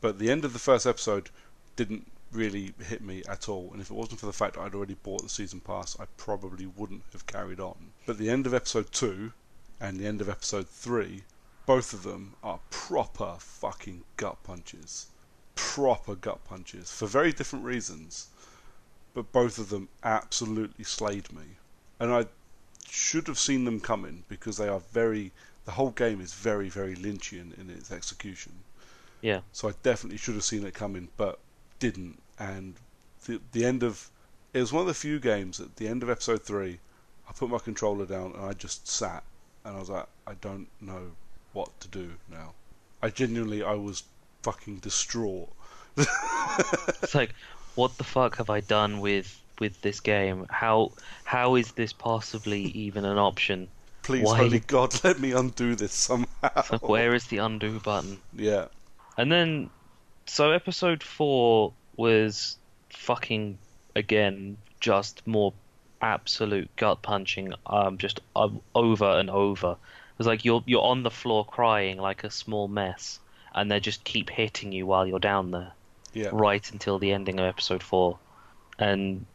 But 0.00 0.18
the 0.18 0.30
end 0.30 0.46
of 0.46 0.54
the 0.54 0.58
first 0.58 0.86
episode 0.86 1.28
didn't 1.76 2.10
really 2.32 2.74
hit 2.78 3.02
me 3.02 3.22
at 3.28 3.48
all, 3.48 3.70
and 3.72 3.80
if 3.80 3.90
it 3.90 3.94
wasn't 3.94 4.20
for 4.20 4.26
the 4.26 4.32
fact 4.32 4.54
that 4.54 4.62
I'd 4.62 4.74
already 4.74 4.96
bought 5.02 5.22
the 5.22 5.28
season 5.28 5.60
pass, 5.60 5.98
I 5.98 6.04
probably 6.16 6.66
wouldn't 6.66 7.04
have 7.12 7.26
carried 7.26 7.60
on. 7.60 7.92
But 8.06 8.18
the 8.18 8.30
end 8.30 8.46
of 8.46 8.54
episode 8.54 8.92
two 8.92 9.32
and 9.80 9.98
the 9.98 10.06
end 10.06 10.20
of 10.20 10.28
episode 10.28 10.68
three, 10.68 11.24
both 11.66 11.92
of 11.92 12.02
them 12.02 12.34
are 12.42 12.60
proper 12.70 13.36
fucking 13.38 14.04
gut 14.16 14.42
punches. 14.42 15.06
Proper 15.54 16.14
gut 16.14 16.44
punches 16.44 16.90
for 16.90 17.06
very 17.06 17.32
different 17.32 17.64
reasons 17.64 18.28
but 19.18 19.32
both 19.32 19.58
of 19.58 19.68
them 19.68 19.88
absolutely 20.04 20.84
slayed 20.84 21.32
me. 21.32 21.42
And 21.98 22.12
I 22.12 22.26
should 22.88 23.26
have 23.26 23.36
seen 23.36 23.64
them 23.64 23.80
coming 23.80 24.22
because 24.28 24.56
they 24.56 24.68
are 24.68 24.78
very. 24.92 25.32
The 25.64 25.72
whole 25.72 25.90
game 25.90 26.20
is 26.20 26.34
very, 26.34 26.68
very 26.68 26.94
Lynchian 26.94 27.58
in 27.58 27.68
its 27.68 27.90
execution. 27.90 28.52
Yeah. 29.20 29.40
So 29.50 29.68
I 29.68 29.72
definitely 29.82 30.18
should 30.18 30.36
have 30.36 30.44
seen 30.44 30.64
it 30.64 30.72
coming, 30.72 31.08
but 31.16 31.40
didn't. 31.78 32.20
And 32.38 32.74
the 33.26 33.40
the 33.52 33.64
end 33.64 33.82
of 33.82 34.10
it 34.52 34.60
was 34.60 34.72
one 34.72 34.82
of 34.82 34.88
the 34.88 34.94
few 34.94 35.18
games 35.18 35.60
at 35.60 35.76
the 35.76 35.88
end 35.88 36.02
of 36.02 36.10
episode 36.10 36.42
three. 36.42 36.78
I 37.28 37.32
put 37.32 37.50
my 37.50 37.58
controller 37.58 38.06
down 38.06 38.32
and 38.32 38.44
I 38.44 38.52
just 38.54 38.88
sat 38.88 39.22
and 39.64 39.76
I 39.76 39.78
was 39.78 39.90
like, 39.90 40.06
I 40.26 40.34
don't 40.34 40.68
know 40.80 41.12
what 41.52 41.78
to 41.80 41.88
do 41.88 42.12
now. 42.30 42.54
I 43.02 43.10
genuinely, 43.10 43.62
I 43.62 43.74
was 43.74 44.02
fucking 44.42 44.78
distraught. 44.78 45.50
It's 47.02 47.14
like, 47.14 47.34
what 47.74 47.96
the 47.98 48.04
fuck 48.04 48.36
have 48.38 48.50
I 48.50 48.60
done 48.60 49.00
with 49.00 49.40
with 49.60 49.80
this 49.82 50.00
game? 50.00 50.46
How 50.50 50.92
how 51.24 51.54
is 51.54 51.72
this 51.72 51.92
possibly 51.92 52.62
even 52.62 53.04
an 53.04 53.18
option? 53.18 53.68
Please, 54.02 54.24
Why? 54.24 54.38
holy 54.38 54.60
God, 54.60 54.98
let 55.04 55.20
me 55.20 55.32
undo 55.32 55.74
this 55.74 55.92
somehow. 55.92 56.26
Like, 56.42 56.88
where 56.88 57.14
is 57.14 57.26
the 57.26 57.38
undo 57.38 57.78
button? 57.78 58.18
Yeah. 58.34 58.66
And 59.16 59.30
then, 59.30 59.70
so 60.28 60.52
episode 60.52 61.02
four 61.02 61.72
was 61.96 62.56
fucking 62.90 63.58
again 63.94 64.56
just 64.80 65.26
more 65.26 65.52
absolute 66.00 66.70
gut 66.76 67.02
punching. 67.02 67.54
Um, 67.66 67.98
just 67.98 68.20
um, 68.36 68.60
over 68.74 69.06
and 69.18 69.30
over. 69.30 69.72
It 69.72 70.18
was 70.18 70.26
like 70.26 70.44
you're 70.44 70.62
you're 70.66 70.84
on 70.84 71.02
the 71.02 71.10
floor 71.10 71.44
crying 71.44 71.98
like 71.98 72.24
a 72.24 72.30
small 72.30 72.68
mess, 72.68 73.20
and 73.54 73.70
they 73.70 73.80
just 73.80 74.04
keep 74.04 74.30
hitting 74.30 74.72
you 74.72 74.86
while 74.86 75.06
you're 75.06 75.18
down 75.18 75.50
there. 75.50 75.72
Yeah. 76.14 76.30
right 76.32 76.72
until 76.72 76.98
the 76.98 77.12
ending 77.12 77.38
of 77.38 77.44
episode 77.44 77.82
four, 77.82 78.18
and 78.78 79.26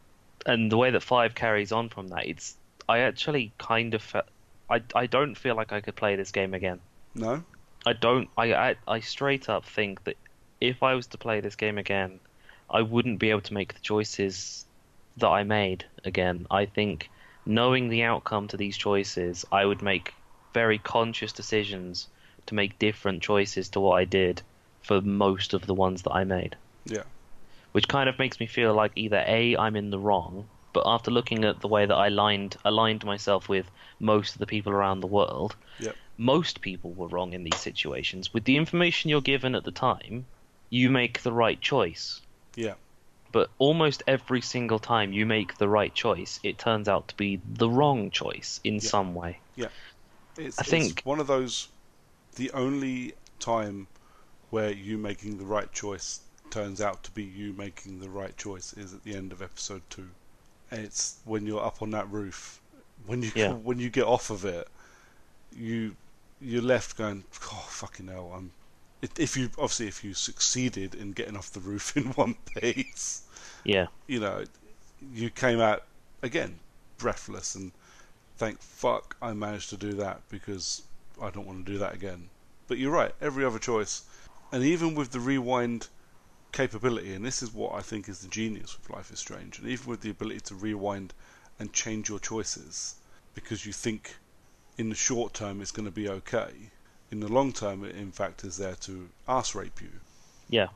and 0.44 0.70
the 0.70 0.76
way 0.76 0.90
that 0.90 1.02
five 1.02 1.34
carries 1.34 1.72
on 1.72 1.88
from 1.88 2.08
that, 2.08 2.26
it's 2.26 2.56
I 2.88 3.00
actually 3.00 3.52
kind 3.58 3.94
of 3.94 4.02
fe- 4.02 4.28
I 4.68 4.82
I 4.94 5.06
don't 5.06 5.34
feel 5.36 5.54
like 5.54 5.72
I 5.72 5.80
could 5.80 5.96
play 5.96 6.16
this 6.16 6.32
game 6.32 6.52
again. 6.52 6.80
No? 7.14 7.42
I 7.86 7.92
don't. 7.92 8.28
I 8.36 8.54
I, 8.54 8.76
I 8.88 9.00
straight 9.00 9.48
up 9.48 9.64
think 9.64 10.04
that 10.04 10.16
if 10.60 10.82
I 10.82 10.94
was 10.94 11.06
to 11.08 11.18
play 11.18 11.40
this 11.40 11.56
game 11.56 11.78
again, 11.78 12.20
I 12.70 12.82
wouldn't 12.82 13.18
be 13.18 13.30
able 13.30 13.42
to 13.42 13.54
make 13.54 13.74
the 13.74 13.80
choices 13.80 14.66
that 15.16 15.28
I 15.28 15.44
made 15.44 15.84
again. 16.04 16.46
I 16.50 16.66
think 16.66 17.10
knowing 17.46 17.88
the 17.88 18.02
outcome 18.02 18.48
to 18.48 18.56
these 18.56 18.76
choices, 18.76 19.44
I 19.52 19.64
would 19.64 19.82
make 19.82 20.14
very 20.52 20.78
conscious 20.78 21.32
decisions 21.32 22.08
to 22.46 22.54
make 22.54 22.78
different 22.78 23.22
choices 23.22 23.68
to 23.70 23.80
what 23.80 23.94
I 23.94 24.04
did 24.04 24.42
for 24.82 25.00
most 25.00 25.54
of 25.54 25.66
the 25.66 25.74
ones 25.74 26.02
that 26.02 26.12
I 26.12 26.24
made 26.24 26.56
Yeah. 26.84 27.04
which 27.72 27.88
kind 27.88 28.08
of 28.08 28.18
makes 28.18 28.38
me 28.38 28.46
feel 28.46 28.74
like 28.74 28.92
either 28.96 29.24
a 29.26 29.56
I'm 29.56 29.76
in 29.76 29.90
the 29.90 29.98
wrong, 29.98 30.48
but 30.72 30.84
after 30.86 31.10
looking 31.10 31.44
at 31.44 31.60
the 31.60 31.68
way 31.68 31.86
that 31.86 31.94
I 31.94 32.08
aligned 32.08 32.56
aligned 32.64 33.04
myself 33.04 33.48
with 33.48 33.70
most 33.98 34.34
of 34.34 34.38
the 34.38 34.46
people 34.46 34.72
around 34.72 35.00
the 35.00 35.06
world, 35.06 35.56
Yep. 35.78 35.96
most 36.18 36.60
people 36.60 36.92
were 36.92 37.08
wrong 37.08 37.32
in 37.32 37.44
these 37.44 37.60
situations. 37.60 38.32
With 38.32 38.44
the 38.44 38.56
information 38.56 39.10
you're 39.10 39.20
given 39.20 39.54
at 39.54 39.64
the 39.64 39.72
time, 39.72 40.26
you 40.74 40.90
make 40.90 41.22
the 41.22 41.32
right 41.32 41.60
choice. 41.60 42.20
Yeah. 42.56 42.74
But 43.30 43.48
almost 43.58 44.02
every 44.08 44.40
single 44.40 44.80
time 44.80 45.12
you 45.12 45.24
make 45.24 45.56
the 45.58 45.68
right 45.68 45.94
choice, 45.94 46.40
it 46.42 46.58
turns 46.58 46.88
out 46.88 47.06
to 47.08 47.16
be 47.16 47.40
the 47.46 47.68
wrong 47.68 48.10
choice 48.10 48.60
in 48.64 48.80
some 48.80 49.14
way. 49.14 49.38
Yeah, 49.54 49.68
it's, 50.36 50.58
I 50.58 50.64
think- 50.64 51.02
one 51.04 51.20
of 51.20 51.28
those. 51.28 51.68
The 52.36 52.50
only 52.50 53.14
time 53.38 53.86
where 54.50 54.72
you 54.72 54.98
making 54.98 55.38
the 55.38 55.44
right 55.44 55.70
choice 55.72 56.20
turns 56.50 56.80
out 56.80 57.04
to 57.04 57.12
be 57.12 57.22
you 57.22 57.52
making 57.52 58.00
the 58.00 58.08
right 58.08 58.36
choice 58.36 58.72
is 58.72 58.92
at 58.92 59.04
the 59.04 59.14
end 59.14 59.30
of 59.30 59.40
episode 59.42 59.82
two. 59.90 60.08
And 60.72 60.84
it's 60.84 61.18
when 61.24 61.46
you're 61.46 61.64
up 61.64 61.82
on 61.82 61.92
that 61.92 62.10
roof, 62.10 62.60
when 63.06 63.22
you 63.22 63.30
Yeah. 63.36 63.52
when 63.68 63.78
you 63.78 63.90
get 63.90 64.04
off 64.04 64.30
of 64.30 64.44
it, 64.44 64.66
you 65.56 65.94
you're 66.40 66.62
left 66.62 66.96
going, 66.96 67.22
oh 67.52 67.66
fucking 67.68 68.08
hell, 68.08 68.32
I'm. 68.34 68.50
If 69.18 69.36
you 69.36 69.50
obviously 69.58 69.88
if 69.88 70.02
you 70.04 70.14
succeeded 70.14 70.94
in 70.94 71.12
getting 71.12 71.36
off 71.36 71.52
the 71.52 71.60
roof 71.60 71.96
in 71.96 72.04
one 72.22 72.36
piece, 72.56 73.22
Yeah. 73.64 73.86
you 74.06 74.20
know, 74.20 74.44
you 75.12 75.30
came 75.30 75.60
out 75.60 75.84
again 76.22 76.58
breathless 76.98 77.54
and 77.54 77.72
thank 78.38 78.60
fuck 78.62 79.16
I 79.20 79.32
managed 79.32 79.70
to 79.70 79.76
do 79.76 79.92
that 79.94 80.22
because 80.28 80.82
I 81.20 81.30
don't 81.30 81.46
want 81.46 81.64
to 81.66 81.72
do 81.72 81.78
that 81.78 81.94
again. 81.94 82.28
But 82.66 82.78
you're 82.78 82.92
right, 82.92 83.14
every 83.20 83.44
other 83.44 83.58
choice, 83.58 84.02
and 84.50 84.64
even 84.64 84.94
with 84.94 85.10
the 85.10 85.20
rewind 85.20 85.88
capability, 86.52 87.12
and 87.14 87.24
this 87.24 87.42
is 87.42 87.52
what 87.52 87.74
I 87.74 87.82
think 87.82 88.08
is 88.08 88.20
the 88.20 88.28
genius 88.28 88.76
with 88.78 88.88
Life 88.88 89.10
is 89.12 89.18
Strange, 89.18 89.58
and 89.58 89.68
even 89.68 89.86
with 89.86 90.00
the 90.00 90.10
ability 90.10 90.40
to 90.40 90.54
rewind 90.54 91.12
and 91.58 91.72
change 91.72 92.08
your 92.08 92.18
choices 92.18 92.94
because 93.34 93.66
you 93.66 93.72
think 93.72 94.16
in 94.78 94.88
the 94.88 94.94
short 94.94 95.34
term 95.34 95.60
it's 95.60 95.70
going 95.70 95.84
to 95.84 95.90
be 95.92 96.08
okay. 96.08 96.52
In 97.14 97.20
the 97.20 97.32
long 97.32 97.52
term, 97.52 97.84
it 97.84 97.94
in 97.94 98.10
fact 98.10 98.42
is 98.42 98.56
there 98.56 98.74
to 98.74 99.08
ass 99.28 99.54
rape 99.54 99.80
you. 99.80 100.00
Yeah. 100.48 100.70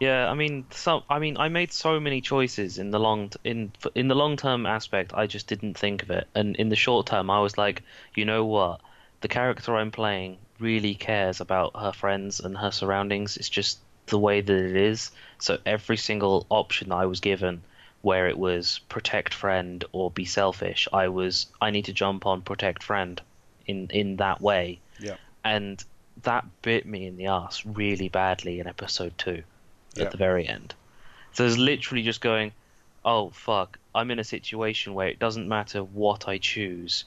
Yeah, 0.00 0.28
I 0.28 0.34
mean, 0.34 0.66
some. 0.70 1.04
I 1.08 1.20
mean, 1.20 1.36
I 1.36 1.48
made 1.48 1.72
so 1.72 2.00
many 2.00 2.20
choices 2.20 2.76
in 2.76 2.90
the 2.90 2.98
long 2.98 3.30
in 3.44 3.70
in 3.94 4.08
the 4.08 4.16
long 4.16 4.36
term 4.36 4.66
aspect. 4.66 5.14
I 5.14 5.28
just 5.28 5.46
didn't 5.46 5.78
think 5.78 6.02
of 6.02 6.10
it, 6.10 6.26
and 6.34 6.56
in 6.56 6.70
the 6.70 6.82
short 6.84 7.06
term, 7.06 7.30
I 7.30 7.38
was 7.38 7.56
like, 7.56 7.84
you 8.16 8.24
know 8.24 8.46
what? 8.46 8.80
The 9.20 9.28
character 9.28 9.76
I'm 9.76 9.92
playing 9.92 10.38
really 10.58 10.96
cares 10.96 11.40
about 11.40 11.76
her 11.76 11.92
friends 11.92 12.40
and 12.40 12.58
her 12.58 12.72
surroundings. 12.72 13.36
It's 13.36 13.48
just 13.48 13.78
the 14.06 14.18
way 14.18 14.40
that 14.40 14.56
it 14.70 14.74
is. 14.74 15.12
So 15.38 15.58
every 15.64 15.98
single 15.98 16.46
option 16.48 16.90
I 16.90 17.06
was 17.06 17.20
given, 17.20 17.62
where 18.02 18.26
it 18.26 18.38
was 18.38 18.80
protect 18.88 19.34
friend 19.34 19.84
or 19.92 20.10
be 20.10 20.24
selfish, 20.24 20.88
I 20.92 21.06
was 21.06 21.46
I 21.60 21.70
need 21.70 21.84
to 21.84 21.92
jump 21.92 22.26
on 22.26 22.42
protect 22.42 22.82
friend, 22.82 23.22
in 23.66 23.86
in 23.90 24.16
that 24.16 24.40
way. 24.40 24.80
And 25.54 25.82
that 26.22 26.44
bit 26.62 26.84
me 26.86 27.06
in 27.06 27.16
the 27.16 27.26
ass 27.26 27.64
really 27.64 28.08
badly 28.08 28.60
in 28.60 28.66
episode 28.66 29.16
two 29.18 29.42
Yeah. 29.94 30.04
at 30.04 30.10
the 30.10 30.16
very 30.18 30.46
end. 30.48 30.74
So 31.32 31.44
it's 31.46 31.56
literally 31.56 32.02
just 32.02 32.20
going, 32.20 32.52
oh 33.04 33.30
fuck, 33.30 33.78
I'm 33.94 34.10
in 34.10 34.18
a 34.18 34.24
situation 34.24 34.94
where 34.94 35.08
it 35.08 35.18
doesn't 35.18 35.48
matter 35.48 35.80
what 35.82 36.28
I 36.28 36.38
choose. 36.38 37.04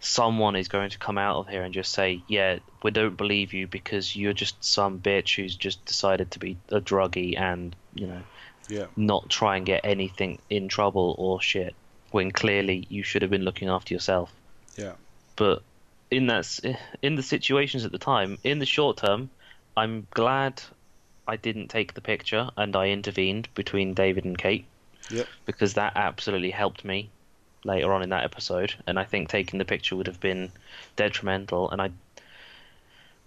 Someone 0.00 0.56
is 0.56 0.68
going 0.68 0.90
to 0.90 0.98
come 0.98 1.18
out 1.18 1.36
of 1.40 1.48
here 1.48 1.62
and 1.62 1.72
just 1.74 1.92
say, 1.92 2.22
yeah, 2.26 2.58
we 2.82 2.90
don't 2.90 3.16
believe 3.16 3.52
you 3.52 3.66
because 3.66 4.16
you're 4.16 4.32
just 4.32 4.62
some 4.64 4.98
bitch 4.98 5.36
who's 5.36 5.54
just 5.54 5.84
decided 5.84 6.30
to 6.32 6.38
be 6.38 6.56
a 6.70 6.80
druggie 6.80 7.38
and, 7.38 7.74
you 7.94 8.06
know, 8.06 8.22
Yeah. 8.68 8.86
not 8.96 9.28
try 9.28 9.56
and 9.56 9.66
get 9.66 9.80
anything 9.84 10.38
in 10.50 10.68
trouble 10.68 11.14
or 11.18 11.40
shit 11.40 11.74
when 12.10 12.30
clearly 12.30 12.86
you 12.88 13.02
should 13.02 13.22
have 13.22 13.30
been 13.30 13.42
looking 13.44 13.68
after 13.68 13.94
yourself 13.94 14.32
Yeah. 14.76 14.94
but 15.36 15.62
in 16.12 16.26
that 16.26 16.60
in 17.00 17.14
the 17.16 17.22
situations 17.22 17.84
at 17.84 17.90
the 17.90 17.98
time 17.98 18.38
in 18.44 18.58
the 18.58 18.66
short 18.66 18.98
term 18.98 19.30
i'm 19.76 20.06
glad 20.10 20.62
i 21.26 21.36
didn't 21.36 21.68
take 21.68 21.94
the 21.94 22.00
picture 22.02 22.50
and 22.56 22.76
i 22.76 22.88
intervened 22.88 23.48
between 23.54 23.94
david 23.94 24.24
and 24.24 24.36
kate. 24.38 24.66
Yep. 25.10 25.26
because 25.46 25.74
that 25.74 25.94
absolutely 25.96 26.50
helped 26.50 26.84
me 26.84 27.10
later 27.64 27.92
on 27.92 28.02
in 28.02 28.10
that 28.10 28.24
episode. 28.24 28.74
And 28.86 28.98
i 28.98 29.04
think 29.04 29.28
taking 29.28 29.58
the 29.58 29.64
picture 29.64 29.96
would 29.96 30.06
have 30.06 30.20
been 30.20 30.52
detrimental. 30.96 31.70
And 31.70 31.82
i 31.82 31.90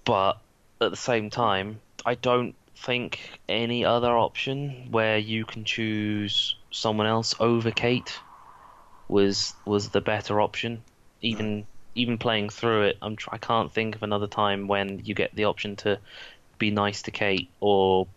but 0.05 0.37
at 0.79 0.91
the 0.91 0.97
same 0.97 1.29
time 1.29 1.79
i 2.05 2.15
don't 2.15 2.55
think 2.77 3.19
any 3.49 3.83
other 3.83 4.15
option 4.15 4.87
where 4.91 5.17
you 5.17 5.45
can 5.45 5.65
choose 5.65 6.55
someone 6.71 7.07
else 7.07 7.35
over 7.39 7.71
kate 7.71 8.19
was 9.07 9.53
was 9.65 9.89
the 9.89 10.01
better 10.01 10.41
option. 10.41 10.81
Even 11.21 11.65
even 11.95 12.17
playing 12.17 12.49
through 12.49 12.83
it 12.83 12.97
i'm 13.01 13.17
i 13.31 13.37
can't 13.37 13.71
think 13.71 13.95
of 13.95 14.03
another 14.03 14.27
time 14.27 14.67
when 14.67 15.01
you 15.03 15.15
get 15.15 15.33
the 15.35 15.45
option 15.45 15.75
to 15.75 15.97
be 16.57 16.69
nice 16.69 17.01
to 17.01 17.11
kate 17.11 17.49
or 17.59 18.07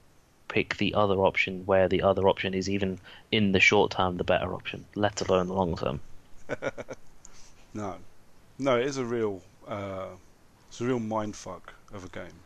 pick 0.48 0.76
the 0.76 0.94
other 0.94 1.16
option 1.16 1.64
where 1.66 1.88
the 1.88 2.02
other 2.02 2.28
option 2.28 2.54
is 2.54 2.68
even 2.68 2.98
in 3.30 3.52
the 3.52 3.60
short 3.60 3.90
term 3.90 4.16
the 4.16 4.24
better 4.24 4.54
option 4.54 4.84
let 4.94 5.20
alone 5.20 5.46
the 5.46 5.54
long 5.54 5.76
term 5.76 6.00
No, 7.74 7.96
no, 8.58 8.78
it 8.78 8.86
is 8.86 8.96
a 8.96 9.04
real, 9.04 9.40
uh, 9.66 10.06
it's 10.68 10.80
a 10.80 10.84
real 10.84 10.98
mind 10.98 11.36
fuck 11.36 11.74
of 11.92 12.04
a 12.04 12.08
game. 12.08 12.40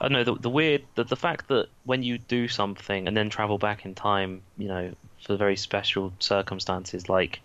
I 0.00 0.08
know 0.08 0.24
the, 0.24 0.34
the 0.34 0.50
weird 0.50 0.84
the, 0.96 1.04
the 1.04 1.16
fact 1.16 1.48
that 1.48 1.68
when 1.84 2.02
you 2.02 2.18
do 2.18 2.48
something 2.48 3.06
and 3.06 3.16
then 3.16 3.30
travel 3.30 3.58
back 3.58 3.84
in 3.84 3.94
time, 3.94 4.42
you 4.58 4.68
know, 4.68 4.92
for 5.24 5.36
very 5.36 5.56
special 5.56 6.12
circumstances, 6.18 7.08
like 7.08 7.40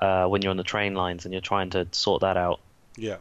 uh, 0.00 0.26
when 0.26 0.42
you're 0.42 0.50
on 0.50 0.56
the 0.56 0.64
train 0.64 0.94
lines 0.94 1.24
and 1.24 1.34
you're 1.34 1.40
trying 1.40 1.70
to 1.70 1.86
sort 1.92 2.22
that 2.22 2.36
out. 2.36 2.60
Yeah, 2.96 3.16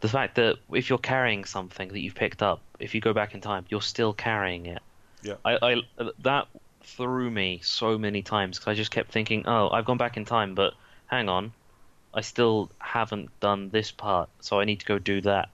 The 0.00 0.08
fact 0.08 0.36
that 0.36 0.56
if 0.72 0.88
you're 0.88 0.98
carrying 0.98 1.44
something 1.44 1.88
that 1.88 2.00
you've 2.00 2.14
picked 2.14 2.42
up, 2.42 2.60
if 2.78 2.94
you 2.94 3.00
go 3.00 3.12
back 3.12 3.34
in 3.34 3.40
time, 3.40 3.64
you're 3.68 3.82
still 3.82 4.12
carrying 4.12 4.66
it. 4.66 4.82
yeah, 5.22 5.34
I, 5.44 5.58
I 5.62 5.82
that 6.20 6.48
threw 6.82 7.30
me 7.30 7.60
so 7.62 7.98
many 7.98 8.22
times 8.22 8.58
because 8.58 8.72
I 8.72 8.74
just 8.74 8.90
kept 8.90 9.12
thinking, 9.12 9.44
oh, 9.46 9.68
I've 9.70 9.84
gone 9.84 9.98
back 9.98 10.16
in 10.16 10.24
time, 10.24 10.54
but 10.54 10.74
hang 11.06 11.28
on, 11.28 11.52
I 12.14 12.22
still 12.22 12.70
haven't 12.78 13.28
done 13.40 13.70
this 13.70 13.90
part, 13.90 14.28
so 14.40 14.60
I 14.60 14.64
need 14.64 14.80
to 14.80 14.86
go 14.86 14.98
do 14.98 15.20
that. 15.22 15.50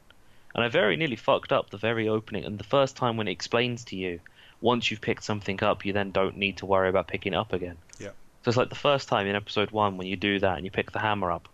And 0.55 0.65
I 0.65 0.69
very 0.69 0.97
nearly 0.97 1.17
fucked 1.17 1.53
up 1.53 1.71
the 1.71 1.77
very 1.77 2.09
opening 2.09 2.45
and 2.45 2.59
the 2.59 2.65
first 2.65 2.97
time 2.97 3.17
when 3.17 3.29
it 3.29 3.33
explains 3.33 3.85
to 3.87 3.97
you, 3.97 4.21
once 4.61 4.91
you've 4.91 5.03
picked 5.03 5.23
something 5.23 5.63
up, 5.63 5.85
you 5.85 5.93
then 5.93 6.13
don't 6.13 6.37
need 6.39 6.59
to 6.59 6.67
worry 6.67 6.89
about 6.89 7.09
picking 7.09 7.35
it 7.35 7.37
up 7.37 7.53
again. 7.53 7.77
yeah, 7.99 8.11
So 8.47 8.51
it's 8.51 8.57
like 8.57 8.69
the 8.69 8.77
first 8.77 9.09
time 9.09 9.27
in 9.27 9.35
episode 9.35 9.73
one 9.73 9.97
when 9.97 10.07
you 10.07 10.15
do 10.15 10.39
that 10.39 10.55
and 10.55 10.65
you 10.65 10.71
pick 10.71 10.93
the 10.93 11.01
hammer 11.01 11.33
up. 11.33 11.49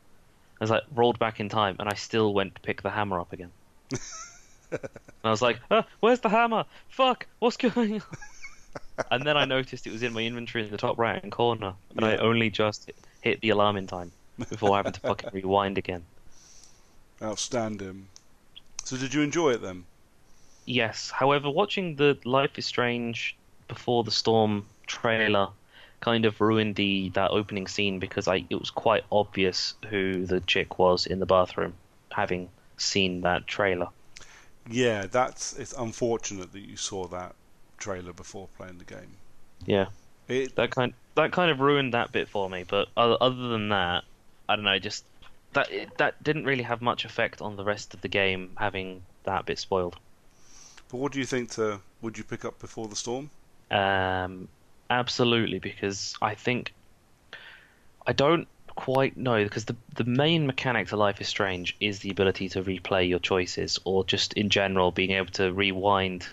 I 0.60 0.64
was 0.64 0.68
like 0.68 0.82
rolled 0.94 1.18
back 1.18 1.40
in 1.40 1.48
time 1.48 1.76
and 1.78 1.88
I 1.88 1.94
still 1.94 2.34
went 2.34 2.54
to 2.54 2.60
pick 2.60 2.82
the 2.82 2.90
hammer 2.90 3.18
up 3.18 3.32
again. 3.32 3.50
and 4.70 4.80
I 5.24 5.30
was 5.30 5.40
like, 5.40 5.58
ah, 5.70 5.86
"Where's 6.00 6.20
the 6.20 6.28
hammer? 6.28 6.66
Fuck! 6.90 7.26
What's 7.38 7.56
going 7.56 7.94
on?" 7.94 8.02
and 9.10 9.26
then 9.26 9.38
I 9.38 9.46
noticed 9.46 9.86
it 9.86 9.90
was 9.90 10.02
in 10.02 10.12
my 10.12 10.20
inventory 10.20 10.64
in 10.64 10.70
the 10.70 10.76
top 10.76 10.98
right 10.98 11.18
hand 11.18 11.32
corner, 11.32 11.72
and 11.96 12.04
I 12.04 12.16
only 12.16 12.50
just 12.50 12.84
hit- 12.84 12.98
hit 13.22 13.40
the 13.40 13.48
alarm 13.48 13.78
in 13.78 13.86
time 13.86 14.12
before 14.50 14.76
having 14.76 14.92
to 14.92 15.00
fucking 15.08 15.30
rewind 15.32 15.78
again. 15.78 16.04
outstanding. 17.22 18.06
So 18.84 18.98
did 18.98 19.14
you 19.14 19.22
enjoy 19.22 19.52
it 19.52 19.62
then? 19.62 19.84
Yes. 20.66 21.10
However, 21.10 21.48
watching 21.48 21.96
the 21.96 22.18
Life 22.26 22.58
is 22.58 22.66
Strange 22.66 23.34
before 23.66 24.04
the 24.04 24.10
storm 24.10 24.66
trailer 24.86 25.48
kind 26.02 26.26
of 26.26 26.40
ruined 26.40 26.76
the 26.76 27.10
that 27.10 27.30
opening 27.30 27.66
scene 27.68 27.98
because 27.98 28.28
I 28.28 28.44
it 28.50 28.56
was 28.56 28.70
quite 28.70 29.04
obvious 29.10 29.74
who 29.88 30.26
the 30.26 30.40
chick 30.42 30.78
was 30.78 31.06
in 31.06 31.20
the 31.20 31.26
bathroom, 31.26 31.78
having 32.12 32.50
seen 32.76 33.22
that 33.22 33.46
trailer. 33.46 33.88
Yeah, 34.66 35.06
that's 35.06 35.54
it's 35.58 35.72
unfortunate 35.72 36.52
that 36.52 36.60
you 36.60 36.76
saw 36.76 37.08
that 37.08 37.36
trailer 37.78 38.12
before 38.12 38.48
playing 38.56 38.78
the 38.78 38.84
game. 38.84 39.18
Yeah, 39.66 39.88
It 40.28 40.56
that 40.56 40.70
kind 40.72 40.94
that 41.16 41.32
kind 41.32 41.50
of 41.50 41.60
ruined 41.60 41.94
that 41.94 42.12
bit 42.12 42.28
for 42.28 42.50
me. 42.50 42.64
But 42.64 42.88
other, 42.96 43.16
other 43.20 43.48
than 43.48 43.68
that, 43.70 44.04
I 44.48 44.56
don't 44.56 44.64
know. 44.64 44.78
Just 44.78 45.04
that 45.54 45.70
it, 45.72 45.98
that 45.98 46.22
didn't 46.22 46.44
really 46.44 46.64
have 46.64 46.82
much 46.82 47.04
effect 47.04 47.40
on 47.42 47.56
the 47.56 47.64
rest 47.64 47.94
of 47.94 48.00
the 48.02 48.08
game 48.08 48.52
having 48.56 49.06
that 49.24 49.46
bit 49.46 49.58
spoiled. 49.58 49.98
But 50.88 50.98
what 50.98 51.12
do 51.12 51.18
you 51.18 51.26
think 51.26 51.50
to 51.52 51.80
would 52.00 52.18
you 52.18 52.24
pick 52.24 52.44
up 52.44 52.58
before 52.60 52.88
the 52.88 52.96
storm? 52.96 53.30
Um, 53.70 54.48
absolutely, 55.00 55.58
because 55.58 56.14
I 56.20 56.34
think 56.34 56.72
I 58.06 58.12
don't 58.12 58.48
quite 58.74 59.16
know 59.16 59.44
because 59.44 59.66
the 59.66 59.76
the 59.94 60.04
main 60.04 60.46
mechanic 60.46 60.88
to 60.88 60.96
Life 60.96 61.20
is 61.20 61.28
Strange 61.28 61.76
is 61.80 62.00
the 62.00 62.10
ability 62.10 62.48
to 62.50 62.62
replay 62.62 63.08
your 63.08 63.18
choices, 63.18 63.78
or 63.84 64.04
just 64.04 64.32
in 64.34 64.48
general 64.48 64.90
being 64.90 65.12
able 65.12 65.32
to 65.32 65.52
rewind 65.52 66.26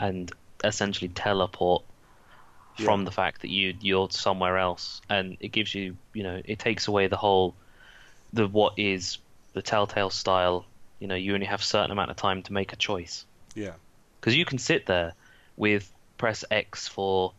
and 0.00 0.30
essentially 0.64 1.08
teleport 1.08 1.84
from 2.78 3.04
the 3.04 3.10
fact 3.10 3.42
that 3.42 3.50
you 3.50 3.74
you're 3.80 4.10
somewhere 4.10 4.58
else, 4.58 5.00
and 5.08 5.36
it 5.40 5.48
gives 5.48 5.74
you 5.74 5.96
you 6.14 6.22
know 6.22 6.40
it 6.44 6.58
takes 6.58 6.88
away 6.88 7.06
the 7.06 7.16
whole 7.16 7.54
the 8.32 8.46
what 8.46 8.78
is 8.78 9.18
the 9.52 9.62
Telltale 9.62 10.10
style. 10.10 10.64
You 10.98 11.08
know, 11.08 11.16
you 11.16 11.34
only 11.34 11.46
have 11.46 11.60
a 11.60 11.64
certain 11.64 11.90
amount 11.90 12.10
of 12.10 12.16
time 12.16 12.42
to 12.44 12.52
make 12.52 12.72
a 12.72 12.76
choice. 12.76 13.26
Yeah, 13.54 13.74
because 14.20 14.36
you 14.36 14.44
can 14.44 14.58
sit 14.58 14.86
there 14.86 15.14
with 15.56 15.92
press 16.16 16.44
X 16.50 16.88
for 16.88 17.32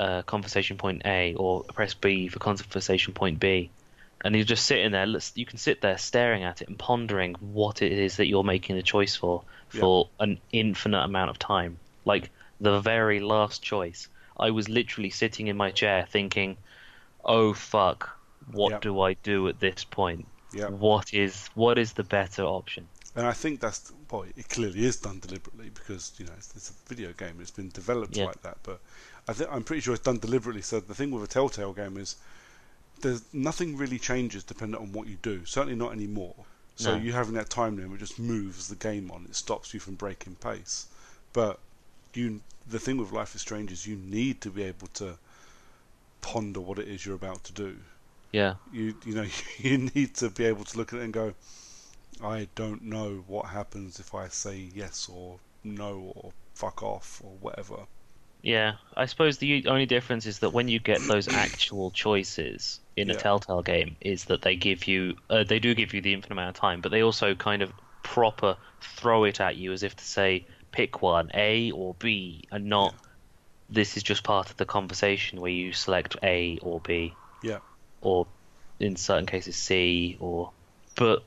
uh, 0.00 0.22
conversation 0.22 0.78
point 0.78 1.02
A 1.04 1.34
or 1.34 1.62
press 1.64 1.94
B 1.94 2.28
for 2.28 2.38
conversation 2.38 3.12
point 3.12 3.38
B, 3.38 3.70
and 4.22 4.34
you're 4.34 4.44
just 4.44 4.64
sitting 4.66 4.92
there. 4.92 5.06
You 5.34 5.46
can 5.46 5.58
sit 5.58 5.80
there 5.82 5.98
staring 5.98 6.42
at 6.44 6.62
it 6.62 6.68
and 6.68 6.78
pondering 6.78 7.34
what 7.40 7.82
it 7.82 7.92
is 7.92 8.16
that 8.16 8.26
you're 8.26 8.44
making 8.54 8.76
the 8.76 8.82
choice 8.82 9.14
for 9.14 9.42
for 9.68 10.08
an 10.18 10.40
infinite 10.52 11.04
amount 11.04 11.30
of 11.30 11.38
time. 11.38 11.78
Like 12.04 12.30
the 12.60 12.80
very 12.80 13.20
last 13.20 13.62
choice, 13.62 14.08
I 14.38 14.50
was 14.50 14.68
literally 14.68 15.10
sitting 15.10 15.48
in 15.48 15.56
my 15.56 15.70
chair 15.70 16.06
thinking, 16.10 16.56
"Oh 17.24 17.52
fuck, 17.52 18.08
what 18.52 18.70
Yep. 18.70 18.82
do 18.82 19.00
I 19.00 19.14
do 19.22 19.48
at 19.48 19.60
this 19.60 19.84
point? 19.84 20.26
Yep. 20.52 20.70
What 20.70 21.12
is 21.14 21.50
what 21.54 21.78
is 21.78 21.92
the 21.92 22.04
better 22.04 22.44
option?" 22.44 22.88
And 23.16 23.26
I 23.26 23.32
think 23.32 23.60
that's 23.60 23.92
well, 24.10 24.24
it 24.36 24.48
clearly 24.48 24.84
is 24.84 24.96
done 24.96 25.20
deliberately 25.20 25.68
because 25.70 26.12
you 26.18 26.26
know 26.26 26.32
it's, 26.36 26.54
it's 26.56 26.70
a 26.70 26.74
video 26.88 27.12
game. 27.12 27.36
It's 27.40 27.50
been 27.50 27.68
developed 27.70 28.16
Yeah. 28.16 28.26
like 28.26 28.42
that, 28.42 28.58
but 28.62 28.80
I 29.28 29.32
think 29.32 29.50
I'm 29.52 29.64
pretty 29.64 29.80
sure 29.82 29.94
it's 29.94 30.02
done 30.02 30.18
deliberately. 30.18 30.62
So 30.62 30.80
the 30.80 30.94
thing 30.94 31.10
with 31.10 31.22
a 31.24 31.26
Telltale 31.26 31.72
game 31.72 31.96
is 31.96 32.16
there's 33.00 33.22
nothing 33.32 33.76
really 33.76 33.98
changes 33.98 34.44
depending 34.44 34.80
on 34.80 34.92
what 34.92 35.06
you 35.08 35.16
do. 35.22 35.44
Certainly 35.44 35.76
not 35.76 35.92
anymore. 35.92 36.34
So 36.76 36.94
No. 36.94 36.96
you 36.96 37.12
having 37.12 37.34
that 37.34 37.50
time 37.50 37.76
limit 37.76 37.98
just 38.00 38.18
moves 38.18 38.68
the 38.68 38.76
game 38.76 39.10
on. 39.10 39.26
It 39.26 39.36
stops 39.36 39.74
you 39.74 39.80
from 39.80 39.94
breaking 39.96 40.36
pace. 40.36 40.86
But 41.32 41.60
you, 42.14 42.40
the 42.66 42.78
thing 42.78 42.96
with 42.96 43.12
Life 43.12 43.34
is 43.34 43.42
Strange 43.42 43.70
is 43.72 43.86
you 43.86 43.96
need 43.96 44.40
to 44.42 44.50
be 44.50 44.62
able 44.64 44.88
to 44.94 45.18
ponder 46.20 46.60
what 46.60 46.78
it 46.78 46.88
is 46.88 47.04
you're 47.04 47.14
about 47.14 47.44
to 47.44 47.52
do 47.52 47.78
Yeah, 48.32 48.54
you 48.72 48.94
you 49.04 49.14
know 49.14 49.26
you 49.58 49.78
need 49.94 50.14
to 50.16 50.30
be 50.30 50.44
able 50.44 50.64
to 50.64 50.76
look 50.78 50.92
at 50.92 51.00
it 51.00 51.02
and 51.04 51.12
go 51.12 51.34
I 52.22 52.48
don't 52.54 52.82
know 52.82 53.24
what 53.26 53.46
happens 53.46 53.98
if 53.98 54.14
I 54.14 54.28
say 54.28 54.56
yes 54.74 55.08
or 55.08 55.40
no 55.64 56.12
or 56.14 56.32
fuck 56.54 56.82
off 56.82 57.20
or 57.24 57.32
whatever 57.40 57.86
yeah. 58.42 58.76
I 58.96 59.06
suppose 59.06 59.38
the 59.38 59.66
only 59.66 59.86
difference 59.86 60.26
is 60.26 60.38
that 60.40 60.50
when 60.50 60.68
you 60.68 60.78
get 60.80 61.06
those 61.06 61.28
actual 61.34 61.90
choices 61.90 62.80
in 62.96 63.10
a 63.10 63.14
Telltale 63.14 63.62
game, 63.62 63.96
is 64.00 64.24
that 64.26 64.42
they 64.42 64.56
give 64.56 64.86
you 64.86 65.16
uh, 65.28 65.44
they 65.44 65.58
do 65.58 65.74
give 65.74 65.94
you 65.94 66.00
the 66.00 66.12
infinite 66.14 66.34
amount 66.34 66.56
of 66.56 66.60
time, 66.60 66.80
but 66.80 66.90
they 66.90 67.02
also 67.02 67.34
kind 67.34 67.62
of 67.62 67.72
proper 68.02 68.56
throw 68.80 69.24
it 69.24 69.40
at 69.40 69.56
you 69.56 69.72
as 69.72 69.82
if 69.82 69.96
to 69.96 70.04
say 70.04 70.46
pick 70.72 71.02
one, 71.02 71.30
A 71.34 71.70
or 71.72 71.94
B, 71.94 72.44
and 72.50 72.66
not 72.66 72.94
this 73.68 73.96
is 73.96 74.02
just 74.02 74.24
part 74.24 74.50
of 74.50 74.56
the 74.56 74.64
conversation 74.66 75.40
where 75.40 75.50
you 75.50 75.72
select 75.72 76.16
A 76.22 76.58
or 76.62 76.80
B. 76.80 77.16
yeah 77.42 77.60
or 78.00 78.26
in 78.78 78.96
certain 78.96 79.26
cases 79.26 79.56
C 79.56 80.16
or 80.20 80.52
but 80.96 81.22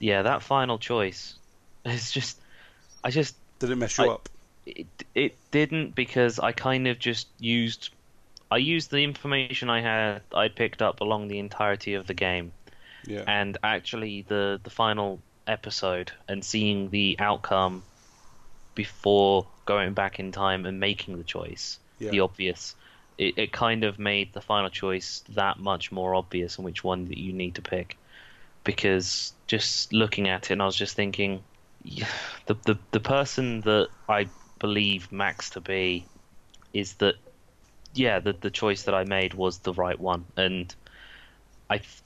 yeah 0.00 0.22
that 0.22 0.42
final 0.42 0.78
choice 0.78 1.38
it's 1.84 2.12
just 2.12 2.40
I 3.02 3.10
just 3.10 3.36
did 3.58 3.70
it 3.70 3.76
mess 3.76 3.98
you 3.98 4.04
I- 4.04 4.08
up 4.10 4.28
it, 4.66 4.86
it 5.14 5.36
didn't 5.50 5.94
because 5.94 6.38
I 6.38 6.52
kind 6.52 6.88
of 6.88 6.98
just 6.98 7.28
used 7.38 7.90
I 8.50 8.58
used 8.58 8.90
the 8.90 9.02
information 9.02 9.70
I 9.70 9.80
had 9.80 10.22
I'd 10.34 10.54
picked 10.54 10.82
up 10.82 11.00
along 11.00 11.28
the 11.28 11.38
entirety 11.38 11.94
of 11.94 12.06
the 12.06 12.14
game. 12.14 12.52
Yeah. 13.06 13.24
And 13.26 13.56
actually 13.62 14.22
the 14.22 14.60
the 14.62 14.70
final 14.70 15.20
episode 15.46 16.10
and 16.28 16.44
seeing 16.44 16.90
the 16.90 17.16
outcome 17.20 17.84
before 18.74 19.46
going 19.64 19.94
back 19.94 20.18
in 20.18 20.32
time 20.32 20.66
and 20.66 20.80
making 20.80 21.16
the 21.16 21.24
choice 21.24 21.78
Yeah. 21.98 22.10
the 22.10 22.20
obvious 22.20 22.74
it, 23.18 23.38
it 23.38 23.52
kind 23.52 23.84
of 23.84 23.98
made 23.98 24.32
the 24.34 24.40
final 24.42 24.68
choice 24.68 25.24
that 25.30 25.58
much 25.58 25.90
more 25.90 26.14
obvious 26.14 26.56
and 26.56 26.64
which 26.64 26.84
one 26.84 27.06
that 27.06 27.18
you 27.18 27.32
need 27.32 27.54
to 27.54 27.62
pick. 27.62 27.96
Because 28.64 29.32
just 29.46 29.92
looking 29.92 30.28
at 30.28 30.50
it 30.50 30.54
and 30.54 30.60
I 30.62 30.66
was 30.66 30.76
just 30.76 30.96
thinking 30.96 31.42
yeah, 31.84 32.08
the 32.46 32.54
the 32.64 32.78
the 32.90 33.00
person 33.00 33.60
that 33.62 33.88
I 34.08 34.28
believe 34.66 35.12
Max 35.12 35.50
to 35.50 35.60
be 35.60 36.04
is 36.72 36.94
that 36.94 37.14
yeah 37.94 38.18
the 38.18 38.32
the 38.32 38.50
choice 38.50 38.82
that 38.84 38.94
I 38.94 39.04
made 39.04 39.32
was 39.34 39.58
the 39.58 39.72
right 39.72 40.00
one. 40.12 40.24
And 40.36 40.74
I 41.70 41.78
th- 41.78 42.02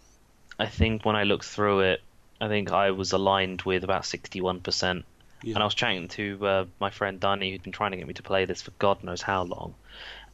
I 0.59 0.67
think 0.67 1.05
when 1.07 1.17
I 1.17 1.25
looked 1.25 1.47
through 1.47 1.81
it 1.81 2.01
I 2.41 2.49
think 2.49 2.71
I 2.73 2.91
was 2.91 3.13
aligned 3.13 3.63
with 3.63 3.85
about 3.85 4.03
61% 4.03 5.05
yeah. 5.43 5.55
and 5.55 5.63
I 5.63 5.65
was 5.65 5.75
chatting 5.75 6.09
to 6.09 6.47
uh, 6.47 6.65
my 6.81 6.91
friend 6.91 7.19
Danny 7.21 7.51
who'd 7.51 7.63
been 7.63 7.73
trying 7.73 7.93
to 7.93 7.97
get 7.97 8.07
me 8.07 8.15
to 8.15 8.23
play 8.23 8.45
this 8.45 8.63
for 8.63 8.73
God 8.73 9.03
knows 9.03 9.23
how 9.23 9.43
long. 9.43 9.75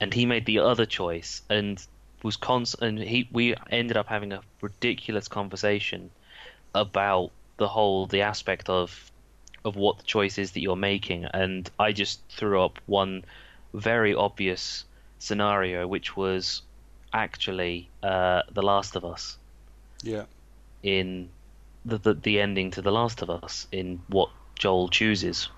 And 0.01 0.12
he 0.12 0.27
made 0.27 0.47
the 0.47 0.59
other 0.61 0.87
choice 0.87 1.43
and 1.49 1.85
was 2.22 2.37
const- 2.37 2.83
and 2.83 2.99
he 2.99 3.29
we 3.31 3.55
ended 3.70 3.97
up 3.97 4.09
having 4.09 4.33
a 4.33 4.41
ridiculous 4.61 5.29
conversation 5.29 6.11
about 6.74 7.31
the 7.57 7.68
whole 7.68 8.07
the 8.07 8.22
aspect 8.22 8.68
of 8.68 9.11
of 9.67 9.77
what 9.77 9.99
the 9.99 10.05
choice 10.05 10.39
is 10.39 10.53
that 10.53 10.61
you're 10.61 10.77
making 10.93 11.25
and 11.27 11.69
I 11.79 11.93
just 11.93 12.21
threw 12.39 12.62
up 12.62 12.79
one 12.87 13.25
very 13.75 14.14
obvious 14.14 14.85
scenario 15.19 15.87
which 15.87 16.17
was 16.17 16.62
actually 17.12 17.89
uh, 18.03 18.43
The 18.53 18.62
Last 18.62 18.97
of 18.97 19.05
Us 19.05 19.37
yeah 20.03 20.25
in 20.83 21.29
the, 21.85 21.99
the 21.99 22.14
the 22.14 22.41
ending 22.41 22.71
to 22.73 22.83
The 22.83 22.93
Last 22.93 23.23
of 23.23 23.31
Us 23.31 23.67
in 23.73 24.01
what 24.09 24.31
Joel 24.59 24.89
chooses 24.89 25.49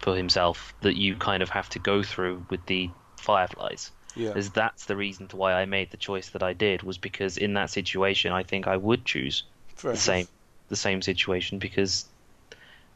for 0.00 0.16
himself 0.16 0.74
that 0.80 0.96
you 0.96 1.16
kind 1.16 1.42
of 1.42 1.50
have 1.50 1.68
to 1.70 1.78
go 1.78 2.02
through 2.02 2.44
with 2.50 2.64
the 2.66 2.90
fireflies. 3.16 3.90
yeah 4.14 4.32
As 4.34 4.50
that's 4.50 4.84
the 4.86 4.96
reason 4.96 5.28
to 5.28 5.36
why 5.36 5.52
I 5.54 5.64
made 5.66 5.90
the 5.90 5.96
choice 6.08 6.28
that 6.30 6.42
I 6.42 6.52
did 6.54 6.82
was 6.82 6.98
because 6.98 7.36
in 7.38 7.54
that 7.54 7.70
situation 7.70 8.32
I 8.32 8.42
think 8.44 8.66
I 8.66 8.76
would 8.76 9.04
choose 9.04 9.42
Fair 9.74 9.92
the 9.92 9.96
enough. 9.96 10.00
same 10.10 10.28
the 10.68 10.76
same 10.76 11.02
situation 11.02 11.58
because 11.58 12.04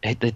it 0.03 0.23
it, 0.23 0.35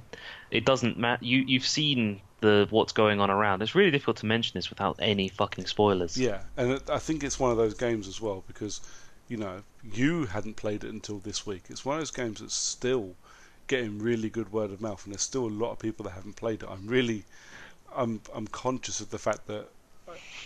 it 0.50 0.64
doesn't 0.64 0.98
matter. 0.98 1.24
You 1.24 1.38
you've 1.46 1.66
seen 1.66 2.20
the 2.40 2.66
what's 2.70 2.92
going 2.92 3.20
on 3.20 3.30
around. 3.30 3.62
It's 3.62 3.74
really 3.74 3.90
difficult 3.90 4.18
to 4.18 4.26
mention 4.26 4.52
this 4.54 4.68
without 4.70 4.96
any 4.98 5.28
fucking 5.28 5.66
spoilers. 5.66 6.16
Yeah, 6.18 6.42
and 6.56 6.72
it, 6.72 6.90
I 6.90 6.98
think 6.98 7.24
it's 7.24 7.38
one 7.40 7.50
of 7.50 7.56
those 7.56 7.74
games 7.74 8.06
as 8.06 8.20
well 8.20 8.44
because, 8.46 8.80
you 9.28 9.36
know, 9.38 9.62
you 9.82 10.26
hadn't 10.26 10.56
played 10.56 10.84
it 10.84 10.90
until 10.90 11.18
this 11.18 11.46
week. 11.46 11.64
It's 11.70 11.84
one 11.84 11.96
of 11.96 12.00
those 12.00 12.10
games 12.10 12.40
that's 12.40 12.54
still 12.54 13.14
getting 13.66 13.98
really 13.98 14.28
good 14.28 14.52
word 14.52 14.70
of 14.72 14.80
mouth, 14.82 15.04
and 15.04 15.14
there's 15.14 15.22
still 15.22 15.46
a 15.46 15.48
lot 15.48 15.70
of 15.72 15.78
people 15.78 16.04
that 16.04 16.10
haven't 16.10 16.36
played 16.36 16.62
it. 16.62 16.68
I'm 16.70 16.86
really, 16.86 17.24
I'm, 17.96 18.20
I'm 18.34 18.46
conscious 18.46 19.00
of 19.00 19.08
the 19.08 19.18
fact 19.18 19.46
that 19.46 19.68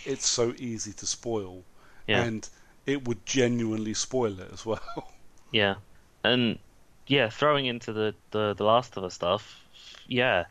it's 0.05 0.25
so 0.25 0.53
easy 0.57 0.93
to 0.93 1.05
spoil, 1.05 1.63
Yeah. 2.07 2.23
and 2.23 2.47
it 2.85 3.05
would 3.09 3.25
genuinely 3.25 3.93
spoil 3.93 4.39
it 4.39 4.49
as 4.53 4.65
well. 4.65 4.79
Yeah, 5.51 5.75
and 6.23 6.59
yeah, 7.09 7.29
throwing 7.29 7.65
into 7.65 7.91
the 7.91 8.15
the, 8.31 8.53
the 8.53 8.63
Last 8.63 8.95
of 8.95 9.03
Us 9.03 9.15
stuff, 9.15 9.65
yeah. 10.07 10.45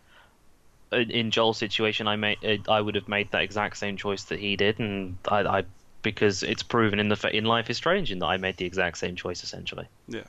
In, 0.90 1.10
in 1.10 1.30
Joel's 1.30 1.56
situation, 1.56 2.08
I 2.08 2.16
made 2.16 2.68
I 2.68 2.80
would 2.80 2.96
have 2.96 3.08
made 3.08 3.30
that 3.30 3.42
exact 3.42 3.78
same 3.78 3.96
choice 3.96 4.24
that 4.24 4.40
he 4.40 4.56
did, 4.56 4.78
and 4.80 5.16
I, 5.26 5.40
I 5.42 5.64
because 6.02 6.42
it's 6.42 6.64
proven 6.64 6.98
in 6.98 7.08
the 7.08 7.30
in 7.32 7.44
Life 7.44 7.70
is 7.70 7.76
Strange 7.76 8.10
in 8.10 8.18
that 8.18 8.26
I 8.26 8.36
made 8.36 8.56
the 8.56 8.66
exact 8.66 8.98
same 8.98 9.14
choice 9.14 9.44
essentially, 9.44 9.86
yeah, 10.08 10.26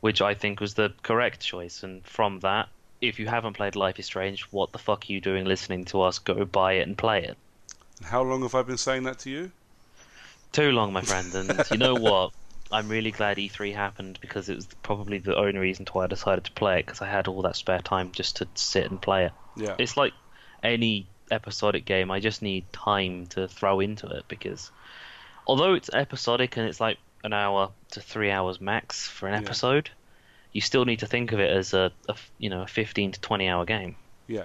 which 0.00 0.22
I 0.22 0.34
think 0.34 0.60
was 0.60 0.74
the 0.74 0.92
correct 1.02 1.40
choice. 1.40 1.82
And 1.82 2.04
from 2.06 2.38
that, 2.40 2.68
if 3.00 3.18
you 3.18 3.26
haven't 3.26 3.54
played 3.54 3.74
Life 3.74 3.98
is 3.98 4.06
Strange, 4.06 4.42
what 4.52 4.70
the 4.70 4.78
fuck 4.78 5.04
are 5.08 5.12
you 5.12 5.20
doing 5.20 5.44
listening 5.44 5.84
to 5.86 6.02
us? 6.02 6.20
Go 6.20 6.44
buy 6.44 6.74
it 6.74 6.86
and 6.86 6.96
play 6.96 7.24
it. 7.24 7.36
how 8.04 8.22
long 8.22 8.42
have 8.42 8.54
I 8.54 8.62
been 8.62 8.78
saying 8.78 9.02
that 9.04 9.18
to 9.20 9.30
you? 9.30 9.50
Too 10.52 10.70
long, 10.70 10.92
my 10.92 11.00
friend. 11.00 11.34
And 11.34 11.68
you 11.72 11.78
know 11.78 11.94
what? 11.94 12.32
I'm 12.74 12.88
really 12.88 13.10
glad 13.12 13.38
E3 13.38 13.72
happened 13.72 14.18
because 14.20 14.48
it 14.48 14.56
was 14.56 14.66
probably 14.82 15.18
the 15.18 15.36
only 15.36 15.58
reason 15.58 15.86
why 15.92 16.04
I 16.04 16.06
decided 16.08 16.44
to 16.44 16.52
play 16.52 16.80
it 16.80 16.86
because 16.86 17.00
I 17.02 17.08
had 17.08 17.28
all 17.28 17.42
that 17.42 17.56
spare 17.56 17.80
time 17.80 18.12
just 18.12 18.36
to 18.36 18.48
sit 18.54 18.90
and 18.90 19.00
play 19.00 19.26
it. 19.26 19.32
Yeah, 19.56 19.76
It's 19.78 19.96
like 19.96 20.12
any 20.62 21.06
episodic 21.30 21.84
game. 21.86 22.10
I 22.10 22.20
just 22.20 22.42
need 22.42 22.72
time 22.72 23.26
to 23.28 23.48
throw 23.48 23.80
into 23.80 24.06
it 24.08 24.24
because 24.28 24.70
although 25.46 25.74
it's 25.74 25.90
episodic 25.92 26.56
and 26.56 26.68
it's 26.68 26.80
like 26.80 26.98
an 27.22 27.32
hour 27.32 27.70
to 27.92 28.00
three 28.00 28.30
hours 28.30 28.60
max 28.60 29.06
for 29.08 29.28
an 29.28 29.34
Yeah. 29.34 29.40
episode, 29.40 29.90
you 30.52 30.60
still 30.60 30.84
need 30.84 31.00
to 31.00 31.06
think 31.06 31.32
of 31.32 31.40
it 31.40 31.50
as 31.50 31.74
a, 31.74 31.92
a 32.08 32.16
you 32.38 32.50
know 32.50 32.62
a 32.62 32.66
15 32.66 33.12
to 33.12 33.20
20 33.20 33.48
hour 33.48 33.64
game. 33.64 33.96
yeah. 34.26 34.44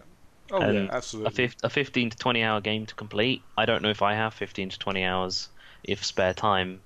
Oh 0.52 0.62
And 0.62 0.74
yeah, 0.74 0.90
absolutely. 0.92 1.30
A, 1.46 1.50
fif- 1.50 1.64
a 1.64 1.70
15 1.70 2.10
to 2.10 2.18
20 2.18 2.44
hour 2.44 2.60
game 2.62 2.86
to 2.88 2.96
complete. 2.96 3.44
I 3.56 3.66
don't 3.66 3.84
know 3.84 3.92
if 3.92 4.02
I 4.02 4.16
have 4.16 4.34
15 4.34 4.70
to 4.70 4.80
20 4.80 5.04
hours 5.04 5.48
if 5.84 6.04
spare 6.04 6.34
time. 6.34 6.82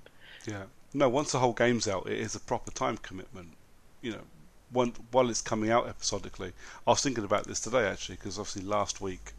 Yeah. 0.46 0.64
No, 0.94 1.08
once 1.08 1.32
the 1.32 1.40
whole 1.40 1.52
game's 1.52 1.88
out, 1.88 2.06
it 2.06 2.18
is 2.18 2.34
a 2.34 2.40
proper 2.40 2.70
time 2.70 2.96
commitment. 2.98 3.48
You 4.00 4.12
know, 4.12 4.22
one, 4.70 4.92
while 5.10 5.28
it's 5.28 5.42
coming 5.42 5.70
out 5.70 5.88
episodically. 5.88 6.52
I 6.86 6.90
was 6.90 7.02
thinking 7.02 7.24
about 7.24 7.46
this 7.46 7.60
today 7.60 7.86
actually, 7.86 8.16
because 8.16 8.38
obviously 8.38 8.62
last 8.62 9.00
week, 9.00 9.32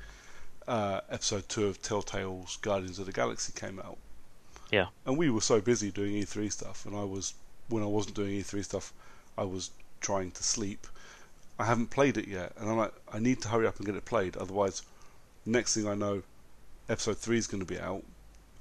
uh, 0.68 1.02
episode 1.10 1.48
two 1.48 1.68
of 1.68 1.82
Telltale's 1.82 2.58
Guardians 2.58 3.00
of 3.00 3.06
the 3.06 3.12
Galaxy 3.12 3.54
came 3.54 3.80
out. 3.80 3.98
Yeah. 4.72 4.88
And 5.06 5.18
we 5.18 5.30
were 5.30 5.42
so 5.42 5.62
busy 5.62 5.92
doing 5.92 6.14
E3 6.14 6.52
stuff, 6.52 6.86
and 6.86 6.96
I 6.96 7.04
was, 7.04 7.34
when 7.70 7.84
I 7.84 7.88
wasn't 7.88 8.16
doing 8.16 8.32
E3 8.32 8.64
stuff, 8.64 8.94
I 9.38 9.44
was 9.44 9.72
trying 10.02 10.32
to 10.32 10.44
sleep. 10.44 10.88
I 11.60 11.66
haven't 11.66 11.92
played 11.92 12.18
it 12.18 12.28
yet, 12.28 12.54
and 12.58 12.70
I'm 12.70 12.78
like, 12.78 12.94
I 13.14 13.20
need 13.20 13.42
to 13.44 13.48
hurry 13.48 13.68
up 13.68 13.78
and 13.78 13.86
get 13.86 13.96
it 13.96 14.06
played, 14.06 14.36
otherwise, 14.36 14.82
next 15.46 15.76
thing 15.76 15.88
I 15.88 15.96
know, 15.96 16.24
episode 16.90 17.18
three 17.18 17.38
is 17.38 17.48
going 17.48 17.66
to 17.66 17.74
be 17.74 17.80
out, 17.80 18.04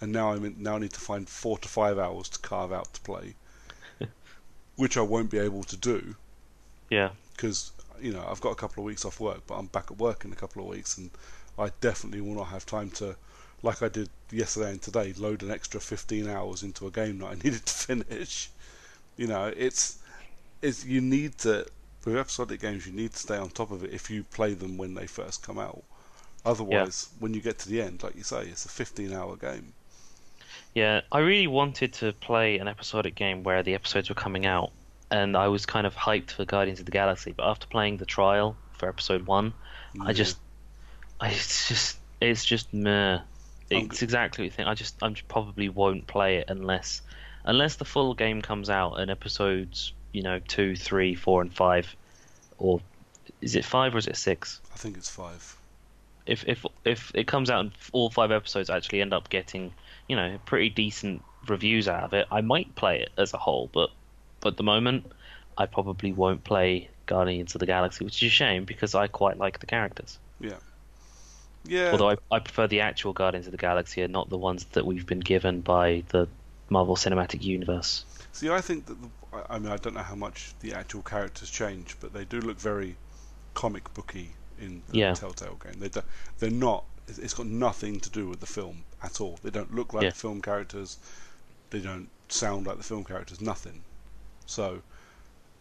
and 0.05 0.12
now 0.12 0.32
I'm 0.32 0.44
in, 0.44 0.62
now 0.62 0.76
I 0.76 0.78
need 0.78 0.92
to 0.92 1.00
find 1.00 1.28
four 1.28 1.59
to 1.59 1.68
five 1.68 1.98
hours 1.98 2.28
to 2.30 2.38
carve 2.40 2.72
out 2.72 2.92
to 2.94 3.00
play, 3.00 3.34
which 4.76 4.96
I 4.96 5.00
won't 5.02 5.30
be 5.30 5.38
able 5.38 5.64
to 5.64 5.76
do 5.76 6.16
Yeah. 6.90 7.11
because 7.32 7.72
you 8.00 8.12
know 8.12 8.24
I've 8.28 8.40
got 8.40 8.50
a 8.50 8.57
couple 8.57 8.82
of 8.82 8.86
weeks 8.86 9.05
off 9.05 9.20
work, 9.20 9.42
but 9.46 9.55
I'm 9.57 9.66
back 9.66 9.90
at 9.90 9.98
work 9.98 10.24
in 10.24 10.32
a 10.32 10.36
couple 10.36 10.62
of 10.62 10.68
weeks, 10.68 10.96
and 10.98 11.11
I 11.59 11.70
definitely 11.80 12.20
will 12.20 12.34
not 12.36 12.48
have 12.48 12.66
time 12.66 12.90
to, 12.92 13.16
like 13.62 13.82
I 13.82 13.88
did 13.88 14.11
yesterday 14.30 14.70
and 14.72 14.82
today, 14.82 15.12
load 15.16 15.42
an 15.42 15.50
extra 15.50 15.80
15 15.80 16.28
hours 16.28 16.62
into 16.62 16.86
a 16.86 16.90
game 16.90 17.18
that 17.18 17.26
I 17.26 17.34
needed 17.44 17.64
to 17.66 17.74
finish. 17.74 18.50
You 19.16 19.26
know, 19.28 19.52
it's 19.57 19.98
it's 20.62 20.84
you 20.84 21.00
need 21.00 21.38
to 21.38 21.66
with 22.05 22.16
episodic 22.16 22.61
games 22.61 22.86
you 22.86 22.92
need 22.92 23.12
to 23.12 23.18
stay 23.18 23.36
on 23.38 23.48
top 23.50 23.70
of 23.70 23.82
it 23.84 23.92
if 23.92 24.11
you 24.11 24.24
play 24.24 24.55
them 24.55 24.76
when 24.76 24.94
they 24.94 25.07
first 25.07 25.42
come 25.42 25.59
out. 25.59 25.82
Otherwise, 26.44 27.09
when 27.20 27.32
you 27.32 27.40
get 27.40 27.59
to 27.61 27.68
the 27.68 27.80
end, 27.80 28.02
like 28.02 28.14
you 28.16 28.22
say, 28.22 28.42
it's 28.46 28.66
a 28.66 28.68
15-hour 28.68 29.36
game. 29.36 29.72
Yeah, 30.75 31.03
I 31.12 31.20
really 31.20 31.47
wanted 31.47 31.93
to 31.95 32.12
play 32.12 32.59
an 32.59 32.66
episodic 32.66 33.14
game 33.14 33.45
where 33.45 33.62
the 33.62 33.75
episodes 33.75 34.09
were 34.09 34.16
coming 34.16 34.45
out, 34.45 34.72
and 35.11 35.37
I 35.37 35.47
was 35.49 35.66
kind 35.66 35.87
of 35.87 35.95
hyped 35.95 36.33
for 36.33 36.45
Guardians 36.45 36.81
of 36.81 36.87
the 36.87 36.93
Galaxy. 36.93 37.33
But 37.33 37.47
after 37.47 37.68
playing 37.68 37.99
the 37.99 38.07
trial 38.07 38.57
for 38.72 38.89
episode 38.89 39.27
one, 39.27 39.55
I 40.01 40.12
just, 40.12 40.37
I 41.20 41.29
it's 41.29 41.68
just, 41.68 41.99
it's 42.20 42.45
just 42.45 42.75
meh. 42.75 43.20
I'm 43.70 43.87
It's 43.87 44.03
exactly 44.03 44.43
what 44.43 44.47
you 44.47 44.51
think. 44.51 44.68
I 44.68 44.75
just, 44.75 45.01
I 45.03 45.09
just 45.11 45.29
probably 45.29 45.68
won't 45.68 46.07
play 46.09 46.37
it 46.39 46.47
unless, 46.49 47.03
unless 47.45 47.77
the 47.77 47.85
full 47.85 48.14
game 48.14 48.43
comes 48.43 48.68
out 48.68 48.95
and 48.95 49.11
episodes, 49.11 49.93
you 50.12 50.22
know, 50.22 50.41
two, 50.41 50.75
three, 50.77 51.14
four, 51.14 51.41
and 51.41 51.53
five, 51.55 51.95
or 52.59 52.81
is 53.41 53.55
it 53.55 53.64
five 53.64 53.95
or 53.95 53.99
is 53.99 54.07
it 54.09 54.16
six? 54.16 54.61
I 54.72 54.77
think 54.77 54.97
it's 54.97 55.09
five. 55.09 55.57
if 56.27 56.45
if 56.49 56.64
if 56.85 57.12
it 57.14 57.27
comes 57.27 57.51
out 57.51 57.61
and 57.61 57.72
all 57.93 58.11
five 58.11 58.31
episodes 58.33 58.70
actually 58.70 59.01
end 59.01 59.12
up 59.12 59.29
getting 59.29 59.72
you 60.09 60.16
know 60.16 60.38
pretty 60.46 60.70
decent 60.70 61.22
reviews 61.48 61.88
out 61.88 62.05
of 62.05 62.12
it, 62.14 62.26
I 62.30 62.40
might 62.40 62.74
play 62.74 63.00
it 63.00 63.11
as 63.18 63.34
a 63.34 63.38
whole. 63.38 63.70
But 63.72 63.90
but 64.40 64.50
at 64.52 64.57
the 64.57 64.62
moment, 64.62 65.11
I 65.59 65.66
probably 65.66 66.12
won't 66.12 66.44
play 66.44 66.88
Guardians 67.07 67.55
of 67.55 67.59
the 67.61 67.66
Galaxy, 67.66 68.05
which 68.05 68.22
is 68.22 68.28
a 68.28 68.30
shame 68.30 68.64
because 68.64 68.94
I 68.94 69.07
quite 69.07 69.38
like 69.38 69.61
the 69.61 69.66
characters. 69.66 70.18
Yeah. 70.40 70.57
Yeah. 71.66 71.92
Although 71.92 72.11
I, 72.11 72.16
I 72.30 72.38
prefer 72.40 72.66
the 72.66 72.80
actual 72.80 73.12
Guardians 73.12 73.46
of 73.46 73.52
the 73.52 73.59
Galaxy 73.59 74.02
and 74.02 74.12
not 74.12 74.28
the 74.28 74.36
ones 74.38 74.64
that 74.72 74.84
we've 74.84 75.07
been 75.07 75.20
given 75.20 75.61
by 75.62 76.02
the 76.09 76.28
Marvel 76.68 76.96
Cinematic 76.96 77.42
Universe. 77.42 78.05
See, 78.32 78.50
I 78.50 78.61
think 78.61 78.86
that 78.86 78.96
the, 79.00 79.09
I- 79.48 79.59
mean 79.59 79.72
I 79.72 79.76
don't 79.76 79.94
know 79.94 80.02
how 80.02 80.14
much 80.14 80.52
the 80.61 80.74
actual 80.74 81.02
characters 81.02 81.50
change, 81.50 81.96
but 82.00 82.12
they 82.12 82.24
do 82.24 82.40
look 82.40 82.59
very 82.59 82.96
comic 83.55 83.92
booky 83.94 84.30
in 84.61 84.82
the 84.88 84.98
Yeah. 84.98 85.14
Telltale 85.14 85.59
game. 85.62 85.78
They 85.80 85.88
do, 85.88 86.02
they're 86.38 86.50
not. 86.50 86.84
It's 87.07 87.34
got 87.34 87.46
nothing 87.46 88.00
to 88.00 88.11
do 88.11 88.28
with 88.28 88.40
the 88.40 88.46
film 88.46 88.84
at 89.05 89.20
all. 89.20 89.38
They 89.42 89.50
don't 89.50 89.74
look 89.74 89.92
like 89.92 90.02
Yeah. 90.05 90.11
the 90.11 90.16
film 90.16 90.40
characters. 90.42 90.98
They 91.70 91.80
don't 91.80 92.09
sound 92.28 92.66
like 92.66 92.78
the 92.78 92.82
film 92.82 93.05
characters. 93.05 93.40
Nothing. 93.40 93.82
So, 94.46 94.82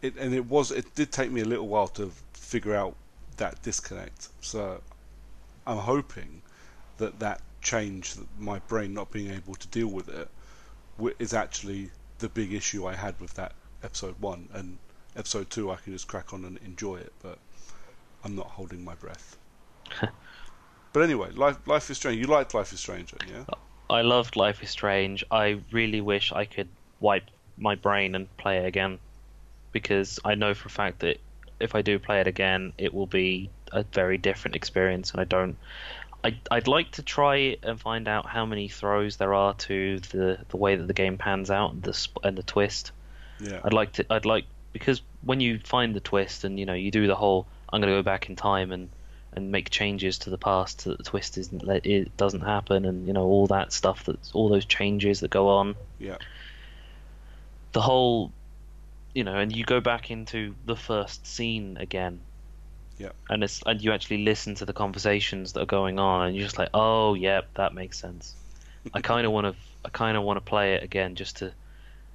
it 0.02 0.16
and 0.16 0.34
it 0.34 0.46
was. 0.46 0.70
It 0.70 0.94
did 0.94 1.12
take 1.12 1.30
me 1.30 1.40
a 1.42 1.44
little 1.44 1.68
while 1.68 1.88
to 1.88 2.10
figure 2.32 2.74
out 2.74 2.96
that 3.36 3.62
disconnect. 3.62 4.28
So, 4.40 4.80
I'm 5.66 5.78
hoping 5.78 6.42
that 6.98 7.18
that 7.20 7.40
change, 7.62 8.14
that 8.14 8.26
my 8.38 8.58
brain 8.60 8.92
not 8.94 9.10
being 9.10 9.30
able 9.30 9.54
to 9.54 9.68
deal 9.68 9.88
with 9.88 10.08
it, 10.08 10.28
is 11.18 11.32
actually 11.34 11.90
the 12.18 12.28
big 12.28 12.52
issue 12.52 12.86
I 12.86 12.94
had 12.94 13.18
with 13.20 13.34
that 13.34 13.52
episode 13.82 14.16
one. 14.20 14.48
And 14.52 14.78
episode 15.16 15.50
two, 15.50 15.70
I 15.70 15.76
can 15.76 15.92
just 15.92 16.06
crack 16.08 16.32
on 16.32 16.44
and 16.44 16.58
enjoy 16.58 16.96
it, 16.96 17.12
but 17.22 17.38
I'm 18.22 18.34
not 18.36 18.46
holding 18.46 18.84
my 18.84 18.94
breath. 18.94 19.36
but 20.94 21.02
anyway, 21.02 21.30
life, 21.32 21.58
life 21.66 21.90
is 21.90 21.96
strange. 21.96 22.20
You 22.20 22.28
liked 22.28 22.54
Life 22.54 22.72
is 22.72 22.78
Strange, 22.78 23.12
yeah? 23.28 23.44
I 23.90 24.02
loved 24.02 24.36
Life 24.36 24.62
is 24.62 24.70
Strange. 24.70 25.24
I 25.28 25.60
really 25.72 26.00
wish 26.00 26.32
I 26.32 26.44
could 26.44 26.68
wipe 27.00 27.24
my 27.58 27.74
brain 27.74 28.14
and 28.14 28.34
play 28.36 28.58
it 28.58 28.64
again 28.64 29.00
because 29.72 30.20
I 30.24 30.36
know 30.36 30.54
for 30.54 30.68
a 30.68 30.70
fact 30.70 31.00
that 31.00 31.18
if 31.58 31.74
I 31.74 31.82
do 31.82 31.98
play 31.98 32.20
it 32.20 32.28
again, 32.28 32.72
it 32.78 32.94
will 32.94 33.08
be 33.08 33.50
a 33.72 33.82
very 33.82 34.18
different 34.18 34.54
experience. 34.54 35.10
And 35.10 35.20
I 35.20 35.24
don't. 35.24 35.56
I, 36.22 36.38
I'd 36.48 36.68
like 36.68 36.92
to 36.92 37.02
try 37.02 37.56
and 37.64 37.78
find 37.78 38.06
out 38.06 38.26
how 38.26 38.46
many 38.46 38.68
throws 38.68 39.16
there 39.16 39.34
are 39.34 39.54
to 39.54 39.98
the, 39.98 40.38
the 40.48 40.56
way 40.56 40.76
that 40.76 40.86
the 40.86 40.94
game 40.94 41.18
pans 41.18 41.50
out 41.50 41.72
and 41.72 41.82
the 41.82 41.92
sp- 41.92 42.22
and 42.22 42.38
the 42.38 42.44
twist. 42.44 42.92
Yeah. 43.40 43.60
I'd 43.64 43.72
like 43.72 43.94
to. 43.94 44.06
I'd 44.10 44.26
like 44.26 44.44
because 44.72 45.02
when 45.22 45.40
you 45.40 45.58
find 45.58 45.92
the 45.92 46.00
twist 46.00 46.44
and 46.44 46.56
you 46.60 46.66
know 46.66 46.74
you 46.74 46.92
do 46.92 47.08
the 47.08 47.16
whole 47.16 47.48
I'm 47.72 47.80
going 47.80 47.92
to 47.92 47.98
go 47.98 48.02
back 48.04 48.30
in 48.30 48.36
time 48.36 48.70
and 48.70 48.90
and 49.34 49.50
make 49.50 49.68
changes 49.70 50.18
to 50.18 50.30
the 50.30 50.38
past 50.38 50.80
so 50.82 50.90
that 50.90 50.98
the 50.98 51.04
twist 51.04 51.36
isn't 51.38 51.62
it 51.84 52.16
doesn't 52.16 52.42
happen 52.42 52.84
and 52.84 53.06
you 53.06 53.12
know 53.12 53.24
all 53.24 53.46
that 53.48 53.72
stuff 53.72 54.04
that 54.04 54.18
all 54.32 54.48
those 54.48 54.64
changes 54.64 55.20
that 55.20 55.30
go 55.30 55.48
on 55.48 55.74
Yeah. 55.98 56.18
the 57.72 57.80
whole 57.80 58.32
you 59.12 59.24
know 59.24 59.36
and 59.36 59.54
you 59.54 59.64
go 59.64 59.80
back 59.80 60.10
into 60.10 60.54
the 60.64 60.76
first 60.76 61.26
scene 61.26 61.76
again 61.78 62.20
Yeah. 62.98 63.10
and 63.28 63.42
it's 63.42 63.60
and 63.66 63.82
you 63.82 63.92
actually 63.92 64.24
listen 64.24 64.54
to 64.56 64.64
the 64.64 64.72
conversations 64.72 65.52
that 65.52 65.62
are 65.62 65.66
going 65.66 65.98
on 65.98 66.26
and 66.26 66.36
you're 66.36 66.44
just 66.46 66.58
like 66.58 66.70
oh 66.74 67.14
yep 67.14 67.52
that 67.54 67.74
makes 67.74 67.98
sense 67.98 68.34
I 68.92 69.00
kind 69.12 69.26
of 69.26 69.32
want 69.32 69.46
to 69.46 69.54
I 69.84 69.88
kind 69.90 70.16
of 70.16 70.22
want 70.22 70.36
to 70.38 70.40
play 70.42 70.74
it 70.74 70.82
again 70.82 71.14
just 71.14 71.38
to 71.38 71.52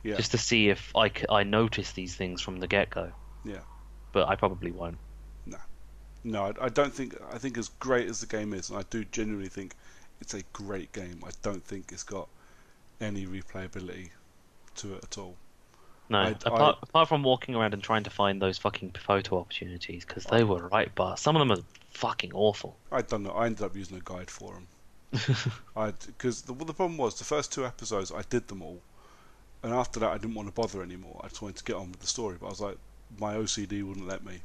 Yeah. 0.03 0.15
just 0.15 0.31
to 0.31 0.37
see 0.37 0.69
if 0.69 0.91
I, 0.95 1.11
I 1.29 1.43
notice 1.43 1.91
these 1.91 2.15
things 2.15 2.41
from 2.41 2.59
the 2.59 2.67
get 2.67 2.89
go 2.89 3.11
Yeah. 3.43 3.61
but 4.13 4.27
I 4.29 4.35
probably 4.35 4.71
won't 4.71 4.97
No, 6.23 6.45
I, 6.45 6.65
I 6.65 6.69
don't 6.69 6.93
think. 6.93 7.15
I 7.31 7.37
think 7.37 7.57
as 7.57 7.69
great 7.69 8.07
as 8.07 8.19
the 8.19 8.27
game 8.27 8.53
is, 8.53 8.69
and 8.69 8.77
I 8.79 8.83
do 8.89 9.05
genuinely 9.05 9.49
think 9.49 9.75
it's 10.21 10.33
a 10.33 10.43
great 10.53 10.91
game. 10.91 11.23
I 11.25 11.29
don't 11.41 11.63
think 11.63 11.91
it's 11.91 12.03
got 12.03 12.27
any 12.99 13.25
replayability 13.25 14.09
to 14.75 14.95
it 14.95 15.03
at 15.03 15.17
all. 15.17 15.35
No, 16.09 16.19
I- 16.19 16.29
apart, 16.31 16.77
I- 16.81 16.83
apart 16.83 17.07
from 17.09 17.23
walking 17.23 17.55
around 17.55 17.73
and 17.73 17.81
trying 17.83 18.03
to 18.03 18.09
find 18.09 18.41
those 18.41 18.57
fucking 18.57 18.91
photo 18.99 19.39
opportunities, 19.39 20.03
because 20.05 20.25
they 20.25 20.43
were 20.43 20.67
right, 20.67 20.89
but 20.95 21.15
some 21.15 21.35
of 21.35 21.39
them 21.39 21.57
are 21.57 21.63
fucking 21.91 22.33
awful. 22.33 22.75
I 22.91 23.01
don't 23.01 23.23
know. 23.23 23.31
I 23.31 23.45
ended 23.45 23.63
up 23.63 23.75
using 23.75 23.97
a 23.97 24.01
guide 24.01 24.29
for 24.29 24.53
them. 24.53 24.67
I 25.75 25.91
because 25.91 26.43
the 26.43 26.53
the 26.53 26.73
problem 26.73 26.97
was 26.97 27.17
the 27.17 27.23
first 27.23 27.51
two 27.51 27.65
episodes 27.65 28.11
I 28.11 28.21
did 28.29 28.47
them 28.47 28.61
all, 28.61 28.79
and 29.63 29.73
after 29.73 29.99
that 30.01 30.09
I 30.09 30.17
didn't 30.17 30.35
want 30.35 30.47
to 30.49 30.53
bother 30.53 30.83
anymore. 30.83 31.21
I 31.23 31.29
just 31.29 31.41
wanted 31.41 31.57
to 31.57 31.63
get 31.63 31.75
on 31.77 31.91
with 31.91 32.01
the 32.01 32.07
story, 32.07 32.37
but 32.39 32.47
I 32.47 32.49
was 32.49 32.61
like, 32.61 32.77
my 33.17 33.35
OCD 33.35 33.81
wouldn't 33.83 34.07
let 34.07 34.23
me. 34.23 34.41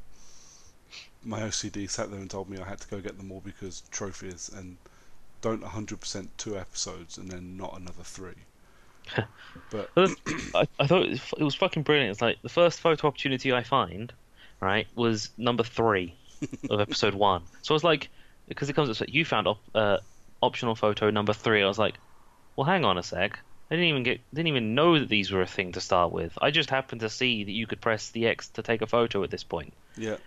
My 1.23 1.41
OCD 1.41 1.89
sat 1.89 2.11
there 2.11 2.19
and 2.19 2.29
told 2.29 2.49
me 2.49 2.59
I 2.59 2.67
had 2.67 2.79
to 2.81 2.87
go 2.87 2.99
get 2.99 3.17
them 3.17 3.31
all 3.31 3.41
because 3.41 3.81
trophies 3.91 4.49
and 4.55 4.77
don't 5.41 5.63
100% 5.63 6.27
two 6.37 6.57
episodes 6.57 7.17
and 7.17 7.29
then 7.29 7.57
not 7.57 7.77
another 7.79 8.03
three. 8.03 8.33
but 9.69 9.89
I, 9.95 10.67
I 10.79 10.87
thought 10.87 11.03
it 11.03 11.09
was, 11.09 11.33
it 11.37 11.43
was 11.43 11.55
fucking 11.55 11.83
brilliant. 11.83 12.11
It's 12.11 12.21
like 12.21 12.41
the 12.41 12.49
first 12.49 12.79
photo 12.79 13.07
opportunity 13.07 13.53
I 13.53 13.63
find, 13.63 14.11
right, 14.59 14.87
was 14.95 15.29
number 15.37 15.63
three 15.63 16.15
of 16.69 16.79
episode 16.79 17.13
one. 17.13 17.43
So 17.61 17.73
I 17.73 17.75
was 17.75 17.83
like, 17.83 18.09
because 18.47 18.69
it 18.69 18.73
comes 18.73 18.89
up, 18.89 18.99
like, 18.99 19.13
you 19.13 19.25
found 19.25 19.47
op, 19.47 19.59
uh, 19.73 19.97
optional 20.41 20.75
photo 20.75 21.09
number 21.09 21.33
three. 21.33 21.63
I 21.63 21.67
was 21.67 21.79
like, 21.79 21.95
well, 22.55 22.65
hang 22.65 22.85
on 22.85 22.97
a 22.97 23.03
sec. 23.03 23.39
I 23.69 23.75
didn't 23.75 23.89
even 23.89 24.03
get, 24.03 24.21
didn't 24.33 24.47
even 24.47 24.75
know 24.75 24.99
that 24.99 25.09
these 25.09 25.31
were 25.31 25.41
a 25.41 25.47
thing 25.47 25.71
to 25.73 25.81
start 25.81 26.11
with. 26.11 26.37
I 26.41 26.51
just 26.51 26.69
happened 26.69 27.01
to 27.01 27.09
see 27.09 27.43
that 27.43 27.51
you 27.51 27.65
could 27.65 27.81
press 27.81 28.09
the 28.09 28.27
X 28.27 28.49
to 28.49 28.61
take 28.61 28.81
a 28.81 28.87
photo 28.87 29.23
at 29.23 29.31
this 29.31 29.43
point. 29.43 29.73
yeah, 29.97 30.17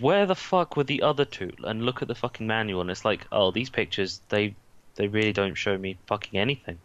where 0.00 0.26
the 0.26 0.34
fuck 0.34 0.76
were 0.76 0.84
the 0.84 1.02
other 1.02 1.24
two? 1.24 1.52
And 1.64 1.84
look 1.84 2.02
at 2.02 2.08
the 2.08 2.14
fucking 2.14 2.46
manual, 2.46 2.80
and 2.80 2.90
it's 2.90 3.04
like, 3.04 3.26
oh, 3.32 3.50
these 3.50 3.70
pictures, 3.70 4.20
they 4.28 4.54
they 4.96 5.08
really 5.08 5.32
don't 5.32 5.54
show 5.54 5.76
me 5.78 5.96
fucking 6.06 6.38
anything. 6.38 6.78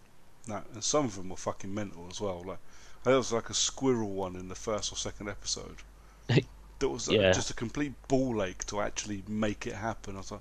no, 0.47 0.61
and 0.73 0.83
some 0.83 1.05
of 1.05 1.15
them 1.15 1.29
were 1.29 1.35
fucking 1.37 1.73
mental 1.73 2.07
as 2.09 2.19
well. 2.21 2.43
Like 2.45 2.57
there 3.03 3.15
was 3.17 3.31
like 3.31 3.49
a 3.49 3.53
squirrel 3.53 4.09
one 4.09 4.35
in 4.35 4.47
the 4.49 4.55
first 4.55 4.91
or 4.91 4.95
second 4.95 5.29
episode. 5.29 5.77
That 6.79 6.87
was 6.87 7.09
uh, 7.09 7.11
Yeah. 7.11 7.33
just 7.33 7.49
a 7.49 7.53
complete 7.53 7.91
ball 8.07 8.41
ache 8.41 8.63
to 8.67 8.79
actually 8.79 9.21
make 9.27 9.67
it 9.67 9.73
happen. 9.75 10.15
I 10.15 10.19
was 10.19 10.31
like, 10.31 10.39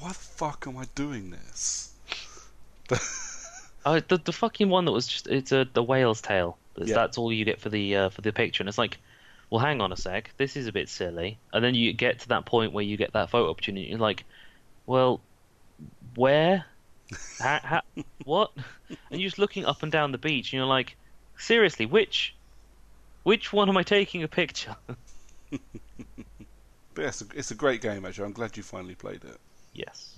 why 0.00 0.08
the 0.08 0.14
fuck 0.14 0.66
am 0.66 0.76
I 0.76 0.86
doing 0.96 1.30
this? 1.30 1.92
Oh, 3.86 4.00
the 4.00 4.18
the 4.18 4.32
fucking 4.32 4.68
one 4.68 4.84
that 4.86 4.92
was 4.92 5.06
just 5.06 5.28
it's 5.28 5.52
a 5.52 5.66
the 5.72 5.82
whale's 5.82 6.20
tail. 6.20 6.58
That's- 6.74 6.90
Yeah. 6.90 6.96
That's 6.96 7.16
all 7.16 7.32
you 7.32 7.44
get 7.44 7.60
for 7.60 7.68
the 7.70 7.94
uh, 7.96 8.08
for 8.10 8.20
the 8.22 8.32
picture, 8.32 8.60
and 8.62 8.68
it's 8.68 8.76
like, 8.76 8.98
well, 9.50 9.60
hang 9.60 9.80
on 9.80 9.92
a 9.92 9.96
sec, 9.96 10.30
this 10.36 10.56
is 10.56 10.66
a 10.66 10.72
bit 10.72 10.88
silly. 10.88 11.38
And 11.52 11.64
then 11.64 11.74
you 11.74 11.92
get 11.92 12.20
to 12.20 12.28
that 12.28 12.44
point 12.44 12.72
where 12.72 12.84
you 12.84 12.96
get 12.96 13.12
that 13.12 13.30
photo 13.30 13.50
opportunity, 13.50 13.86
you're 13.86 13.98
like, 13.98 14.24
well, 14.86 15.20
where, 16.14 16.64
ha, 17.40 17.60
ha, 17.62 17.82
what? 18.24 18.52
And 19.10 19.20
you're 19.20 19.28
just 19.28 19.38
looking 19.38 19.66
up 19.66 19.82
and 19.82 19.92
down 19.92 20.12
the 20.12 20.18
beach, 20.18 20.46
and 20.46 20.58
you're 20.58 20.66
like, 20.66 20.96
seriously, 21.36 21.84
which, 21.84 22.34
which 23.22 23.52
one 23.52 23.68
am 23.68 23.76
I 23.76 23.82
taking 23.82 24.22
a 24.22 24.28
picture? 24.28 24.76
But 26.98 27.02
yeah, 27.02 27.08
it's 27.10 27.20
a, 27.20 27.26
it's 27.36 27.50
a 27.52 27.54
great 27.54 27.80
game 27.80 28.04
actually. 28.04 28.24
I'm 28.24 28.32
glad 28.32 28.56
you 28.56 28.64
finally 28.64 28.96
played 28.96 29.22
it. 29.22 29.38
Yes. 29.72 30.16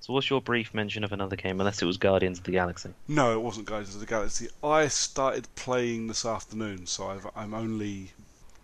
So 0.00 0.12
what's 0.12 0.28
your 0.28 0.42
brief 0.42 0.74
mention 0.74 1.02
of 1.02 1.12
another 1.12 1.34
game, 1.34 1.58
unless 1.60 1.80
it 1.80 1.86
was 1.86 1.96
Guardians 1.96 2.36
of 2.36 2.44
the 2.44 2.52
Galaxy? 2.52 2.90
No, 3.08 3.32
it 3.32 3.40
wasn't 3.40 3.64
Guardians 3.64 3.94
of 3.94 4.00
the 4.00 4.06
Galaxy. 4.06 4.48
I 4.62 4.88
started 4.88 5.48
playing 5.54 6.08
this 6.08 6.26
afternoon, 6.26 6.86
so 6.86 7.06
I've, 7.06 7.26
I'm 7.34 7.54
only 7.54 8.12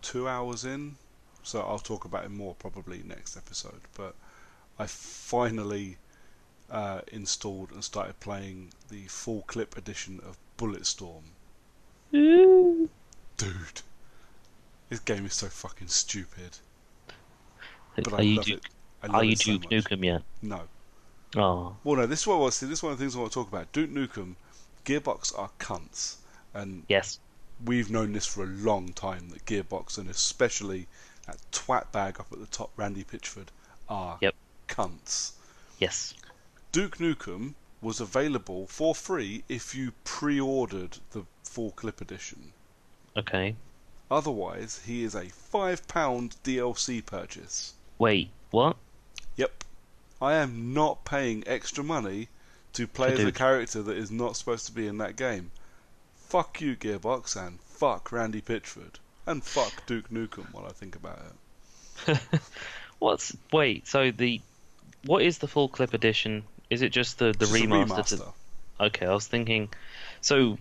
two 0.01 0.27
hours 0.27 0.65
in. 0.65 0.95
So 1.43 1.61
I'll 1.61 1.79
talk 1.79 2.05
about 2.05 2.25
it 2.25 2.31
more 2.31 2.55
probably 2.55 3.01
next 3.05 3.37
episode. 3.37 3.81
But 3.95 4.15
I 4.77 4.85
finally 4.85 5.97
uh, 6.69 7.01
installed 7.11 7.71
and 7.71 7.83
started 7.83 8.19
playing 8.19 8.71
the 8.89 9.03
full 9.07 9.43
clip 9.47 9.77
edition 9.77 10.19
of 10.27 10.37
Bulletstorm. 10.57 11.23
Ooh. 12.13 12.89
Dude, 13.37 13.81
this 14.89 14.99
game 14.99 15.25
is 15.25 15.33
so 15.35 15.47
fucking 15.47 15.87
stupid. 15.89 16.57
But 17.95 18.13
I 18.13 18.17
are 18.17 18.23
you 18.23 18.35
love 18.37 18.45
Duke, 18.45 18.63
it. 18.65 19.09
I 19.11 19.17
are 19.17 19.23
you 19.23 19.31
it 19.31 19.39
Duke. 19.39 19.69
Nukem 19.69 20.03
yet? 20.03 20.23
No. 20.41 20.61
Oh, 21.35 21.75
Well, 21.83 21.97
no. 21.97 22.05
This 22.07 22.21
is 22.21 22.27
what 22.27 22.37
I. 22.45 22.49
See, 22.49 22.65
this 22.65 22.79
is 22.79 22.83
one 22.83 22.93
of 22.93 22.97
the 22.97 23.03
things 23.03 23.15
I 23.15 23.19
want 23.19 23.31
to 23.31 23.39
talk 23.39 23.47
about. 23.49 23.71
Duke 23.71 23.91
Nukem, 23.91 24.35
Gearbox 24.85 25.37
are 25.37 25.51
cunts, 25.59 26.15
and 26.53 26.83
yes. 26.87 27.19
We've 27.63 27.89
known 27.89 28.13
this 28.13 28.25
for 28.25 28.43
a 28.43 28.47
long 28.47 28.93
time 28.93 29.29
that 29.29 29.45
Gearbox 29.45 29.97
and 29.97 30.09
especially 30.09 30.87
that 31.25 31.37
twat 31.51 31.91
bag 31.91 32.19
up 32.19 32.27
at 32.31 32.39
the 32.39 32.45
top, 32.45 32.71
Randy 32.77 33.03
Pitchford, 33.03 33.47
are 33.89 34.17
Yep. 34.21 34.35
cunts. 34.67 35.31
Yes. 35.79 36.13
Duke 36.71 36.97
Nukem 36.97 37.53
was 37.81 37.99
available 37.99 38.67
for 38.67 38.93
free 38.95 39.43
if 39.47 39.75
you 39.75 39.93
pre-ordered 40.03 40.97
the 41.11 41.23
full 41.43 41.71
clip 41.71 42.01
edition. 42.01 42.53
Okay. 43.15 43.55
Otherwise, 44.09 44.81
he 44.85 45.03
is 45.03 45.15
a 45.15 45.29
five 45.29 45.87
pound 45.87 46.35
DLC 46.43 47.05
purchase. 47.05 47.73
Wait, 47.97 48.29
what? 48.51 48.77
Yep. 49.35 49.63
I 50.21 50.35
am 50.35 50.73
not 50.73 51.03
paying 51.05 51.43
extra 51.47 51.83
money 51.83 52.29
to 52.73 52.87
play 52.87 53.13
as 53.13 53.19
a 53.23 53.31
character 53.31 53.81
that 53.83 53.97
is 53.97 54.11
not 54.11 54.35
supposed 54.37 54.65
to 54.67 54.71
be 54.71 54.87
in 54.87 54.97
that 54.99 55.15
game. 55.15 55.51
Fuck 56.27 56.59
you, 56.59 56.75
Gearbox, 56.75 57.35
and 57.35 57.59
fuck 57.61 58.11
Randy 58.11 58.41
Pitchford, 58.41 58.95
and 59.25 59.43
fuck 59.43 59.85
Duke 59.85 60.09
Nukem. 60.09 60.53
While 60.53 60.65
I 60.65 60.71
think 60.71 60.95
about 60.95 61.19
it, 61.19 62.19
What's 62.99 63.35
wait? 63.53 63.87
So 63.87 64.11
the 64.11 64.41
what 65.05 65.21
is 65.21 65.37
the 65.37 65.47
full 65.47 65.69
clip 65.69 65.93
edition? 65.93 66.43
Is 66.69 66.81
it 66.81 66.89
just 66.89 67.19
the 67.19 67.27
the 67.31 67.45
Just 67.45 67.53
a 67.53 67.57
remaster? 67.57 68.07
To, 68.09 68.15
remaster. 68.15 68.33
okay, 68.81 69.05
I 69.05 69.13
was 69.13 69.27
thinking. 69.27 69.69
So 70.21 70.57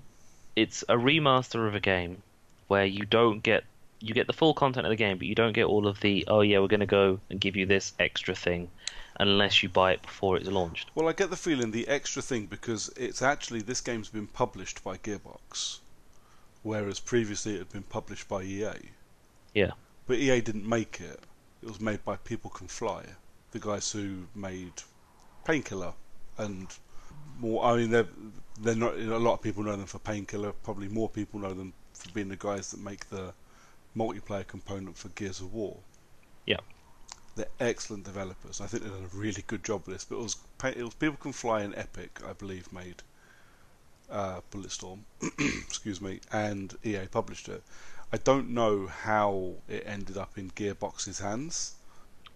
it's 0.54 0.82
a 0.88 0.94
remaster 0.94 1.66
of 1.66 1.74
a 1.74 1.80
game 1.80 2.22
where 2.68 2.84
you 2.84 3.04
don't 3.04 3.42
get 3.42 3.64
you 4.00 4.14
get 4.14 4.26
the 4.26 4.32
full 4.32 4.54
content 4.54 4.86
of 4.86 4.90
the 4.90 4.96
game, 4.96 5.18
but 5.18 5.26
you 5.26 5.34
don't 5.34 5.52
get 5.52 5.64
all 5.64 5.86
of 5.88 6.00
the 6.00 6.26
oh 6.28 6.42
yeah 6.42 6.60
we're 6.60 6.68
going 6.68 6.80
to 6.80 6.86
go 6.86 7.20
and 7.30 7.40
give 7.40 7.56
you 7.56 7.66
this 7.66 7.92
extra 7.98 8.34
thing 8.34 8.68
unless 9.18 9.62
you 9.62 9.68
buy 9.68 9.92
it 9.92 10.02
before 10.02 10.36
it's 10.36 10.48
launched. 10.48 10.90
Well, 10.94 11.08
I 11.08 11.12
get 11.12 11.30
the 11.30 11.36
feeling 11.36 11.70
the 11.70 11.88
extra 11.88 12.22
thing 12.22 12.46
because 12.46 12.90
it's 12.96 13.22
actually 13.22 13.62
this 13.62 13.80
game's 13.80 14.08
been 14.08 14.26
published 14.26 14.82
by 14.84 14.96
Gearbox, 14.98 15.78
whereas 16.62 17.00
previously 17.00 17.54
it 17.54 17.58
had 17.58 17.72
been 17.72 17.82
published 17.82 18.28
by 18.28 18.42
EA. 18.42 18.74
Yeah. 19.54 19.72
But 20.06 20.18
EA 20.18 20.40
didn't 20.40 20.68
make 20.68 21.00
it. 21.00 21.20
It 21.62 21.68
was 21.68 21.80
made 21.80 22.04
by 22.04 22.16
People 22.16 22.50
Can 22.50 22.68
Fly, 22.68 23.04
the 23.50 23.58
guys 23.58 23.90
who 23.90 24.26
made 24.34 24.72
Painkiller 25.44 25.94
and 26.38 26.68
more. 27.38 27.64
I 27.64 27.76
mean, 27.76 27.90
they're 27.90 28.08
they're 28.60 28.74
not. 28.74 28.96
A 28.96 29.18
lot 29.18 29.34
of 29.34 29.42
people 29.42 29.62
know 29.62 29.76
them 29.76 29.86
for 29.86 29.98
Painkiller. 29.98 30.52
Probably 30.52 30.88
more 30.88 31.08
people 31.08 31.40
know 31.40 31.54
them 31.54 31.72
for 31.92 32.10
being 32.10 32.28
the 32.28 32.36
guys 32.36 32.70
that 32.70 32.80
make 32.80 33.08
the 33.08 33.32
multiplayer 33.96 34.46
component 34.46 34.96
for 34.96 35.08
Gears 35.10 35.40
of 35.40 35.52
War. 35.54 35.78
Yeah. 36.44 36.60
They're 37.36 37.46
excellent 37.60 38.04
developers. 38.04 38.60
I 38.60 38.66
think 38.66 38.82
they've 38.82 38.92
done 38.92 39.08
a 39.12 39.16
really 39.16 39.44
good 39.46 39.62
job 39.62 39.86
with 39.86 39.94
this. 39.94 40.04
But 40.04 40.16
it 40.16 40.22
was, 40.22 40.36
it 40.64 40.82
was 40.84 40.94
People 40.94 41.18
Can 41.20 41.32
Fly 41.32 41.62
in 41.62 41.74
Epic, 41.74 42.20
I 42.28 42.32
believe, 42.32 42.72
made 42.72 43.02
uh, 44.10 44.40
Bulletstorm. 44.50 45.00
excuse 45.38 46.00
me, 46.00 46.20
and 46.32 46.74
EA 46.82 47.06
published 47.10 47.48
it. 47.48 47.62
I 48.12 48.16
don't 48.16 48.50
know 48.50 48.86
how 48.86 49.54
it 49.68 49.84
ended 49.86 50.16
up 50.16 50.38
in 50.38 50.50
Gearbox's 50.50 51.18
hands. 51.18 51.74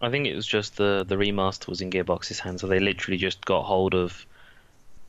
I 0.02 0.10
think 0.10 0.26
it 0.26 0.34
was 0.34 0.46
just 0.46 0.76
the 0.76 1.04
the 1.06 1.16
remaster 1.16 1.68
was 1.68 1.80
in 1.80 1.90
Gearbox's 1.90 2.40
hands, 2.40 2.60
so 2.60 2.66
they 2.66 2.80
literally 2.80 3.18
just 3.18 3.44
got 3.44 3.62
hold 3.62 3.94
of 3.94 4.26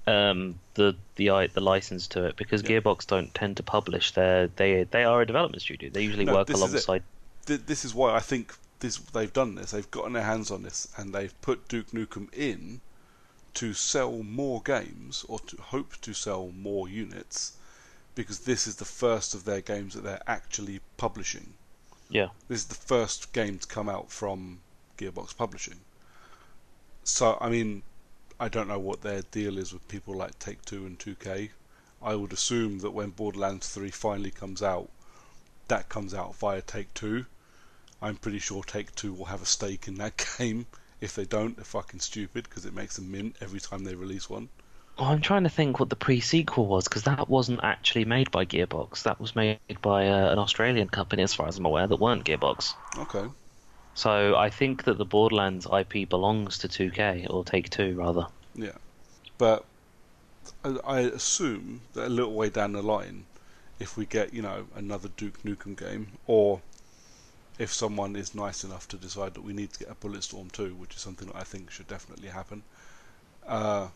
um, 0.08 0.60
the 0.76 0.96
the 1.16 1.50
the 1.54 1.62
license 1.62 2.08
to 2.08 2.26
it 2.26 2.36
because 2.36 2.62
Yeah. 2.64 2.80
Gearbox 2.80 3.08
don't 3.08 3.34
tend 3.34 3.58
to 3.58 3.64
publish. 3.64 4.12
They 4.12 4.50
they 4.56 4.84
they 4.84 5.04
are 5.04 5.22
a 5.22 5.26
development 5.26 5.62
studio. 5.62 5.90
They 5.90 6.04
usually 6.04 6.26
No, 6.26 6.34
work 6.34 6.48
this 6.48 6.58
is 6.58 6.64
it. 6.64 6.88
alongside. 6.88 7.04
This 7.46 7.86
is 7.86 7.94
why 7.94 8.14
I 8.14 8.20
think 8.20 8.54
this 8.82 8.98
they've 8.98 9.34
done 9.34 9.56
this. 9.56 9.72
They've 9.72 9.90
gotten 9.90 10.14
their 10.14 10.24
hands 10.24 10.52
on 10.52 10.64
this 10.64 10.88
and 10.98 11.14
they've 11.14 11.40
put 11.42 11.68
Duke 11.68 11.92
Nukem 11.92 12.32
in 12.34 12.82
to 13.54 13.74
sell 13.74 14.24
more 14.24 14.62
games 14.62 15.26
or 15.28 15.40
to 15.40 15.58
hope 15.58 16.00
to 16.02 16.14
sell 16.14 16.50
more 16.50 16.88
units 16.88 17.54
because 18.16 18.40
this 18.40 18.68
is 18.68 18.76
the 18.76 18.86
first 18.86 19.34
of 19.34 19.46
their 19.46 19.62
games 19.62 19.94
that 19.94 20.04
they're 20.04 20.22
actually 20.28 20.82
publishing. 20.98 21.54
Yeah, 22.10 22.30
This 22.50 22.60
is 22.62 22.68
the 22.68 22.76
first 22.76 23.32
game 23.32 23.58
to 23.60 23.68
come 23.68 23.88
out 23.88 24.12
from 24.12 24.60
Gearbox 24.98 25.36
Publishing. 25.36 25.80
So, 27.06 27.38
I 27.40 27.50
mean, 27.50 27.84
I 28.38 28.50
don't 28.50 28.68
know 28.68 28.80
what 28.80 29.02
their 29.02 29.22
deal 29.22 29.58
is 29.58 29.72
with 29.72 29.88
people 29.88 30.16
like 30.16 30.38
Take 30.38 30.66
Two 30.66 30.86
and 30.86 31.00
2K. 31.00 31.52
I 32.02 32.16
would 32.16 32.34
assume 32.34 32.80
that 32.80 32.92
when 32.92 33.12
Borderlands 33.12 33.70
3 33.70 33.92
finally 33.92 34.32
comes 34.32 34.62
out, 34.62 34.90
that 35.70 35.88
comes 35.88 36.14
out 36.14 36.36
via 36.36 36.62
Take 36.62 36.94
Two. 36.94 37.28
I'm 38.02 38.16
pretty 38.16 38.40
sure 38.40 38.64
Take 38.64 38.96
Two 38.96 39.14
will 39.14 39.26
have 39.26 39.42
a 39.42 39.46
stake 39.46 39.88
in 39.88 39.96
that 39.96 40.26
game. 40.38 40.66
If 41.00 41.16
they 41.16 41.26
don't, 41.26 41.56
they're 41.56 41.66
fucking 41.66 42.00
stupid 42.00 42.44
because 42.48 42.66
it 42.66 42.74
makes 42.74 42.96
them 42.96 43.12
mint 43.12 43.36
every 43.42 43.60
time 43.60 43.84
they 43.84 43.96
release 43.96 44.30
one. 44.30 44.50
oh, 44.98 45.06
I'm 45.06 45.22
trying 45.22 45.44
to 45.44 45.50
think 45.50 45.80
what 45.80 45.90
the 45.90 45.96
pre-sequel 45.96 46.68
was 46.68 46.84
because 46.88 47.04
that 47.04 47.28
wasn't 47.28 47.62
actually 47.64 48.06
made 48.06 48.30
by 48.30 48.46
Gearbox. 48.46 49.04
That 49.04 49.20
was 49.20 49.36
made 49.36 49.60
by 49.82 50.08
uh, 50.08 50.32
an 50.32 50.38
Australian 50.38 50.90
company, 50.90 51.24
as 51.24 51.34
far 51.34 51.48
as 51.48 51.58
I'm 51.58 51.66
aware, 51.66 51.88
that 51.88 51.96
weren't 51.96 52.24
Gearbox. 52.26 52.74
Okay. 52.98 53.26
So 53.96 54.36
I 54.36 54.50
think 54.50 54.84
that 54.86 54.98
the 54.98 55.06
Borderlands 55.06 55.66
IP 55.66 56.08
belongs 56.08 56.60
to 56.60 56.68
2K 56.68 57.28
or 57.30 57.44
Take 57.44 57.70
Two 57.70 57.96
rather. 57.96 58.28
Yeah, 58.56 58.78
but 59.38 59.66
I, 60.64 60.78
I 60.86 61.00
assume 61.02 61.82
that 61.94 62.08
a 62.08 62.10
little 62.10 62.34
way 62.34 62.50
down 62.50 62.74
the 62.74 62.82
line, 62.82 63.26
if 63.80 63.98
we 63.98 64.06
get 64.06 64.34
you 64.34 64.42
know 64.42 64.68
another 64.76 65.10
Duke 65.18 65.42
Nukem 65.44 65.76
game, 65.76 66.12
or 66.28 66.62
if 67.60 67.74
someone 67.74 68.16
is 68.16 68.34
nice 68.34 68.64
enough 68.64 68.88
to 68.90 68.98
decide 68.98 69.34
that 69.34 69.44
we 69.44 69.54
need 69.54 69.72
to 69.74 69.80
get 69.80 69.92
a 69.92 69.96
Bulletstorm 69.96 70.52
2, 70.52 70.76
which 70.76 70.96
is 70.96 71.02
something 71.02 71.28
that 71.28 71.36
I 71.36 71.44
think 71.44 71.72
should 71.72 71.88
definitely 71.88 72.30
happen, 72.30 72.64
uh, 73.48 73.88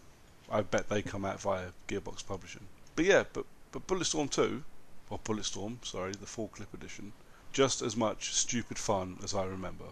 I 0.52 0.62
bet 0.62 0.90
they 0.90 1.02
come 1.02 1.26
out 1.26 1.42
via 1.42 1.70
Gearbox 1.88 2.26
Publishing. 2.26 2.68
But 2.96 3.06
yeah, 3.06 3.24
but 3.34 3.46
but 3.72 3.88
Bulletstorm 3.88 4.30
2, 4.30 4.64
or 5.10 5.20
Bulletstorm, 5.20 5.84
sorry, 5.84 6.14
the 6.14 6.26
full 6.26 6.48
clip 6.48 6.74
edition, 6.74 7.14
just 7.52 7.82
as 7.82 7.96
much 7.96 8.34
stupid 8.34 8.78
fun 8.78 9.18
as 9.24 9.34
I 9.34 9.46
remember. 9.46 9.86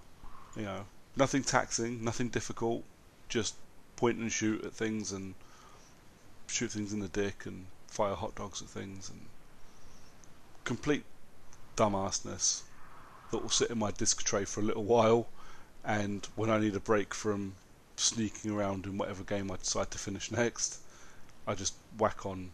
You 0.56 0.64
know, 0.64 0.86
nothing 1.16 1.44
taxing, 1.44 2.04
nothing 2.04 2.30
difficult, 2.30 2.84
just 3.28 3.56
point 3.96 4.20
and 4.20 4.32
shoot 4.32 4.64
at 4.64 4.74
things 4.74 5.12
and 5.12 5.34
shoot 6.48 6.72
things 6.72 6.94
in 6.94 7.00
the 7.00 7.08
dick 7.08 7.46
and 7.46 7.66
fire 7.88 8.16
hot 8.16 8.36
dogs 8.36 8.62
at 8.62 8.68
things 8.68 9.10
and 9.10 9.22
complete 10.64 11.04
dumbassness 11.76 12.62
that 13.34 13.42
will 13.42 13.50
sit 13.50 13.70
in 13.70 13.78
my 13.78 13.92
disc 13.92 14.24
tray 14.24 14.46
for 14.46 14.62
a 14.62 14.64
little 14.64 14.84
while 14.86 15.28
and 15.84 16.26
when 16.36 16.50
I 16.50 16.60
need 16.60 16.76
a 16.76 16.80
break 16.80 17.14
from 17.14 17.56
sneaking 17.98 18.52
around 18.52 18.86
in 18.86 18.98
whatever 18.98 19.24
game 19.24 19.52
I 19.52 19.58
decide 19.58 19.92
to 19.92 19.98
finish 19.98 20.32
next 20.32 20.80
I 21.46 21.56
just 21.56 21.76
whack 22.00 22.26
on 22.26 22.52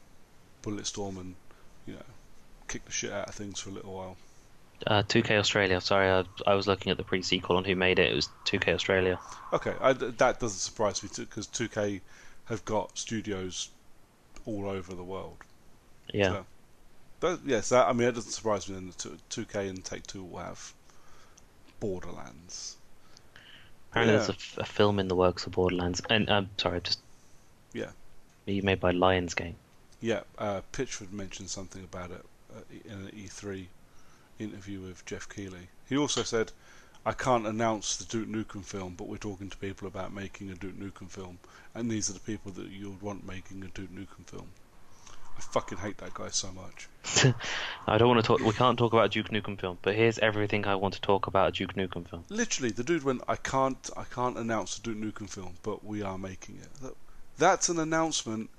Bulletstorm 0.64 1.20
and 1.20 1.36
you 1.86 1.94
know 1.94 2.10
kick 2.68 2.86
the 2.86 2.92
shit 2.92 3.12
out 3.12 3.30
of 3.30 3.36
things 3.36 3.60
for 3.60 3.70
a 3.70 3.74
little 3.74 3.94
while 3.94 4.18
Uh, 4.88 5.04
2K 5.04 5.38
Australia. 5.38 5.82
Sorry, 5.82 6.10
I, 6.10 6.24
I 6.48 6.56
was 6.56 6.66
looking 6.66 6.90
at 6.92 6.98
the 6.98 7.04
pre-sequel 7.04 7.58
and 7.58 7.68
who 7.68 7.76
made 7.76 8.00
it. 8.00 8.12
It 8.12 8.16
was 8.16 8.30
2K 8.46 8.74
Australia. 8.74 9.20
Okay, 9.52 9.74
I, 9.82 9.92
that 9.94 10.40
doesn't 10.40 10.60
surprise 10.60 11.04
me 11.04 11.10
because 11.18 11.48
2K 11.48 12.00
have 12.46 12.64
got 12.64 12.98
studios 12.98 13.70
all 14.46 14.70
over 14.70 14.96
the 14.96 15.04
world. 15.04 15.38
Yeah. 16.14 16.30
So, 16.30 16.46
but 17.20 17.40
yes, 17.46 17.70
that, 17.70 17.88
I 17.88 17.94
mean, 17.94 18.08
it 18.08 18.16
doesn't 18.16 18.32
surprise 18.32 18.68
me 18.70 18.76
then 18.76 18.88
that 18.88 19.30
2K 19.30 19.70
and 19.70 19.84
Take 19.84 20.06
Two 20.08 20.24
will 20.24 20.40
have 20.40 20.74
Borderlands. 21.80 22.78
Apparently, 23.92 24.16
Yeah. 24.16 24.26
there's 24.26 24.58
a 24.58 24.66
film 24.66 25.00
in 25.00 25.08
the 25.08 25.16
works 25.16 25.44
for 25.44 25.50
Borderlands. 25.50 26.02
And 26.10 26.30
um, 26.30 26.50
sorry, 26.58 26.82
just 26.82 27.00
Yeah, 27.74 27.92
made 28.46 28.80
by 28.80 28.92
Lionsgate. 28.94 29.56
yeah. 30.02 30.22
Uh, 30.38 30.62
Pitchford 30.72 31.12
mentioned 31.12 31.50
something 31.50 31.84
about 31.84 32.12
it 32.12 32.26
uh, 32.56 32.62
in 32.86 32.92
an 32.92 33.12
E3 33.12 33.68
interview 34.40 34.82
with 34.82 35.06
Geoff 35.06 35.28
Keighley. 35.30 35.70
He 35.88 35.98
also 35.98 36.24
said, 36.24 36.52
"I 37.06 37.14
can't 37.14 37.48
announce 37.48 37.96
the 37.98 38.06
Duke 38.06 38.28
Nukem 38.30 38.64
film, 38.64 38.94
but 38.96 39.08
we're 39.08 39.18
talking 39.18 39.50
to 39.50 39.58
people 39.58 39.88
about 39.88 40.14
making 40.14 40.50
a 40.52 40.56
Duke 40.56 40.78
Nukem 40.80 41.10
film, 41.10 41.40
and 41.74 41.90
these 41.90 42.10
are 42.10 42.14
the 42.14 42.20
people 42.20 42.52
that 42.54 42.68
you 42.68 42.90
would 42.92 43.02
want 43.02 43.26
making 43.26 43.64
a 43.64 43.68
Duke 43.68 43.92
Nukem 43.92 44.26
film." 44.28 44.50
I 45.40 45.42
fucking 45.42 45.78
hate 45.78 45.98
that 46.00 46.14
guy 46.14 46.28
so 46.28 46.52
much. 46.52 46.90
I 47.88 47.98
don't 47.98 48.10
want 48.10 48.20
to 48.20 48.28
talk. 48.28 48.42
We 48.42 48.52
can't 48.52 48.78
talk 48.78 48.92
about 48.92 49.06
a 49.06 49.10
Duke 49.10 49.30
Nukem 49.30 49.58
film, 49.58 49.78
but 49.82 49.96
here's 49.96 50.20
everything 50.20 50.68
I 50.68 50.76
want 50.76 50.96
to 50.96 51.02
talk 51.02 51.28
about 51.28 51.48
a 51.48 51.52
Duke 51.54 51.76
Nukem 51.76 52.06
film. 52.10 52.26
Literally, 52.28 52.72
the 52.72 52.84
dude 52.84 53.04
went, 53.04 53.22
"I 53.26 53.38
can't, 53.38 53.90
I 53.96 54.04
can't 54.04 54.38
announce 54.38 54.78
the 54.78 54.82
Duke 54.82 54.98
Nukem 54.98 55.30
film, 55.30 55.56
but 55.64 55.86
we 55.86 56.02
are 56.02 56.18
making 56.18 56.58
it." 56.58 56.74
That, 56.82 56.94
that's 57.38 57.70
an 57.70 57.80
announcement, 57.80 58.50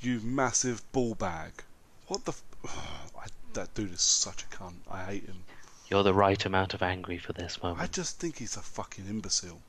you 0.00 0.20
massive 0.20 0.90
ball 0.92 1.14
bag. 1.14 1.52
What 2.06 2.24
the? 2.24 2.32
F- 2.32 3.12
I, 3.18 3.26
that 3.52 3.74
dude 3.74 3.92
is 3.92 4.00
such 4.00 4.44
a 4.44 4.46
cunt. 4.46 4.76
I 4.90 5.04
hate 5.04 5.26
him. 5.26 5.44
You're 5.90 6.02
the 6.02 6.14
right 6.14 6.42
amount 6.46 6.72
of 6.72 6.82
angry 6.82 7.18
for 7.18 7.34
this 7.34 7.62
moment. 7.62 7.82
I 7.82 7.88
just 7.88 8.18
think 8.18 8.38
he's 8.38 8.56
a 8.56 8.62
fucking 8.62 9.04
imbecile. 9.06 9.60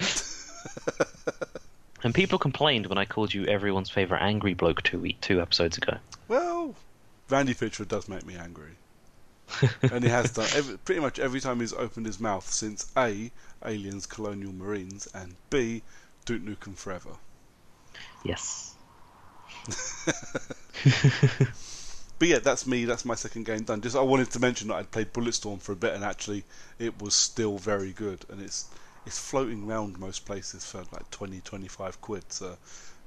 And 2.04 2.14
people 2.14 2.38
complained 2.38 2.86
when 2.86 2.98
I 2.98 3.06
called 3.06 3.32
you 3.32 3.46
everyone's 3.46 3.88
favorite 3.88 4.20
angry 4.20 4.52
bloke 4.52 4.82
two 4.82 4.98
week 4.98 5.20
two 5.22 5.40
episodes 5.40 5.78
ago. 5.78 5.96
Well, 6.28 6.74
Randy 7.30 7.54
Pitchford 7.54 7.88
does 7.88 8.08
make 8.08 8.26
me 8.26 8.36
angry, 8.36 8.72
and 9.82 10.04
he 10.04 10.10
has 10.10 10.30
done 10.30 10.46
every, 10.54 10.76
pretty 10.78 11.00
much 11.00 11.18
every 11.18 11.40
time 11.40 11.60
he's 11.60 11.72
opened 11.72 12.04
his 12.04 12.20
mouth 12.20 12.48
since 12.48 12.92
a 12.96 13.30
Aliens, 13.64 14.04
Colonial 14.04 14.52
Marines, 14.52 15.08
and 15.14 15.34
b 15.48 15.82
Duke 16.26 16.42
Nukem 16.42 16.76
Forever. 16.76 17.16
Yes. 18.22 18.74
But 22.18 22.28
yeah, 22.28 22.38
that's 22.38 22.66
me. 22.66 22.84
That's 22.84 23.04
my 23.04 23.16
second 23.16 23.44
game 23.44 23.64
done. 23.64 23.80
Just 23.80 23.96
I 23.96 24.00
wanted 24.00 24.30
to 24.30 24.38
mention 24.38 24.68
that 24.68 24.76
I'd 24.76 24.90
played 24.90 25.12
Bulletstorm 25.12 25.60
for 25.60 25.72
a 25.72 25.76
bit, 25.76 25.94
and 25.94 26.04
actually, 26.04 26.44
it 26.78 27.02
was 27.02 27.14
still 27.14 27.58
very 27.58 27.92
good. 27.92 28.24
And 28.28 28.40
it's 28.40 28.66
it's 29.06 29.18
floating 29.18 29.68
around 29.68 29.98
most 29.98 30.24
places 30.24 30.64
for 30.64 30.78
like 30.92 31.10
20, 31.10 31.40
25 31.40 32.00
quid. 32.00 32.32
So 32.32 32.56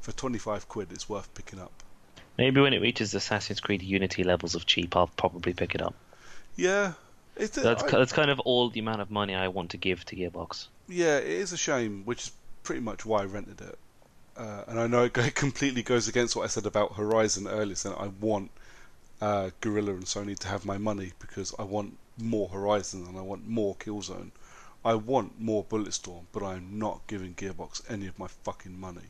for 0.01 0.11
25 0.11 0.67
quid, 0.67 0.91
it's 0.91 1.09
worth 1.09 1.33
picking 1.33 1.59
up. 1.59 1.71
Maybe 2.37 2.61
when 2.61 2.73
it 2.73 2.81
reaches 2.81 3.13
Assassin's 3.13 3.59
Creed 3.59 3.81
Unity 3.81 4.23
levels 4.23 4.53
of 4.53 4.65
cheap, 4.65 4.95
I'll 4.95 5.07
probably 5.07 5.53
pick 5.53 5.73
it 5.73 5.81
up. 5.81 5.95
Yeah, 6.55 6.93
it's, 7.35 7.55
That's 7.55 7.83
I- 7.83 7.91
that's 7.91 8.13
kind 8.13 8.29
of 8.29 8.39
all 8.41 8.69
the 8.69 8.79
amount 8.79 9.01
of 9.01 9.09
money 9.09 9.35
I 9.35 9.47
want 9.47 9.71
to 9.71 9.77
give 9.77 10.05
to 10.05 10.15
Gearbox. 10.15 10.67
Yeah, 10.87 11.17
it 11.17 11.27
is 11.27 11.51
a 11.51 11.57
shame, 11.57 12.03
which 12.05 12.27
is 12.27 12.31
pretty 12.63 12.81
much 12.81 13.05
why 13.05 13.21
I 13.21 13.25
rented 13.25 13.61
it. 13.61 13.77
Uh, 14.35 14.63
and 14.67 14.79
I 14.79 14.85
know 14.87 15.05
it 15.05 15.13
completely 15.35 15.81
goes 15.81 16.07
against 16.07 16.35
what 16.35 16.43
I 16.43 16.47
said 16.47 16.65
about 16.67 16.93
Horizon 16.93 17.47
earlier, 17.47 17.75
saying 17.75 17.95
I 17.97 18.07
want 18.07 18.51
uh, 19.19 19.49
Guerrilla 19.61 19.93
and 19.93 20.05
Sony 20.05 20.37
to 20.37 20.47
have 20.47 20.63
my 20.63 20.77
money 20.77 21.13
because 21.19 21.53
I 21.57 21.63
want 21.63 21.97
more 22.19 22.49
Horizon 22.49 23.05
and 23.07 23.17
I 23.17 23.21
want 23.21 23.47
more 23.47 23.75
Killzone. 23.75 24.31
I 24.87 24.95
want 24.95 25.37
more 25.37 25.65
Bulletstorm, 25.65 26.23
but 26.31 26.43
I'm 26.43 26.79
not 26.79 27.01
giving 27.07 27.33
Gearbox 27.33 27.81
any 27.91 28.07
of 28.07 28.17
my 28.17 28.27
fucking 28.27 28.79
money. 28.79 29.09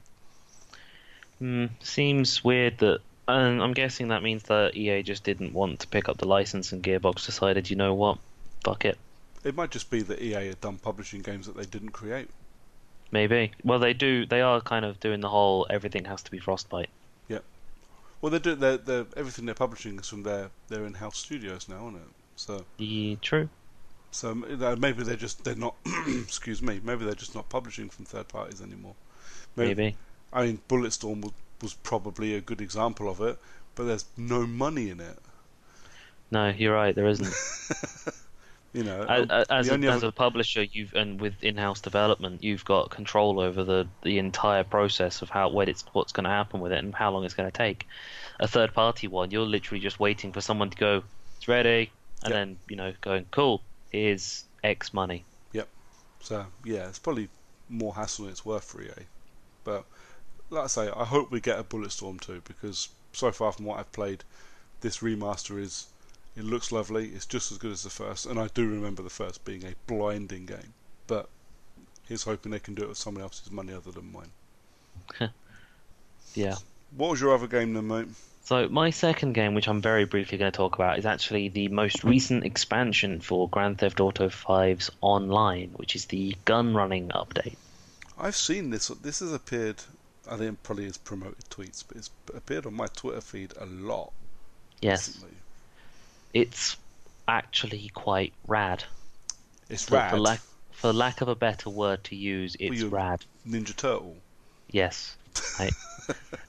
Hmm, 1.37 1.65
seems 1.81 2.43
weird 2.43 2.79
that. 2.79 3.01
And 3.27 3.61
I'm 3.61 3.73
guessing 3.73 4.07
that 4.07 4.23
means 4.23 4.41
that 4.43 4.75
EA 4.75 5.03
just 5.03 5.23
didn't 5.23 5.53
want 5.53 5.81
to 5.81 5.87
pick 5.87 6.09
up 6.09 6.17
the 6.17 6.27
license, 6.27 6.71
and 6.71 6.81
Gearbox 6.81 7.27
decided, 7.27 7.69
you 7.69 7.75
know 7.75 7.93
what, 7.93 8.17
fuck 8.63 8.85
it. 8.85 8.97
It 9.43 9.53
might 9.53 9.69
just 9.69 9.91
be 9.91 10.01
that 10.01 10.19
EA 10.19 10.47
had 10.47 10.61
done 10.61 10.77
publishing 10.77 11.21
games 11.21 11.45
that 11.45 11.55
they 11.55 11.65
didn't 11.65 11.91
create. 11.91 12.29
Maybe. 13.11 13.51
Well, 13.63 13.77
they 13.77 13.93
do. 13.93 14.25
They 14.25 14.41
are 14.41 14.61
kind 14.61 14.83
of 14.83 14.99
doing 14.99 15.19
the 15.19 15.29
whole 15.29 15.67
everything 15.69 16.05
has 16.05 16.23
to 16.23 16.31
be 16.31 16.39
Frostbite. 16.39 16.89
Yep. 17.27 17.43
Well, 18.21 18.31
they 18.31 18.39
do. 18.39 18.55
they're, 18.55 18.77
they're 18.77 19.05
everything 19.15 19.45
they're 19.45 19.53
publishing 19.53 19.99
is 19.99 20.09
from 20.09 20.23
their 20.23 20.49
their 20.69 20.85
in-house 20.85 21.17
studios 21.17 21.69
now, 21.69 21.87
isn't 21.89 21.97
it? 21.97 22.09
So 22.35 22.65
Yeah, 22.79 23.17
true. 23.21 23.49
So 24.11 24.31
uh, 24.31 24.75
maybe 24.77 25.03
they're 25.03 25.15
just 25.15 25.43
they're 25.43 25.55
not. 25.55 25.75
excuse 26.07 26.61
me. 26.61 26.79
Maybe 26.83 27.05
they're 27.05 27.13
just 27.13 27.35
not 27.35 27.49
publishing 27.49 27.89
from 27.89 28.05
third 28.05 28.27
parties 28.27 28.61
anymore. 28.61 28.95
Maybe. 29.55 29.95
I 30.31 30.45
mean, 30.45 30.59
Bulletstorm 30.67 31.23
was, 31.23 31.33
was 31.61 31.73
probably 31.73 32.35
a 32.35 32.41
good 32.41 32.61
example 32.61 33.09
of 33.09 33.21
it, 33.21 33.37
but 33.75 33.85
there's 33.85 34.05
no 34.15 34.45
money 34.45 34.89
in 34.89 34.99
it. 34.99 35.17
No, 36.29 36.49
you're 36.49 36.73
right. 36.73 36.93
There 36.93 37.07
isn't. 37.07 37.33
You 38.73 38.83
know, 38.83 39.01
as, 39.03 39.45
as, 39.49 39.69
a, 39.69 39.73
only 39.73 39.87
as 39.87 40.03
a 40.03 40.11
publisher, 40.11 40.61
you've 40.61 40.93
and 40.93 41.19
with 41.19 41.41
in-house 41.41 41.81
development, 41.81 42.43
you've 42.43 42.63
got 42.63 42.91
control 42.91 43.39
over 43.39 43.63
the 43.63 43.87
the 44.03 44.19
entire 44.19 44.63
process 44.63 45.23
of 45.23 45.31
how 45.31 45.49
what 45.49 45.67
it's 45.67 45.83
what's 45.93 46.11
going 46.11 46.25
to 46.25 46.29
happen 46.29 46.59
with 46.59 46.71
it 46.71 46.77
and 46.77 46.93
how 46.93 47.11
long 47.11 47.23
it's 47.23 47.33
going 47.33 47.49
to 47.49 47.57
take. 47.57 47.87
A 48.39 48.47
third-party 48.47 49.07
one, 49.07 49.31
you're 49.31 49.47
literally 49.47 49.79
just 49.79 49.99
waiting 49.99 50.31
for 50.31 50.41
someone 50.41 50.69
to 50.69 50.77
go, 50.77 51.03
"It's 51.37 51.47
ready," 51.47 51.91
and 52.23 52.29
Yep. 52.29 52.33
then 52.33 52.57
you 52.69 52.75
know, 52.75 52.93
going, 53.01 53.25
"Cool, 53.31 53.63
here's 53.91 54.45
X 54.63 54.93
money." 54.93 55.25
Yep. 55.53 55.67
So 56.21 56.45
yeah, 56.63 56.87
it's 56.87 56.99
probably 56.99 57.29
more 57.69 57.95
hassle 57.95 58.25
than 58.25 58.31
it's 58.31 58.45
worth 58.45 58.63
for 58.63 58.81
EA. 58.81 59.05
But 59.63 59.85
like 60.49 60.65
I 60.65 60.67
say, 60.67 60.89
I 60.89 61.05
hope 61.05 61.31
we 61.31 61.41
get 61.41 61.59
a 61.59 61.63
Bulletstorm 61.63 62.21
too 62.21 62.41
because 62.45 62.89
so 63.13 63.31
far 63.31 63.51
from 63.51 63.65
what 63.65 63.79
I've 63.79 63.91
played, 63.91 64.23
this 64.81 64.99
remaster 64.99 65.59
is 65.59 65.87
it 66.35 66.43
looks 66.43 66.71
lovely. 66.71 67.09
It's 67.09 67.25
just 67.25 67.51
as 67.51 67.57
good 67.57 67.71
as 67.71 67.83
the 67.83 67.89
first, 67.89 68.25
and 68.25 68.39
I 68.39 68.47
do 68.53 68.67
remember 68.67 69.01
the 69.01 69.09
first 69.09 69.43
being 69.43 69.63
a 69.65 69.73
blinding 69.87 70.45
game. 70.45 70.73
But 71.07 71.29
here's 72.07 72.23
hoping 72.23 72.51
they 72.51 72.59
can 72.59 72.75
do 72.75 72.83
it 72.83 72.89
with 72.89 72.97
someone 72.97 73.23
else's 73.23 73.51
money 73.51 73.73
other 73.73 73.91
than 73.91 74.11
mine. 74.11 75.29
Yeah. 76.33 76.55
What 76.95 77.11
was 77.11 77.21
your 77.21 77.33
other 77.33 77.47
game 77.47 77.73
then, 77.73 77.87
mate? 77.87 78.07
So 78.47 78.69
my 78.69 78.91
second 78.91 79.33
game, 79.33 79.55
which 79.55 79.67
I'm 79.67 79.81
very 79.81 80.05
briefly 80.05 80.37
going 80.37 80.49
to 80.49 80.55
talk 80.55 80.75
about, 80.75 80.97
is 80.97 81.05
actually 81.05 81.49
the 81.49 81.67
most 81.67 82.05
recent 82.05 82.45
expansion 82.45 83.19
for 83.19 83.49
Grand 83.49 83.77
Theft 83.79 83.99
Auto 83.99 84.29
5's 84.29 84.89
Online, 85.01 85.71
which 85.75 85.97
is 85.97 86.05
the 86.05 86.33
gun 86.45 86.73
running 86.73 87.09
update. 87.09 87.57
I've 88.17 88.37
seen 88.37 88.69
this. 88.69 88.87
This 88.87 89.19
has 89.19 89.33
appeared. 89.33 89.83
I 90.31 90.37
think 90.37 90.63
probably 90.63 90.85
as 90.85 90.95
promoted 90.95 91.43
tweets, 91.49 91.83
but 91.85 91.97
it's 91.97 92.09
appeared 92.33 92.65
on 92.65 92.73
my 92.73 92.87
Twitter 92.87 93.19
feed 93.19 93.51
a 93.59 93.65
lot 93.65 94.13
Yes, 94.81 95.09
recently. 95.09 95.35
it's 96.33 96.77
actually 97.27 97.91
quite 97.93 98.31
rad. 98.47 98.85
It's 99.69 99.83
For, 99.89 99.95
rad. 99.95 100.11
for 100.11 100.19
lack 100.19 100.39
for 100.71 100.93
lack 100.93 101.19
of 101.19 101.27
a 101.27 101.35
better 101.35 101.69
word 101.69 102.05
to 102.05 102.15
use, 102.15 102.55
it's 102.61 102.77
you- 102.79 102.87
rad. 102.87 103.25
Ninja 103.45 103.75
Turtle. 103.75 104.15
Yes. 104.71 105.17
I, 105.59 105.69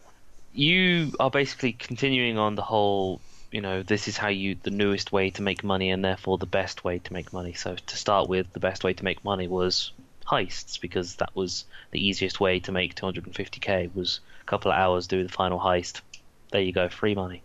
you 0.59 1.13
are 1.21 1.31
basically 1.31 1.73
continuing 1.73 2.37
on 2.37 2.57
the 2.57 2.63
whole, 2.63 3.21
you 3.53 3.61
know, 3.61 3.85
this 3.85 4.09
is 4.09 4.17
how 4.17 4.27
you 4.27 4.57
the 4.61 4.71
newest 4.71 5.13
way 5.13 5.31
to 5.31 5.43
make 5.43 5.63
money 5.63 5.91
and 5.91 6.05
therefore 6.05 6.37
the 6.37 6.47
best 6.47 6.83
way 6.83 6.99
to 6.99 7.13
make 7.13 7.33
money. 7.33 7.53
So 7.53 7.77
to 7.77 7.97
start 7.97 8.29
with, 8.29 8.53
the 8.53 8.61
best 8.61 8.83
way 8.83 8.93
to 8.93 9.05
make 9.05 9.25
money 9.25 9.47
was 9.47 9.93
heists 10.27 10.81
because 10.81 11.15
that 11.17 11.35
was 11.35 11.65
the 11.93 12.05
easiest 12.05 12.41
way 12.41 12.59
to 12.61 12.73
make 12.73 12.97
250k 12.97 13.95
was 13.95 14.19
a 14.43 14.45
couple 14.47 14.73
of 14.73 14.77
hours 14.77 15.07
do 15.07 15.23
the 15.23 15.29
final 15.29 15.61
heist. 15.61 16.01
There 16.51 16.61
you 16.61 16.73
go, 16.73 16.89
free 16.89 17.15
money. 17.15 17.43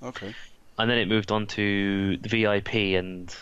Okay. 0.00 0.32
And 0.78 0.88
then 0.88 0.98
it 0.98 1.08
moved 1.08 1.32
on 1.32 1.48
to 1.48 2.16
the 2.16 2.28
VIP 2.28 2.74
and 2.96 3.34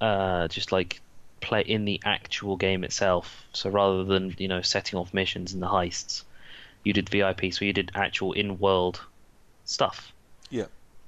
uh, 0.00 0.48
just 0.48 0.72
like 0.72 1.00
play 1.40 1.60
in 1.60 1.84
the 1.84 2.00
actual 2.04 2.56
game 2.56 2.82
itself. 2.82 3.46
So 3.52 3.70
rather 3.70 4.02
than 4.02 4.34
you 4.36 4.48
know 4.48 4.62
setting 4.62 4.98
off 4.98 5.14
missions 5.14 5.54
in 5.54 5.60
the 5.60 5.68
heists, 5.68 6.24
you 6.84 6.92
did 6.92 7.08
VIP. 7.08 7.52
So 7.52 7.64
you 7.64 7.72
did 7.72 7.90
actual 7.94 8.32
in-world 8.32 9.00
stuff. 9.64 10.12
Yeah. 10.50 10.66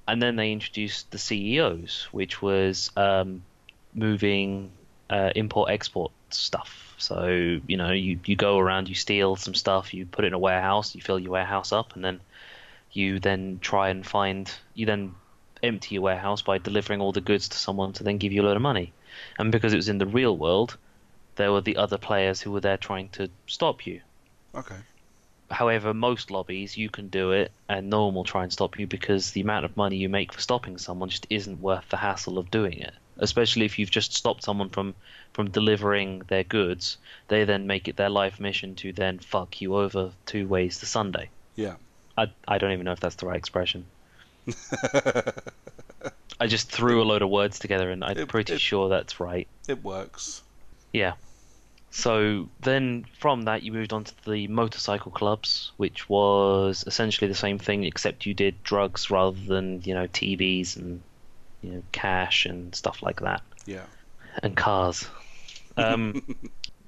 And 0.08 0.22
then 0.22 0.36
they 0.36 0.52
introduced 0.52 1.10
the 1.10 1.18
CEOs, 1.18 2.08
which 2.12 2.40
was 2.42 2.90
um, 2.96 3.42
moving 3.94 4.70
uh, 5.10 5.30
import-export 5.34 6.12
stuff. 6.30 6.94
So 6.98 7.26
you 7.66 7.76
know 7.76 7.92
you 7.92 8.18
you 8.24 8.36
go 8.36 8.58
around, 8.58 8.88
you 8.88 8.94
steal 8.94 9.36
some 9.36 9.54
stuff, 9.54 9.92
you 9.92 10.06
put 10.06 10.24
it 10.24 10.28
in 10.28 10.34
a 10.34 10.38
warehouse, 10.38 10.94
you 10.94 11.02
fill 11.02 11.18
your 11.18 11.32
warehouse 11.32 11.72
up, 11.72 11.94
and 11.94 12.04
then 12.04 12.20
you 12.92 13.20
then 13.20 13.58
try 13.60 13.90
and 13.90 14.06
find 14.06 14.50
you 14.74 14.86
then 14.86 15.14
empty 15.62 15.96
your 15.96 16.02
warehouse 16.02 16.42
by 16.42 16.58
delivering 16.58 17.00
all 17.00 17.12
the 17.12 17.20
goods 17.20 17.48
to 17.48 17.58
someone 17.58 17.92
to 17.94 18.04
then 18.04 18.18
give 18.18 18.32
you 18.32 18.42
a 18.42 18.44
load 18.44 18.56
of 18.56 18.62
money. 18.62 18.92
And 19.38 19.52
because 19.52 19.72
it 19.72 19.76
was 19.76 19.88
in 19.88 19.98
the 19.98 20.06
real 20.06 20.36
world, 20.36 20.76
there 21.36 21.52
were 21.52 21.60
the 21.60 21.76
other 21.76 21.98
players 21.98 22.40
who 22.40 22.50
were 22.50 22.60
there 22.60 22.76
trying 22.76 23.08
to 23.10 23.28
stop 23.46 23.86
you. 23.86 24.00
Okay. 24.54 24.76
However, 25.50 25.94
most 25.94 26.30
lobbies 26.30 26.76
you 26.76 26.88
can 26.90 27.08
do 27.08 27.30
it, 27.32 27.52
and 27.68 27.88
no 27.88 28.06
one 28.06 28.14
will 28.14 28.24
try 28.24 28.42
and 28.42 28.52
stop 28.52 28.78
you 28.78 28.86
because 28.86 29.30
the 29.30 29.40
amount 29.42 29.64
of 29.64 29.76
money 29.76 29.96
you 29.96 30.08
make 30.08 30.32
for 30.32 30.40
stopping 30.40 30.76
someone 30.78 31.08
just 31.08 31.26
isn't 31.30 31.60
worth 31.60 31.88
the 31.88 31.96
hassle 31.96 32.38
of 32.38 32.50
doing 32.50 32.78
it. 32.80 32.92
Especially 33.18 33.64
if 33.64 33.78
you've 33.78 33.90
just 33.90 34.12
stopped 34.14 34.42
someone 34.42 34.68
from 34.70 34.94
from 35.32 35.50
delivering 35.50 36.20
their 36.28 36.44
goods, 36.44 36.96
they 37.28 37.44
then 37.44 37.66
make 37.66 37.88
it 37.88 37.96
their 37.96 38.10
life 38.10 38.40
mission 38.40 38.74
to 38.76 38.92
then 38.92 39.18
fuck 39.18 39.60
you 39.60 39.76
over 39.76 40.10
two 40.26 40.46
ways 40.48 40.78
to 40.80 40.86
Sunday. 40.86 41.30
Yeah. 41.54 41.76
I 42.18 42.26
I 42.48 42.58
don't 42.58 42.72
even 42.72 42.84
know 42.84 42.92
if 42.92 43.00
that's 43.00 43.16
the 43.16 43.26
right 43.26 43.36
expression. 43.38 43.86
I 46.38 46.46
just 46.46 46.70
threw 46.70 47.02
a 47.02 47.04
load 47.04 47.22
of 47.22 47.30
words 47.30 47.58
together, 47.58 47.90
and 47.90 48.04
I'm 48.04 48.18
It- 48.18 48.28
pretty 48.28 48.54
it- 48.54 48.60
sure 48.60 48.88
that's 48.88 49.20
right. 49.20 49.48
It 49.68 49.82
works. 49.82 50.42
Yeah. 50.92 51.14
So 51.96 52.50
then 52.60 53.06
from 53.18 53.44
that 53.44 53.62
you 53.62 53.72
moved 53.72 53.94
on 53.94 54.04
to 54.04 54.30
the 54.30 54.48
motorcycle 54.48 55.10
clubs, 55.10 55.72
which 55.78 56.10
was 56.10 56.84
essentially 56.86 57.26
the 57.26 57.34
same 57.34 57.58
thing 57.58 57.84
except 57.84 58.26
you 58.26 58.34
did 58.34 58.62
drugs 58.62 59.10
rather 59.10 59.38
than, 59.40 59.80
you 59.82 59.94
know, 59.94 60.06
TVs 60.06 60.76
and 60.76 61.00
you 61.62 61.72
know, 61.72 61.82
cash 61.92 62.44
and 62.44 62.74
stuff 62.74 63.02
like 63.02 63.20
that. 63.20 63.40
Yeah. 63.64 63.86
And 64.42 64.54
cars. 64.54 65.08
Um 65.78 66.22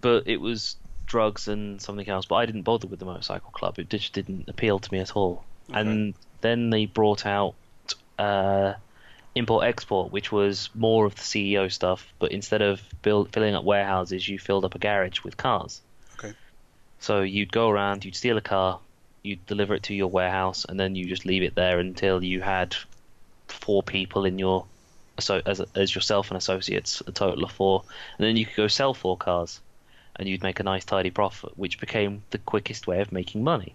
but 0.01 0.27
it 0.27 0.41
was 0.41 0.77
drugs 1.05 1.47
and 1.47 1.81
something 1.81 2.09
else, 2.09 2.25
but 2.25 2.37
I 2.37 2.47
didn't 2.47 2.63
bother 2.63 2.87
with 2.87 2.99
the 2.99 3.05
motorcycle 3.05 3.51
club. 3.51 3.79
It 3.79 3.91
just 3.91 4.15
didn't 4.15 4.49
appeal 4.49 4.79
to 4.79 4.93
me 4.93 4.99
at 5.01 5.15
all. 5.15 5.45
And 5.73 6.15
then 6.41 6.71
they 6.71 6.87
brought 6.87 7.27
out 7.27 7.55
uh 8.19 8.75
import 9.39 9.65
export, 9.65 10.13
which 10.13 10.31
was 10.31 10.69
more 10.75 11.07
of 11.07 11.15
the 11.15 11.23
CEO 11.23 11.71
stuff, 11.71 12.13
but 12.19 12.33
instead 12.33 12.63
of 12.63 12.83
build, 13.03 13.33
filling 13.33 13.55
up 13.55 13.65
warehouses, 13.65 14.29
you 14.29 14.39
filled 14.39 14.65
up 14.65 14.75
a 14.75 14.79
garage 14.79 15.23
with 15.23 15.37
cars. 15.37 15.81
Okay. 16.19 16.35
So 17.01 17.23
you'd 17.23 17.53
go 17.53 17.69
around, 17.69 18.05
you'd 18.05 18.17
steal 18.17 18.37
a 18.37 18.43
car, 18.43 18.81
you'd 19.23 19.47
deliver 19.47 19.75
it 19.75 19.85
to 19.85 19.95
your 19.95 20.09
warehouse, 20.09 20.67
and 20.69 20.79
then 20.79 20.95
you 20.95 21.07
just 21.07 21.25
leave 21.25 21.43
it 21.43 21.55
there 21.55 21.79
until 21.79 22.23
you 22.23 22.41
had 22.41 22.77
four 23.47 23.83
people 23.83 24.25
in 24.25 24.39
your 24.39 24.67
so 25.21 25.43
as 25.47 25.61
as 25.75 25.95
yourself 25.95 26.31
and 26.31 26.39
associates, 26.39 27.03
a 27.07 27.13
total 27.13 27.45
of 27.45 27.51
four, 27.51 27.83
and 28.19 28.27
then 28.27 28.37
you 28.37 28.47
could 28.47 28.57
go 28.57 28.69
sell 28.69 28.95
four 28.95 29.17
cars, 29.17 29.61
and 30.17 30.29
you'd 30.29 30.43
make 30.43 30.61
a 30.61 30.63
nice 30.63 30.85
tidy 30.85 31.11
profit, 31.11 31.57
which 31.57 31.81
became 31.81 32.23
the 32.31 32.39
quickest 32.39 32.87
way 32.87 33.01
of 33.01 33.13
making 33.13 33.43
money. 33.43 33.75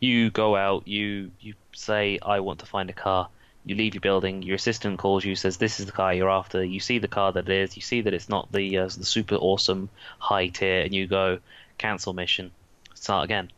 You 0.00 0.30
go 0.30 0.56
out, 0.56 0.88
you 0.88 1.30
you 1.40 1.54
say, 1.72 2.18
I 2.22 2.40
want 2.40 2.60
to 2.60 2.66
find 2.66 2.88
a 2.90 2.94
car. 2.94 3.28
You 3.68 3.74
leave 3.74 3.92
your 3.92 4.00
building. 4.00 4.42
Your 4.42 4.56
assistant 4.56 4.98
calls 4.98 5.26
you, 5.26 5.36
says, 5.36 5.58
"This 5.58 5.78
is 5.78 5.84
the 5.84 5.92
car 5.92 6.14
you're 6.14 6.30
after." 6.30 6.64
You 6.64 6.80
see 6.80 6.98
the 6.98 7.06
car 7.06 7.32
that 7.32 7.50
it 7.50 7.54
is. 7.54 7.76
You 7.76 7.82
see 7.82 8.00
that 8.00 8.14
it's 8.14 8.30
not 8.30 8.50
the 8.50 8.78
uh, 8.78 8.86
the 8.86 9.04
super 9.04 9.34
awesome 9.34 9.90
high 10.18 10.46
tier, 10.48 10.80
and 10.80 10.94
you 10.94 11.06
go, 11.06 11.40
"Cancel 11.76 12.14
mission, 12.14 12.50
start 12.94 13.24
again." 13.24 13.52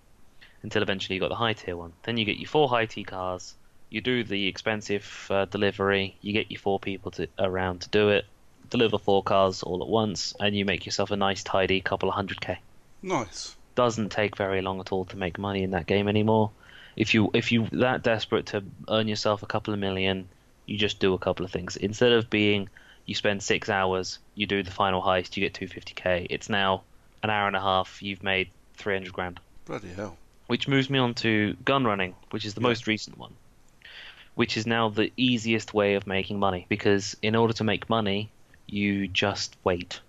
Until 0.65 0.83
eventually 0.83 1.15
you 1.15 1.21
got 1.21 1.29
the 1.29 1.37
high 1.37 1.53
tier 1.53 1.77
one. 1.77 1.93
Then 2.03 2.17
you 2.17 2.25
get 2.25 2.39
your 2.39 2.49
four 2.49 2.69
high 2.69 2.87
tier 2.87 3.05
cars. 3.05 3.55
You 3.89 4.01
do 4.01 4.25
the 4.25 4.49
expensive 4.49 5.29
uh, 5.31 5.45
delivery. 5.45 6.17
You 6.23 6.33
get 6.33 6.51
your 6.51 6.59
four 6.59 6.81
people 6.81 7.13
to 7.13 7.29
around 7.39 7.83
to 7.83 7.89
do 7.91 8.09
it. 8.09 8.25
deliver 8.69 8.99
four 8.99 9.23
cars 9.23 9.63
all 9.63 9.81
at 9.81 9.89
once, 9.89 10.35
and 10.41 10.57
you 10.57 10.65
make 10.65 10.87
yourself 10.87 11.13
a 11.13 11.17
nice, 11.17 11.45
tidy 11.45 11.81
couple 11.81 12.09
of 12.09 12.17
hundred 12.17 12.41
k. 12.41 12.59
Nice. 13.01 13.55
Doesn't 13.77 14.11
take 14.11 14.37
very 14.37 14.61
long 14.61 14.81
at 14.81 14.91
all 14.91 15.05
to 15.05 15.17
make 15.17 15.39
money 15.39 15.63
in 15.63 15.71
that 15.71 15.87
game 15.87 16.09
anymore. 16.09 16.51
If 16.97 17.15
you 17.15 17.31
if 17.35 17.53
you 17.53 17.69
that 17.73 18.03
desperate 18.03 18.47
to 18.47 18.63
earn 18.89 19.09
yourself 19.09 19.43
a 19.43 19.47
couple 19.47 19.73
of 19.75 19.81
million, 19.81 20.29
you 20.67 20.77
just 20.79 20.99
do 21.01 21.15
a 21.15 21.19
couple 21.19 21.45
of 21.45 21.53
things. 21.53 21.77
Instead 21.77 22.13
of 22.13 22.31
being 22.31 22.69
you 23.07 23.15
spend 23.15 23.43
six 23.43 23.69
hours, 23.69 24.19
you 24.35 24.47
do 24.47 24.63
the 24.63 24.71
final 24.71 25.03
heist, 25.03 25.37
you 25.37 25.43
get 25.43 25.55
250k. 25.55 26.27
It's 26.31 26.49
now 26.49 26.83
an 27.23 27.31
hour 27.31 27.47
and 27.47 27.57
a 27.57 27.61
half, 27.61 28.03
you've 28.03 28.23
made 28.23 28.51
300 28.77 29.13
grand. 29.13 29.41
Bloody 29.67 29.89
hell. 29.89 30.17
Which 30.47 30.69
moves 30.69 30.91
me 30.91 30.99
on 30.99 31.15
to 31.15 31.55
gun 31.65 31.85
running, 31.85 32.15
which 32.31 32.45
is 32.45 32.55
the 32.55 32.61
Yeah. 32.61 32.69
most 32.69 32.87
recent 32.87 33.19
one. 33.19 33.35
Which 34.35 34.57
is 34.57 34.67
now 34.67 34.89
the 34.89 35.13
easiest 35.17 35.75
way 35.75 35.95
of 35.95 36.07
making 36.07 36.39
money 36.39 36.67
because 36.69 37.17
in 37.23 37.35
order 37.35 37.53
to 37.55 37.65
make 37.65 37.91
money, 37.91 38.31
you 38.67 39.09
just 39.09 39.57
wait. 39.65 40.01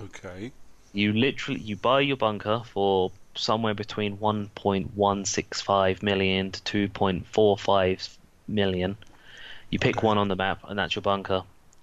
Okay. 0.00 0.52
You 0.92 1.12
literally 1.12 1.60
you 1.60 1.76
buy 1.76 2.00
your 2.00 2.16
bunker 2.16 2.62
for 2.64 3.12
somewhere 3.38 3.74
between 3.74 4.18
1.165 4.18 6.02
million 6.02 6.50
to 6.52 6.88
2.45 6.88 8.18
million. 8.46 8.96
You 9.70 9.78
pick 9.78 9.96
Okay. 9.96 10.06
one 10.06 10.18
on 10.18 10.28
the 10.28 10.36
map 10.36 10.60
and 10.68 10.78
that's 10.78 10.94
your 10.94 11.02
bunker. 11.02 11.42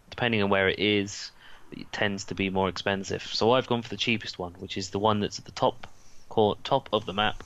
Depending 0.10 0.43
on 0.43 0.49
where 0.49 0.70
it 0.70 0.80
is, 0.80 1.32
it 1.72 1.91
tends 1.91 2.26
to 2.26 2.36
be 2.36 2.49
more 2.49 2.70
expensive. 2.70 3.24
So 3.24 3.51
I've 3.51 3.68
gone 3.68 3.82
for 3.82 3.89
the 3.89 3.97
cheapest 3.97 4.39
one, 4.39 4.53
which 4.53 4.78
is 4.78 4.89
the 4.89 4.99
one 4.99 5.20
that's 5.20 5.39
at 5.39 5.45
the 5.45 5.51
top 5.51 5.88
top 6.64 6.89
of 6.91 7.06
the 7.06 7.14
map, 7.14 7.43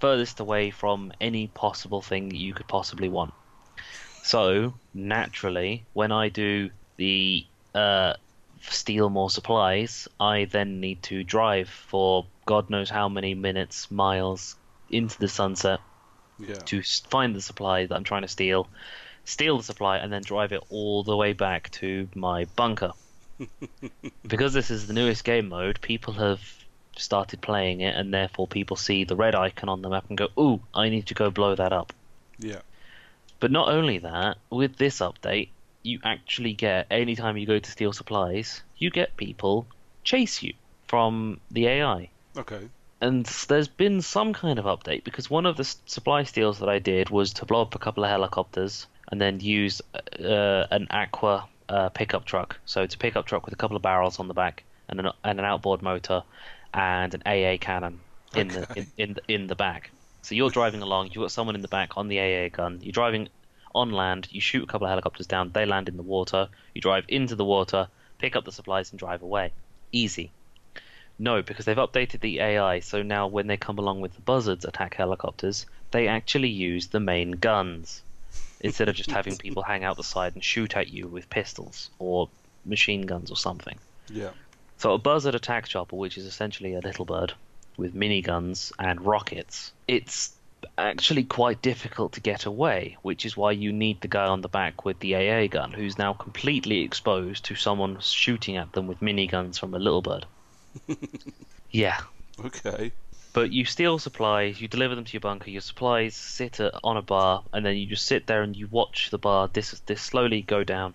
furthest 0.00 0.40
away 0.40 0.70
from 0.70 1.12
any 1.20 1.46
possible 1.48 2.00
thing 2.02 2.28
that 2.30 2.36
you 2.38 2.54
could 2.54 2.66
possibly 2.66 3.08
want. 3.08 3.34
So 4.22 4.74
naturally, 4.94 5.86
when 5.92 6.10
I 6.12 6.28
do 6.28 6.70
the 6.96 7.46
uh, 7.74 8.14
steal 8.62 9.10
more 9.10 9.30
supplies, 9.30 10.08
I 10.20 10.46
then 10.46 10.80
need 10.80 11.02
to 11.04 11.24
drive 11.24 11.68
for 11.68 12.26
God 12.46 12.70
knows 12.70 12.90
how 12.90 13.08
many 13.08 13.34
minutes, 13.34 13.90
miles 13.90 14.56
into 14.90 15.18
the 15.18 15.28
sunset 15.28 15.80
Yeah. 16.38 16.54
to 16.54 16.82
find 16.82 17.34
the 17.34 17.40
supply 17.40 17.86
that 17.86 17.94
I'm 17.94 18.04
trying 18.04 18.22
to 18.22 18.28
steal, 18.28 18.68
steal 19.24 19.58
the 19.58 19.62
supply, 19.62 19.98
and 19.98 20.12
then 20.12 20.22
drive 20.22 20.52
it 20.52 20.62
all 20.70 21.02
the 21.02 21.16
way 21.16 21.32
back 21.32 21.70
to 21.72 22.08
my 22.14 22.46
bunker. 22.56 22.92
because 24.26 24.52
this 24.52 24.70
is 24.70 24.86
the 24.86 24.92
newest 24.92 25.24
game 25.24 25.48
mode, 25.48 25.80
people 25.80 26.14
have 26.14 26.40
started 26.96 27.40
playing 27.40 27.80
it, 27.80 27.94
and 27.96 28.12
therefore 28.12 28.46
people 28.46 28.76
see 28.76 29.04
the 29.04 29.16
red 29.16 29.34
icon 29.34 29.68
on 29.68 29.82
the 29.82 29.88
map 29.88 30.04
and 30.08 30.18
go, 30.18 30.28
"Ooh, 30.38 30.60
I 30.74 30.88
need 30.88 31.06
to 31.06 31.14
go 31.14 31.30
blow 31.30 31.54
that 31.54 31.72
up." 31.72 31.92
Yeah. 32.38 32.60
But 33.40 33.50
not 33.50 33.68
only 33.68 33.98
that, 33.98 34.38
with 34.50 34.76
this 34.76 34.98
update, 35.00 35.48
you 35.82 36.00
actually 36.04 36.52
get 36.52 36.86
anytime 36.90 37.36
you 37.36 37.46
go 37.46 37.58
to 37.58 37.70
steal 37.70 37.92
supplies, 37.92 38.62
you 38.76 38.90
get 38.90 39.16
people 39.16 39.66
chase 40.04 40.42
you 40.42 40.54
from 40.86 41.40
the 41.50 41.66
AI. 41.66 42.08
Okay. 42.36 42.68
And 43.00 43.26
there's 43.48 43.68
been 43.68 44.00
some 44.00 44.32
kind 44.32 44.58
of 44.58 44.64
update 44.64 45.02
because 45.02 45.28
one 45.28 45.46
of 45.46 45.56
the 45.56 45.64
supply 45.64 46.22
steals 46.22 46.60
that 46.60 46.68
I 46.68 46.78
did 46.78 47.10
was 47.10 47.32
to 47.34 47.46
blow 47.46 47.62
up 47.62 47.74
a 47.74 47.78
couple 47.78 48.04
of 48.04 48.10
helicopters 48.10 48.86
and 49.10 49.20
then 49.20 49.40
use 49.40 49.82
uh, 49.94 50.66
an 50.70 50.86
aqua 50.90 51.48
uh, 51.68 51.88
pickup 51.88 52.24
truck. 52.24 52.58
So 52.64 52.82
it's 52.82 52.94
a 52.94 52.98
pickup 52.98 53.26
truck 53.26 53.44
with 53.44 53.54
a 53.54 53.56
couple 53.56 53.76
of 53.76 53.82
barrels 53.82 54.20
on 54.20 54.28
the 54.28 54.34
back 54.34 54.62
and 54.88 55.00
an 55.00 55.08
and 55.24 55.38
an 55.38 55.44
outboard 55.44 55.82
motor 55.82 56.22
and 56.72 57.14
an 57.14 57.22
AA 57.26 57.56
cannon 57.58 58.00
in 58.34 58.48
the 58.48 58.66
in, 58.76 58.86
in 58.98 59.14
the 59.14 59.22
in 59.28 59.46
the 59.48 59.56
back. 59.56 59.90
So 60.22 60.36
you're 60.36 60.50
driving 60.50 60.82
along, 60.82 61.06
you've 61.06 61.16
got 61.16 61.32
someone 61.32 61.56
in 61.56 61.62
the 61.62 61.68
back 61.68 61.96
on 61.96 62.06
the 62.06 62.20
AA 62.20 62.48
gun. 62.48 62.78
You're 62.80 62.92
driving 62.92 63.28
on 63.74 63.90
land, 63.90 64.28
you 64.30 64.40
shoot 64.40 64.62
a 64.62 64.66
couple 64.66 64.86
of 64.86 64.90
helicopters 64.90 65.26
down, 65.26 65.50
they 65.52 65.66
land 65.66 65.88
in 65.88 65.96
the 65.96 66.02
water. 66.02 66.48
You 66.74 66.80
drive 66.80 67.04
into 67.08 67.36
the 67.36 67.44
water, 67.44 67.88
pick 68.18 68.36
up 68.36 68.44
the 68.44 68.52
supplies, 68.52 68.90
and 68.90 68.98
drive 68.98 69.22
away. 69.22 69.52
Easy. 69.92 70.30
No, 71.18 71.42
because 71.42 71.64
they've 71.64 71.76
updated 71.76 72.20
the 72.20 72.40
AI, 72.40 72.80
so 72.80 73.02
now 73.02 73.26
when 73.26 73.46
they 73.46 73.56
come 73.56 73.78
along 73.78 74.00
with 74.00 74.14
the 74.14 74.22
buzzards 74.22 74.64
attack 74.64 74.94
helicopters, 74.94 75.66
they 75.90 76.08
actually 76.08 76.48
use 76.48 76.88
the 76.88 77.00
main 77.00 77.32
guns 77.32 78.02
instead 78.60 78.88
of 78.88 78.94
just 78.94 79.10
having 79.10 79.36
people 79.46 79.62
hang 79.62 79.84
out 79.84 79.96
the 79.96 80.02
side 80.02 80.34
and 80.34 80.42
shoot 80.42 80.76
at 80.76 80.88
you 80.88 81.06
with 81.06 81.28
pistols 81.30 81.90
or 81.98 82.28
machine 82.64 83.02
guns 83.02 83.30
or 83.30 83.36
something. 83.36 83.78
Yeah. 84.08 84.30
So 84.78 84.94
a 84.94 84.98
buzzard 84.98 85.34
attack 85.34 85.68
chopper, 85.68 85.96
which 85.96 86.18
is 86.18 86.26
essentially 86.26 86.74
a 86.74 86.80
little 86.80 87.04
bird 87.04 87.34
with 87.76 87.94
miniguns 87.94 88.72
and 88.78 89.00
rockets, 89.00 89.72
it's 89.86 90.34
actually 90.78 91.24
quite 91.24 91.62
difficult 91.62 92.12
to 92.12 92.20
get 92.20 92.46
away, 92.46 92.96
which 93.02 93.24
is 93.26 93.36
why 93.36 93.52
you 93.52 93.72
need 93.72 94.00
the 94.00 94.08
guy 94.08 94.26
on 94.26 94.40
the 94.40 94.48
back 94.48 94.84
with 94.84 94.98
the 95.00 95.14
AA 95.14 95.46
gun, 95.46 95.72
who's 95.72 95.98
now 95.98 96.12
completely 96.12 96.80
exposed 96.80 97.44
to 97.46 97.54
someone 97.54 97.98
shooting 98.00 98.56
at 98.56 98.72
them 98.72 98.86
with 98.86 99.00
miniguns 99.00 99.58
from 99.58 99.74
a 99.74 99.78
little 99.78 100.02
bird. 100.02 100.26
yeah, 101.70 102.00
Okay. 102.44 102.92
but 103.32 103.52
you 103.52 103.64
steal 103.64 103.98
supplies, 103.98 104.60
you 104.60 104.68
deliver 104.68 104.94
them 104.94 105.04
to 105.04 105.12
your 105.12 105.20
bunker. 105.20 105.50
Your 105.50 105.60
supplies 105.60 106.14
sit 106.14 106.60
at, 106.60 106.74
on 106.82 106.96
a 106.96 107.02
bar, 107.02 107.42
and 107.52 107.64
then 107.64 107.76
you 107.76 107.86
just 107.86 108.06
sit 108.06 108.26
there 108.26 108.42
and 108.42 108.56
you 108.56 108.68
watch 108.70 109.10
the 109.10 109.18
bar 109.18 109.48
dis, 109.48 109.80
dis 109.86 110.00
slowly 110.00 110.42
go 110.42 110.64
down. 110.64 110.94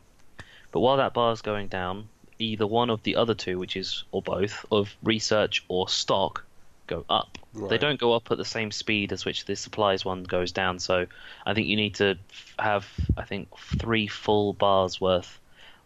But 0.71 0.81
while 0.81 0.97
that 0.97 1.13
bar 1.13 1.31
is 1.31 1.41
going 1.41 1.67
down, 1.67 2.09
either 2.39 2.67
one 2.67 2.89
of 2.89 3.03
the 3.03 3.15
other 3.15 3.33
two, 3.33 3.57
which 3.57 3.75
is 3.75 4.03
or 4.11 4.21
both 4.21 4.65
of 4.71 4.95
research 5.03 5.63
or 5.67 5.89
stock, 5.89 6.43
go 6.87 7.05
up. 7.09 7.37
They 7.65 7.77
don't 7.77 7.99
go 7.99 8.13
up 8.13 8.31
at 8.31 8.37
the 8.37 8.45
same 8.45 8.71
speed 8.71 9.11
as 9.11 9.25
which 9.25 9.45
the 9.45 9.55
supplies 9.55 10.05
one 10.05 10.23
goes 10.23 10.51
down. 10.51 10.79
So 10.79 11.07
I 11.45 11.53
think 11.53 11.67
you 11.67 11.75
need 11.75 11.95
to 11.95 12.17
f- 12.29 12.55
have 12.59 12.87
I 13.17 13.23
think 13.23 13.49
three 13.57 14.07
full 14.07 14.53
bars 14.53 15.01
worth 15.01 15.39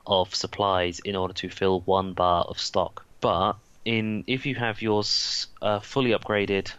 of 0.06 0.36
supplies 0.36 1.00
in 1.00 1.16
order 1.16 1.34
to 1.36 1.50
fill 1.50 1.82
one 1.82 2.14
bar 2.14 2.44
of 2.44 2.60
stock. 2.60 3.06
But 3.22 3.54
in 3.86 4.24
if 4.28 4.46
you 4.46 4.56
have 4.56 4.82
yours 4.82 5.48
uh, 5.62 5.80
fully 5.80 6.12
upgraded, 6.12 6.72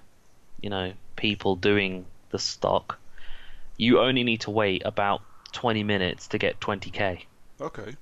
you 0.61 0.71
know, 0.71 0.93
people 1.17 1.57
doing 1.57 2.05
the 2.31 2.39
stock, 2.39 2.99
you 3.77 4.01
only 4.01 4.25
need 4.25 4.43
to 4.43 4.51
wait 4.51 4.83
about 4.85 5.23
20 5.53 5.85
minutes 5.85 6.29
to 6.29 6.39
get 6.39 6.61
20k. 6.61 7.23
Okay. 7.61 7.97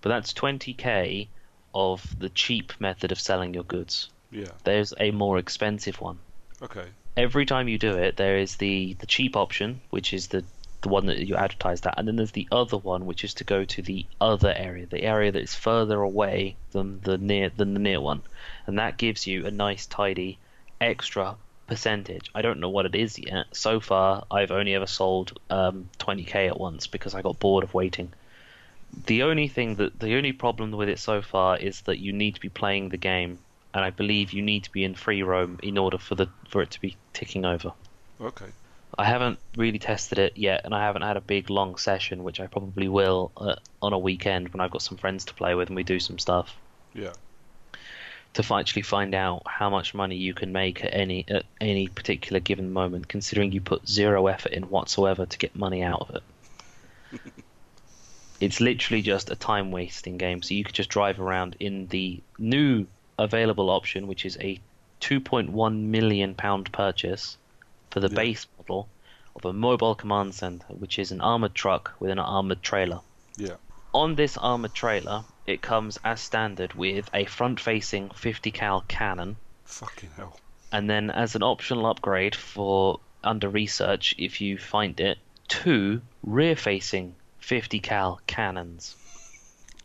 But 0.00 0.08
that's 0.08 0.32
20k 0.32 1.28
of 1.74 2.18
the 2.18 2.28
cheap 2.30 2.72
method 2.80 3.12
of 3.12 3.20
selling 3.20 3.54
your 3.54 3.64
goods. 3.64 4.10
Yeah. 4.30 4.48
There's 4.64 4.94
a 4.98 5.10
more 5.10 5.38
expensive 5.38 6.00
one. 6.00 6.18
Okay. 6.62 6.86
Every 7.16 7.46
time 7.46 7.68
you 7.68 7.78
do 7.78 7.96
it, 7.96 8.16
there 8.16 8.38
is 8.38 8.56
the, 8.56 8.94
the 8.94 9.06
cheap 9.06 9.36
option, 9.36 9.80
which 9.90 10.12
is 10.12 10.28
the 10.28 10.44
the 10.82 10.88
one 10.88 11.06
that 11.06 11.26
you 11.26 11.36
advertise 11.36 11.82
that, 11.82 11.98
and 11.98 12.08
then 12.08 12.16
there's 12.16 12.30
the 12.30 12.48
other 12.50 12.78
one, 12.78 13.04
which 13.04 13.22
is 13.22 13.34
to 13.34 13.44
go 13.44 13.64
to 13.66 13.82
the 13.82 14.06
other 14.18 14.52
area, 14.56 14.86
the 14.86 15.02
area 15.02 15.30
that 15.30 15.42
is 15.42 15.54
further 15.54 16.00
away 16.00 16.56
than 16.72 17.00
the 17.02 17.18
near 17.18 17.50
than 17.50 17.74
the 17.74 17.80
near 17.80 18.00
one, 18.00 18.22
and 18.66 18.78
that 18.78 18.96
gives 18.96 19.26
you 19.26 19.46
a 19.46 19.50
nice 19.50 19.84
tidy 19.86 20.38
extra 20.80 21.36
percentage. 21.66 22.30
I 22.34 22.42
don't 22.42 22.60
know 22.60 22.70
what 22.70 22.86
it 22.86 22.94
is 22.94 23.18
yet. 23.18 23.46
So 23.52 23.80
far, 23.80 24.24
I've 24.30 24.50
only 24.50 24.74
ever 24.74 24.86
sold 24.86 25.38
um, 25.50 25.88
20k 25.98 26.48
at 26.48 26.58
once 26.58 26.86
because 26.86 27.14
I 27.14 27.22
got 27.22 27.38
bored 27.38 27.62
of 27.62 27.74
waiting. 27.74 28.12
The 29.06 29.22
only 29.24 29.48
thing 29.48 29.76
that 29.76 30.00
the 30.00 30.16
only 30.16 30.32
problem 30.32 30.72
with 30.72 30.88
it 30.88 30.98
so 30.98 31.20
far 31.22 31.58
is 31.58 31.82
that 31.82 31.98
you 31.98 32.12
need 32.12 32.36
to 32.36 32.40
be 32.40 32.48
playing 32.48 32.88
the 32.88 32.96
game, 32.96 33.38
and 33.74 33.84
I 33.84 33.90
believe 33.90 34.32
you 34.32 34.42
need 34.42 34.64
to 34.64 34.72
be 34.72 34.84
in 34.84 34.94
free 34.94 35.22
roam 35.22 35.58
in 35.62 35.78
order 35.78 35.98
for 35.98 36.14
the 36.14 36.28
for 36.48 36.62
it 36.62 36.70
to 36.72 36.80
be 36.80 36.96
ticking 37.12 37.44
over. 37.44 37.72
Okay. 38.20 38.46
I 38.98 39.04
haven't 39.04 39.38
really 39.56 39.78
tested 39.78 40.18
it 40.18 40.36
yet, 40.36 40.62
and 40.64 40.74
I 40.74 40.80
haven't 40.84 41.02
had 41.02 41.16
a 41.16 41.20
big 41.20 41.48
long 41.48 41.76
session, 41.76 42.24
which 42.24 42.40
I 42.40 42.48
probably 42.48 42.88
will 42.88 43.30
uh, 43.36 43.54
on 43.80 43.92
a 43.92 43.98
weekend 43.98 44.52
when 44.52 44.60
I've 44.60 44.72
got 44.72 44.82
some 44.82 44.98
friends 44.98 45.24
to 45.26 45.34
play 45.34 45.54
with 45.54 45.68
and 45.68 45.76
we 45.76 45.84
do 45.84 46.00
some 46.00 46.18
stuff 46.18 46.56
Yeah. 46.92 47.12
to 48.34 48.54
actually 48.54 48.82
find 48.82 49.14
out 49.14 49.42
how 49.46 49.70
much 49.70 49.94
money 49.94 50.16
you 50.16 50.34
can 50.34 50.52
make 50.52 50.84
at 50.84 50.92
any 50.92 51.24
at 51.28 51.44
any 51.60 51.86
particular 51.86 52.40
given 52.40 52.72
moment, 52.72 53.06
considering 53.08 53.52
you 53.52 53.60
put 53.60 53.88
zero 53.88 54.26
effort 54.26 54.52
in 54.52 54.64
whatsoever 54.64 55.24
to 55.24 55.38
get 55.38 55.54
money 55.54 55.82
out 55.84 56.00
of 56.08 56.16
it. 56.16 57.20
it's 58.40 58.60
literally 58.60 59.02
just 59.02 59.30
a 59.30 59.36
time 59.36 59.70
wasting 59.70 60.18
game, 60.18 60.42
so 60.42 60.54
you 60.54 60.64
could 60.64 60.74
just 60.74 60.90
drive 60.90 61.20
around 61.20 61.56
in 61.60 61.86
the 61.88 62.20
new 62.38 62.86
available 63.22 63.70
option, 63.70 64.06
which 64.06 64.24
is 64.24 64.36
a 64.40 64.60
2.1 65.00 65.86
million 65.86 66.34
pound 66.34 66.70
purchase 66.72 67.36
for 67.90 68.00
the 68.00 68.08
Yeah. 68.08 68.14
base 68.16 68.46
model 68.58 68.88
of 69.36 69.44
a 69.44 69.52
mobile 69.52 69.94
command 69.94 70.34
center, 70.34 70.66
which 70.68 70.98
is 70.98 71.12
an 71.12 71.20
armored 71.20 71.54
truck 71.54 71.92
with 72.00 72.10
an 72.10 72.18
armored 72.18 72.62
trailer. 72.62 73.00
Yeah. 73.36 73.56
On 73.94 74.14
this 74.14 74.36
armored 74.36 74.74
trailer, 74.74 75.24
it 75.46 75.62
comes 75.62 75.98
as 76.04 76.20
standard 76.20 76.74
with 76.74 77.08
a 77.14 77.24
front-facing 77.24 78.10
50 78.10 78.50
cal 78.50 78.82
cannon, 78.88 79.36
Fucking 79.64 80.10
hell. 80.16 80.38
and 80.70 80.88
then 80.88 81.10
as 81.10 81.34
an 81.34 81.42
optional 81.42 81.86
upgrade 81.86 82.34
for 82.34 83.00
under 83.24 83.48
research, 83.48 84.14
if 84.18 84.40
you 84.40 84.58
find 84.58 84.98
it, 85.00 85.18
two 85.48 86.02
rear-facing 86.22 87.14
50 87.40 87.80
cal 87.80 88.20
cannons. 88.26 88.94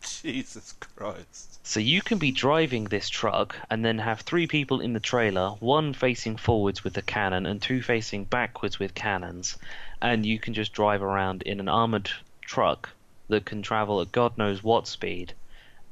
Jesus 0.22 0.74
Christ. 0.74 1.60
So 1.66 1.80
you 1.80 2.02
can 2.02 2.18
be 2.18 2.32
driving 2.32 2.86
this 2.86 3.10
truck 3.10 3.56
and 3.70 3.84
then 3.84 4.00
have 4.00 4.22
three 4.22 4.48
people 4.48 4.80
in 4.80 4.94
the 4.94 5.00
trailer, 5.00 5.50
one 5.60 5.94
facing 5.94 6.38
forwards 6.38 6.84
with 6.84 6.98
a 6.98 7.02
cannon 7.02 7.46
and 7.46 7.62
two 7.62 7.82
facing 7.82 8.26
backwards 8.26 8.80
with 8.80 8.94
cannons, 8.94 9.58
and 10.02 10.26
you 10.26 10.40
can 10.40 10.54
just 10.54 10.74
drive 10.74 11.02
around 11.02 11.42
in 11.42 11.60
an 11.60 11.70
armored 11.70 12.10
truck 12.42 12.90
that 13.28 13.46
can 13.46 13.62
travel 13.62 14.02
at 14.02 14.12
God 14.12 14.38
knows 14.38 14.64
what 14.64 14.88
speed 14.88 15.34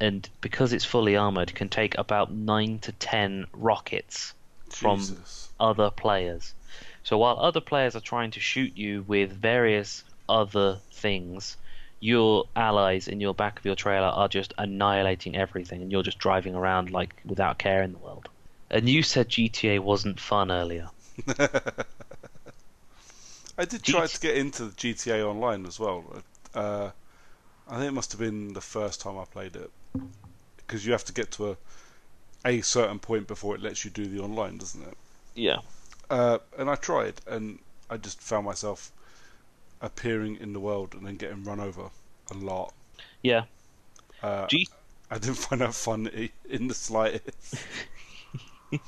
and 0.03 0.27
because 0.41 0.73
it's 0.73 0.83
fully 0.83 1.15
armored, 1.15 1.55
can 1.55 1.69
take 1.69 1.97
about 1.97 2.29
nine 2.29 2.79
to 2.79 2.91
ten 2.91 3.47
rockets 3.53 4.33
from 4.69 4.99
Jesus. 4.99 5.49
other 5.59 5.89
players. 5.91 6.53
So 7.03 7.17
while 7.17 7.39
other 7.39 7.61
players 7.61 7.95
are 7.95 8.01
trying 8.01 8.31
to 8.31 8.41
shoot 8.41 8.75
you 8.75 9.03
with 9.07 9.31
various 9.31 10.03
other 10.27 10.79
things, 10.91 11.55
your 12.03 12.43
allies 12.53 13.07
in 13.07 13.21
your 13.21 13.33
back 13.33 13.57
of 13.57 13.65
your 13.65 13.75
trailer 13.75 14.07
are 14.07 14.27
just 14.27 14.53
annihilating 14.57 15.37
everything, 15.37 15.81
and 15.81 15.89
you're 15.89 16.03
just 16.03 16.19
driving 16.19 16.53
around 16.53 16.91
like 16.91 17.15
without 17.23 17.57
care 17.57 17.81
in 17.81 17.93
the 17.93 17.97
world. 17.97 18.27
And 18.69 18.89
you 18.89 19.03
said 19.03 19.29
GTA 19.29 19.79
wasn't 19.79 20.19
fun 20.19 20.51
earlier. 20.51 20.89
I 23.57 23.63
did 23.65 23.83
try 23.83 24.05
to 24.05 24.19
get 24.19 24.35
into 24.35 24.65
the 24.65 24.71
GTA 24.71 25.25
Online 25.25 25.65
as 25.65 25.79
well. 25.79 26.03
Uh, 26.53 26.89
I 27.69 27.77
think 27.77 27.87
it 27.87 27.93
must 27.93 28.11
have 28.11 28.19
been 28.19 28.51
the 28.51 28.59
first 28.59 28.99
time 28.99 29.17
I 29.17 29.23
played 29.23 29.55
it 29.55 29.71
because 30.57 30.85
you 30.85 30.91
have 30.91 31.05
to 31.05 31.13
get 31.13 31.31
to 31.33 31.51
a 31.51 31.57
a 32.45 32.59
certain 32.59 32.99
point 32.99 33.27
before 33.27 33.55
it 33.55 33.61
lets 33.61 33.85
you 33.85 33.91
do 33.91 34.05
the 34.05 34.19
online, 34.19 34.57
doesn't 34.57 34.81
it? 34.81 34.97
Yeah. 35.35 35.59
Uh, 36.09 36.39
and 36.57 36.69
I 36.69 36.75
tried, 36.75 37.21
and 37.25 37.59
I 37.89 37.95
just 37.95 38.19
found 38.19 38.45
myself 38.45 38.91
appearing 39.83 40.37
in 40.37 40.53
the 40.53 40.59
world 40.59 40.95
and 40.95 41.05
then 41.05 41.17
getting 41.17 41.43
run 41.43 41.59
over 41.59 41.89
a 42.31 42.33
lot. 42.33 42.73
Yeah. 43.21 43.43
Uh, 44.23 44.47
G- 44.47 44.67
I 45.11 45.19
didn't 45.19 45.35
find 45.35 45.61
that 45.61 45.75
fun 45.75 46.09
in 46.49 46.67
the 46.67 46.73
slightest. 46.73 47.55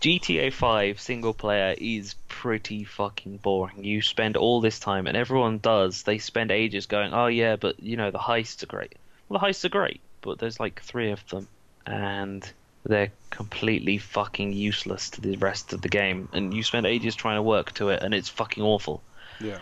GTA 0.00 0.52
5 0.52 1.00
single 1.00 1.34
player 1.34 1.74
is 1.76 2.14
pretty 2.28 2.84
fucking 2.84 3.38
boring. 3.38 3.84
You 3.84 4.00
spend 4.00 4.36
all 4.36 4.60
this 4.60 4.78
time, 4.78 5.06
and 5.06 5.16
everyone 5.16 5.58
does. 5.58 6.02
They 6.02 6.18
spend 6.18 6.50
ages 6.50 6.86
going, 6.86 7.12
oh 7.12 7.26
yeah, 7.26 7.56
but 7.56 7.80
you 7.80 7.96
know, 7.96 8.10
the 8.10 8.18
heists 8.18 8.62
are 8.62 8.66
great. 8.66 8.96
Well, 9.28 9.40
the 9.40 9.46
heists 9.46 9.64
are 9.64 9.70
great, 9.70 10.00
but 10.20 10.38
there's 10.38 10.60
like 10.60 10.80
three 10.82 11.10
of 11.10 11.26
them, 11.28 11.48
and 11.86 12.50
they're 12.84 13.12
completely 13.30 13.98
fucking 13.98 14.52
useless 14.52 15.10
to 15.10 15.20
the 15.20 15.36
rest 15.36 15.72
of 15.72 15.82
the 15.82 15.88
game. 15.88 16.28
And 16.32 16.54
you 16.54 16.62
spend 16.62 16.86
ages 16.86 17.14
trying 17.14 17.36
to 17.36 17.42
work 17.42 17.72
to 17.74 17.88
it, 17.88 18.02
and 18.02 18.14
it's 18.14 18.28
fucking 18.28 18.62
awful. 18.62 19.02
Yeah. 19.40 19.58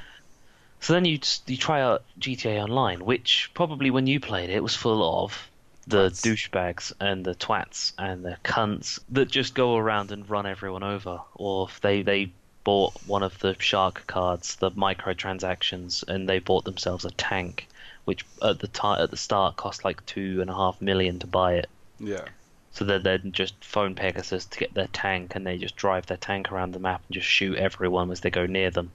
So 0.81 0.95
then 0.95 1.05
you 1.05 1.19
just, 1.19 1.49
you 1.49 1.57
try 1.57 1.81
out 1.81 2.03
GTA 2.19 2.63
Online, 2.63 3.05
which 3.05 3.51
probably 3.55 3.91
when 3.91 4.07
you 4.07 4.19
played 4.19 4.51
it 4.51 4.63
was 4.63 4.75
full 4.75 5.25
of 5.25 5.49
the 5.87 6.09
douchebags 6.09 6.93
and 7.01 7.25
the 7.25 7.35
twats 7.35 7.93
and 7.99 8.25
the 8.25 8.37
cunts 8.45 9.01
that 9.11 9.29
just 9.29 9.55
go 9.55 9.77
around 9.77 10.13
and 10.13 10.29
run 10.29 10.47
everyone 10.47 10.83
over, 10.83 11.21
or 11.35 11.69
if 11.69 11.81
they 11.81 12.03
they 12.03 12.33
bought 12.65 12.95
one 13.07 13.23
of 13.23 13.39
the 13.41 13.57
shark 13.59 14.07
cards, 14.07 14.57
the 14.57 14.71
microtransactions, 14.73 16.07
and 16.07 16.29
they 16.29 16.39
bought 16.39 16.65
themselves 16.65 17.05
a 17.05 17.11
tank, 17.11 17.69
which 18.05 18.25
at 18.43 18.61
the 18.61 18.69
ti 18.69 18.89
at 18.99 19.11
the 19.11 19.17
start 19.17 19.57
cost 19.57 19.85
like 19.85 20.05
two 20.07 20.41
and 20.41 20.51
a 20.51 20.55
half 20.55 20.81
million 20.81 21.19
to 21.19 21.27
buy 21.27 21.55
it. 21.55 21.69
Yeah. 21.99 22.25
So 22.73 22.85
they 22.85 22.99
then 22.99 23.33
just 23.33 23.63
phone 23.65 23.95
Pegasus 23.95 24.47
to 24.47 24.59
get 24.59 24.75
their 24.75 24.89
tank, 24.89 25.35
and 25.35 25.47
they 25.47 25.59
just 25.59 25.77
drive 25.77 26.07
their 26.07 26.17
tank 26.17 26.51
around 26.51 26.73
the 26.73 26.79
map 26.79 27.03
and 27.09 27.15
just 27.15 27.27
shoot 27.27 27.57
everyone 27.57 28.11
as 28.11 28.21
they 28.21 28.31
go 28.31 28.47
near 28.47 28.71
them. 28.71 28.91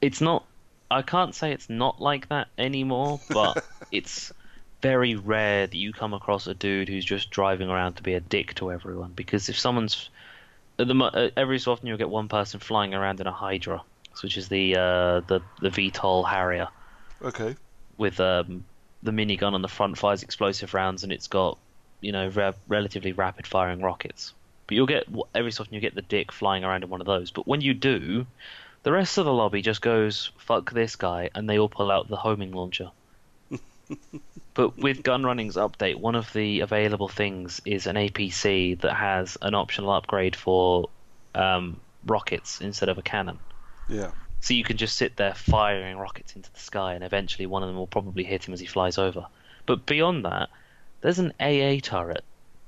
It's 0.00 0.20
not. 0.20 0.46
I 0.90 1.02
can't 1.02 1.34
say 1.34 1.52
it's 1.52 1.70
not 1.70 2.00
like 2.00 2.28
that 2.28 2.48
anymore, 2.58 3.20
but 3.32 3.58
it's 3.90 4.32
very 4.82 5.14
rare 5.14 5.66
that 5.66 5.76
you 5.76 5.92
come 5.92 6.12
across 6.14 6.46
a 6.46 6.54
dude 6.54 6.88
who's 6.88 7.04
just 7.04 7.30
driving 7.30 7.70
around 7.70 7.94
to 7.94 8.02
be 8.02 8.14
a 8.14 8.20
dick 8.20 8.54
to 8.56 8.70
everyone. 8.70 9.12
Because 9.12 9.48
if 9.48 9.58
someone's 9.58 10.10
at 10.78 10.88
the 10.88 10.94
uh, 10.94 11.30
every 11.36 11.58
so 11.58 11.72
often 11.72 11.86
you'll 11.88 11.98
get 11.98 12.10
one 12.10 12.28
person 12.28 12.60
flying 12.60 12.94
around 12.94 13.20
in 13.20 13.26
a 13.26 13.32
Hydra, 13.32 13.82
which 14.22 14.36
is 14.36 14.48
the 14.48 14.76
uh, 14.76 15.20
the 15.20 15.42
the 15.60 15.70
VTOL 15.70 16.28
Harrier 16.28 16.68
Okay. 17.22 17.56
with 17.96 18.20
um, 18.20 18.64
the 19.02 19.10
minigun 19.10 19.52
on 19.52 19.62
the 19.62 19.68
front 19.68 19.98
fires 19.98 20.22
explosive 20.22 20.74
rounds, 20.74 21.02
and 21.02 21.12
it's 21.12 21.28
got 21.28 21.58
you 22.00 22.12
know 22.12 22.28
re- 22.28 22.52
relatively 22.68 23.12
rapid 23.12 23.46
firing 23.46 23.82
rockets. 23.82 24.32
But 24.66 24.76
you'll 24.76 24.86
get 24.86 25.06
every 25.34 25.52
so 25.52 25.62
often 25.62 25.74
you 25.74 25.80
get 25.80 25.94
the 25.94 26.02
dick 26.02 26.32
flying 26.32 26.64
around 26.64 26.84
in 26.84 26.90
one 26.90 27.00
of 27.00 27.06
those. 27.06 27.30
But 27.30 27.46
when 27.46 27.60
you 27.60 27.74
do, 27.74 28.26
the 28.84 28.92
rest 28.92 29.18
of 29.18 29.24
the 29.24 29.32
lobby 29.32 29.62
just 29.62 29.80
goes 29.80 30.30
fuck 30.38 30.70
this 30.70 30.94
guy, 30.94 31.30
and 31.34 31.48
they 31.48 31.58
all 31.58 31.68
pull 31.68 31.90
out 31.90 32.08
the 32.08 32.16
homing 32.16 32.52
launcher. 32.52 32.90
but 34.54 34.78
with 34.78 35.02
Gunrunning's 35.02 35.56
update, 35.56 35.96
one 35.96 36.14
of 36.14 36.32
the 36.32 36.60
available 36.60 37.08
things 37.08 37.60
is 37.64 37.86
an 37.86 37.96
APC 37.96 38.80
that 38.82 38.94
has 38.94 39.36
an 39.42 39.54
optional 39.54 39.90
upgrade 39.90 40.36
for 40.36 40.90
um, 41.34 41.80
rockets 42.06 42.60
instead 42.60 42.90
of 42.90 42.98
a 42.98 43.02
cannon. 43.02 43.38
Yeah. 43.88 44.10
So 44.40 44.52
you 44.52 44.64
can 44.64 44.76
just 44.76 44.96
sit 44.96 45.16
there 45.16 45.34
firing 45.34 45.96
rockets 45.96 46.36
into 46.36 46.52
the 46.52 46.60
sky, 46.60 46.92
and 46.92 47.02
eventually 47.02 47.46
one 47.46 47.62
of 47.62 47.68
them 47.70 47.76
will 47.76 47.86
probably 47.86 48.24
hit 48.24 48.46
him 48.46 48.52
as 48.52 48.60
he 48.60 48.66
flies 48.66 48.98
over. 48.98 49.26
But 49.64 49.86
beyond 49.86 50.26
that, 50.26 50.50
there's 51.00 51.18
an 51.18 51.32
AA 51.40 51.80
turret 51.82 52.24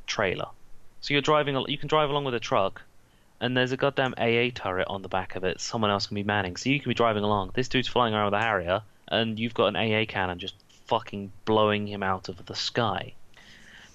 trailer. 0.07 0.49
So 1.03 1.13
you're 1.13 1.21
driving, 1.21 1.63
you 1.69 1.77
can 1.77 1.89
drive 1.89 2.09
along 2.09 2.25
with 2.25 2.35
a 2.35 2.41
truck, 2.41 2.81
and 3.41 3.57
there's 3.57 3.73
a 3.73 3.77
goddamn 3.77 4.15
AA 4.19 4.51
turret 4.55 4.87
on 4.89 5.03
the 5.03 5.09
back 5.09 5.37
of 5.37 5.45
it. 5.45 5.61
Someone 5.61 5.91
else 5.91 6.07
can 6.07 6.15
be 6.15 6.23
manning. 6.25 6.57
So 6.57 6.71
you 6.71 6.81
can 6.81 6.91
be 6.91 6.95
driving 6.95 7.25
along. 7.25 7.53
This 7.55 7.69
dude's 7.69 7.89
flying 7.89 8.15
around 8.15 8.27
with 8.33 8.41
a 8.41 8.43
Harrier, 8.43 8.83
and 9.09 9.39
you've 9.39 9.55
got 9.55 9.75
an 9.75 9.77
AA 9.77 10.05
cannon 10.07 10.39
just 10.39 10.55
fucking 10.87 11.33
blowing 11.45 11.87
him 11.87 12.03
out 12.03 12.29
of 12.29 12.45
the 12.47 12.55
sky. 12.55 13.13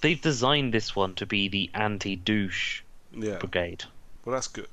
They've 0.01 0.21
designed 0.21 0.73
this 0.73 0.95
one 0.95 1.15
to 1.15 1.25
be 1.25 1.47
the 1.47 1.69
anti-douche 1.73 2.81
Yeah. 3.13 3.37
brigade. 3.37 3.83
Well, 4.25 4.33
that's 4.33 4.47
good. 4.47 4.69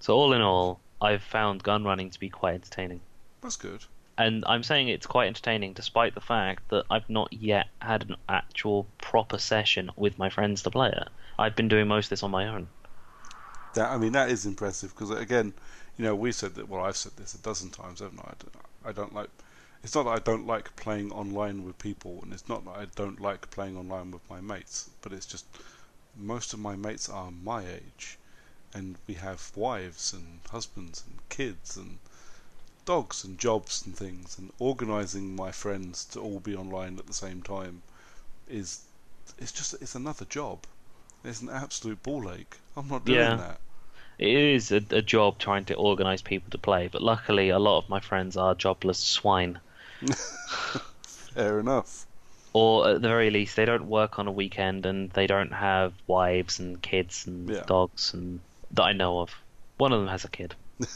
So 0.00 0.14
all 0.16 0.32
in 0.32 0.40
all, 0.42 0.80
I've 1.00 1.22
found 1.22 1.62
gun 1.62 1.84
running 1.84 2.10
to 2.10 2.18
be 2.18 2.28
quite 2.28 2.54
entertaining. 2.54 3.00
That's 3.40 3.56
good. 3.56 3.84
and 4.18 4.44
I'm 4.46 4.62
saying 4.62 4.88
it's 4.88 5.06
quite 5.06 5.26
entertaining 5.26 5.72
despite 5.72 6.14
the 6.14 6.20
fact 6.20 6.68
that 6.68 6.84
I've 6.90 7.08
not 7.08 7.32
yet 7.32 7.68
had 7.80 8.02
an 8.08 8.16
actual 8.28 8.86
proper 8.98 9.38
session 9.38 9.90
with 9.96 10.18
my 10.18 10.28
friends 10.28 10.62
to 10.62 10.70
play 10.70 10.90
it. 10.90 11.08
I've 11.38 11.56
been 11.56 11.68
doing 11.68 11.88
most 11.88 12.06
of 12.06 12.10
this 12.10 12.22
on 12.22 12.30
my 12.30 12.46
own. 12.46 12.68
That 13.74 13.90
I 13.90 13.98
mean, 13.98 14.12
that 14.12 14.30
is 14.30 14.46
impressive 14.46 14.90
because 14.94 15.10
again, 15.10 15.52
you 15.96 16.04
know, 16.04 16.14
we 16.14 16.32
said 16.32 16.54
that. 16.54 16.68
Well, 16.68 16.84
I've 16.84 16.96
said 16.96 17.16
this 17.16 17.34
a 17.34 17.38
dozen 17.38 17.70
times, 17.70 18.00
haven't 18.00 18.20
I? 18.20 18.30
I 18.30 18.34
don't, 18.38 18.54
I 18.86 18.92
don't 18.92 19.14
like. 19.14 19.30
It's 19.82 19.94
not 19.94 20.04
that 20.04 20.10
I 20.10 20.18
don't 20.18 20.46
like 20.46 20.76
playing 20.76 21.10
online 21.12 21.64
with 21.64 21.78
people, 21.78 22.20
and 22.22 22.32
it's 22.32 22.48
not 22.48 22.64
that 22.64 22.76
I 22.76 22.86
don't 22.94 23.20
like 23.20 23.50
playing 23.50 23.76
online 23.76 24.10
with 24.10 24.28
my 24.30 24.40
mates. 24.40 24.90
But 25.00 25.12
it's 25.12 25.26
just 25.26 25.44
most 26.16 26.52
of 26.52 26.60
my 26.60 26.76
mates 26.76 27.08
are 27.08 27.30
my 27.30 27.66
age, 27.66 28.18
and 28.74 28.96
we 29.06 29.14
have 29.14 29.52
wives 29.56 30.12
and 30.12 30.40
husbands 30.50 31.04
and 31.06 31.18
kids 31.28 31.76
and 31.76 31.98
dogs 32.84 33.24
and 33.24 33.38
jobs 33.38 33.84
and 33.86 33.96
things. 33.96 34.38
And 34.38 34.52
organising 34.58 35.34
my 35.36 35.52
friends 35.52 36.04
to 36.06 36.20
all 36.20 36.40
be 36.40 36.54
online 36.54 36.98
at 36.98 37.06
the 37.06 37.14
same 37.14 37.42
time 37.42 37.82
is 38.48 38.82
it's 39.38 39.52
just 39.52 39.74
it's 39.74 39.94
another 39.94 40.24
job. 40.24 40.66
It's 41.24 41.40
an 41.40 41.50
absolute 41.50 42.02
ball 42.02 42.30
ache. 42.30 42.56
I'm 42.76 42.88
not 42.88 43.04
doing 43.04 43.16
Yeah. 43.16 43.36
that. 43.36 43.60
It 44.18 44.28
is 44.28 44.70
a, 44.72 44.82
a 44.90 45.02
job 45.02 45.38
trying 45.38 45.64
to 45.66 45.74
organise 45.74 46.22
people 46.22 46.50
to 46.50 46.58
play, 46.58 46.88
but 46.88 47.02
luckily 47.02 47.48
a 47.48 47.58
lot 47.58 47.78
of 47.78 47.88
my 47.88 48.00
friends 48.00 48.36
are 48.36 48.54
jobless 48.54 48.98
swine. 48.98 49.60
Fair 51.02 51.60
enough. 51.60 52.06
Or 52.52 52.88
at 52.90 53.02
the 53.02 53.08
very 53.08 53.30
least, 53.30 53.56
they 53.56 53.64
don't 53.64 53.86
work 53.86 54.18
on 54.18 54.28
a 54.28 54.32
weekend 54.32 54.84
and 54.84 55.10
they 55.10 55.26
don't 55.26 55.52
have 55.52 55.94
wives 56.06 56.58
and 56.58 56.80
kids 56.82 57.26
and 57.26 57.48
Yeah. 57.48 57.64
dogs 57.66 58.12
and 58.12 58.40
that 58.72 58.82
I 58.82 58.92
know 58.92 59.20
of. 59.20 59.30
One 59.78 59.92
of 59.92 60.00
them 60.00 60.08
has 60.08 60.24
a 60.24 60.28
kid. 60.28 60.54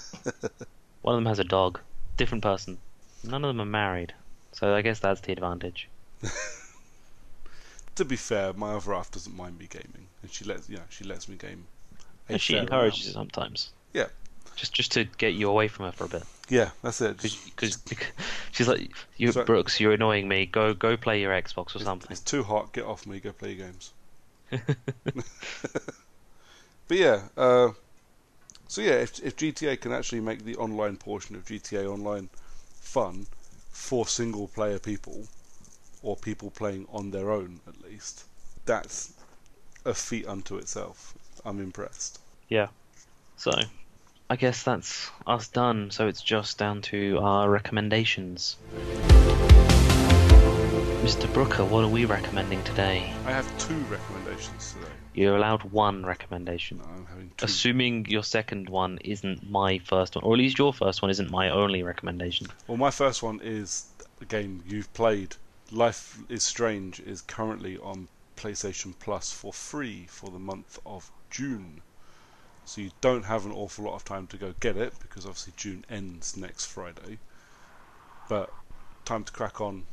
One 1.03 1.15
of 1.15 1.19
them 1.19 1.27
has 1.27 1.39
a 1.39 1.45
dog. 1.45 1.81
Different 2.17 2.43
person. 2.45 2.79
None 3.25 3.45
of 3.45 3.49
them 3.49 3.61
are 3.61 3.65
married. 3.71 4.13
So 4.53 4.75
I 4.75 4.83
guess 4.83 5.01
that's 5.01 5.21
the 5.23 5.33
advantage. 5.33 5.89
To 7.97 8.05
be 8.05 8.17
fair, 8.17 8.53
my 8.53 8.73
other 8.75 8.93
half 8.95 9.11
doesn't 9.11 9.35
mind 9.37 9.59
me 9.59 9.67
gaming, 9.69 10.07
and 10.23 10.31
she 10.33 10.45
lets 10.45 10.69
you 10.69 10.77
know 10.77 10.83
she 10.91 11.05
lets 11.05 11.29
me 11.29 11.37
game. 11.37 11.67
And 12.29 12.41
she 12.41 12.57
encourages 12.57 13.07
it 13.09 13.13
sometimes. 13.13 13.71
Yeah, 13.95 14.07
Just 14.57 14.73
just 14.75 14.93
to 14.93 15.05
get 15.05 15.35
you 15.35 15.49
away 15.49 15.69
from 15.69 15.87
her 15.87 15.93
for 15.93 16.05
a 16.05 16.09
bit. 16.09 16.23
yeah, 16.49 16.71
that's 16.83 17.01
it. 17.01 17.17
Because 17.57 17.79
she's 18.53 18.69
like, 18.69 18.91
you 19.17 19.33
So- 19.33 19.45
Brooks, 19.45 19.81
you're 19.81 19.93
annoying 19.93 20.29
me. 20.29 20.47
Go 20.47 20.75
go 20.75 20.97
play 20.97 21.21
your 21.21 21.33
Xbox 21.33 21.75
or 21.75 21.79
It's, 21.79 21.85
something. 21.85 22.09
it's 22.11 22.21
too 22.21 22.43
hot. 22.43 22.73
Get 22.73 22.85
off 22.85 23.07
me. 23.07 23.19
Go 23.21 23.33
play 23.33 23.53
your 23.55 23.67
games. 23.67 23.93
but 26.89 26.97
yeah, 26.99 27.23
uh, 27.37 27.71
so 28.69 28.81
yeah, 28.83 28.95
if 28.95 29.19
if 29.25 29.37
GTA 29.37 29.81
can 29.81 29.93
actually 29.93 30.21
make 30.21 30.45
the 30.45 30.57
online 30.57 30.97
portion 30.97 31.37
of 31.37 31.45
GTA 31.47 31.87
Online 31.91 32.29
fun 32.81 33.27
for 33.71 34.07
single 34.07 34.49
player 34.49 34.79
people, 34.79 35.27
or 36.03 36.17
people 36.17 36.51
playing 36.51 36.87
on 36.93 37.11
their 37.11 37.31
own 37.31 37.61
at 37.67 37.83
least, 37.83 38.25
that's 38.65 39.13
a 39.85 39.95
feat 39.95 40.27
unto 40.27 40.57
itself. 40.57 41.15
I'm 41.45 41.61
impressed. 41.61 42.21
Yeah. 42.49 42.69
So, 43.37 43.53
I 44.29 44.37
guess 44.37 44.63
that's 44.63 45.11
us 45.27 45.49
done. 45.49 45.91
So 45.91 46.09
it's 46.09 46.23
just 46.23 46.59
down 46.59 46.83
to 46.83 47.19
our 47.21 47.49
recommendations. 47.49 48.57
Mr. 51.07 51.33
Brooker, 51.33 51.65
what 51.65 51.85
are 51.85 51.89
we 51.89 52.05
recommending 52.05 52.65
today? 52.65 53.13
I 53.25 53.31
have 53.31 53.47
two 53.59 53.79
recommendations 53.85 54.73
today. 54.73 54.93
You're 55.15 55.37
allowed 55.37 55.63
one 55.63 56.05
recommendation. 56.05 56.79
No, 56.79 56.85
I'm 56.85 57.07
having 57.07 57.31
two. 57.37 57.45
Assuming 57.45 58.07
your 58.07 58.25
second 58.25 58.69
one 58.69 58.99
isn't 59.05 59.49
my 59.49 59.79
first 59.79 60.17
one, 60.17 60.25
or 60.25 60.35
at 60.35 60.39
least 60.39 60.59
your 60.59 60.75
first 60.75 61.03
one 61.03 61.11
isn't 61.13 61.31
my 61.31 61.49
only 61.51 61.85
recommendation. 61.85 62.49
Well, 62.67 62.77
my 62.77 62.91
first 62.91 63.23
one 63.23 63.41
is 63.41 63.87
a 64.21 64.25
game 64.25 64.65
you've 64.67 64.93
played 64.95 65.37
Life 65.73 66.21
is 66.29 66.45
Strange 66.45 67.01
is 67.01 67.23
currently 67.23 67.77
on 67.79 68.07
PlayStation 68.37 68.95
Plus 69.01 69.33
for 69.33 69.53
free 69.53 70.07
for 70.09 70.31
the 70.31 70.39
month 70.39 70.79
of 70.87 71.11
June. 71.29 71.83
So 72.65 72.81
you 72.81 72.91
don't 73.01 73.25
have 73.25 73.47
an 73.47 73.53
awful 73.53 73.85
lot 73.87 73.95
of 73.97 74.05
time 74.05 74.29
to 74.29 74.37
go 74.37 74.55
get 74.61 74.77
it 74.77 74.95
because 75.01 75.25
obviously 75.25 75.55
June 75.57 75.85
ends 75.91 76.37
next 76.37 76.67
Friday. 76.67 77.19
But 78.29 78.53
time 79.05 79.25
to 79.25 79.33
crack 79.33 79.61
on. 79.61 79.87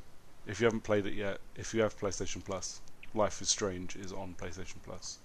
If 0.46 0.60
you 0.60 0.66
haven't 0.66 0.84
played 0.84 1.06
it 1.06 1.14
yet, 1.14 1.40
if 1.56 1.74
you 1.74 1.82
have 1.82 1.98
PlayStation 2.00 2.44
Plus, 2.44 2.82
Life 3.16 3.42
is 3.42 3.50
Strange 3.50 3.96
is 3.96 4.12
on 4.12 4.36
PlayStation 4.40 4.78
Plus. 4.84 5.18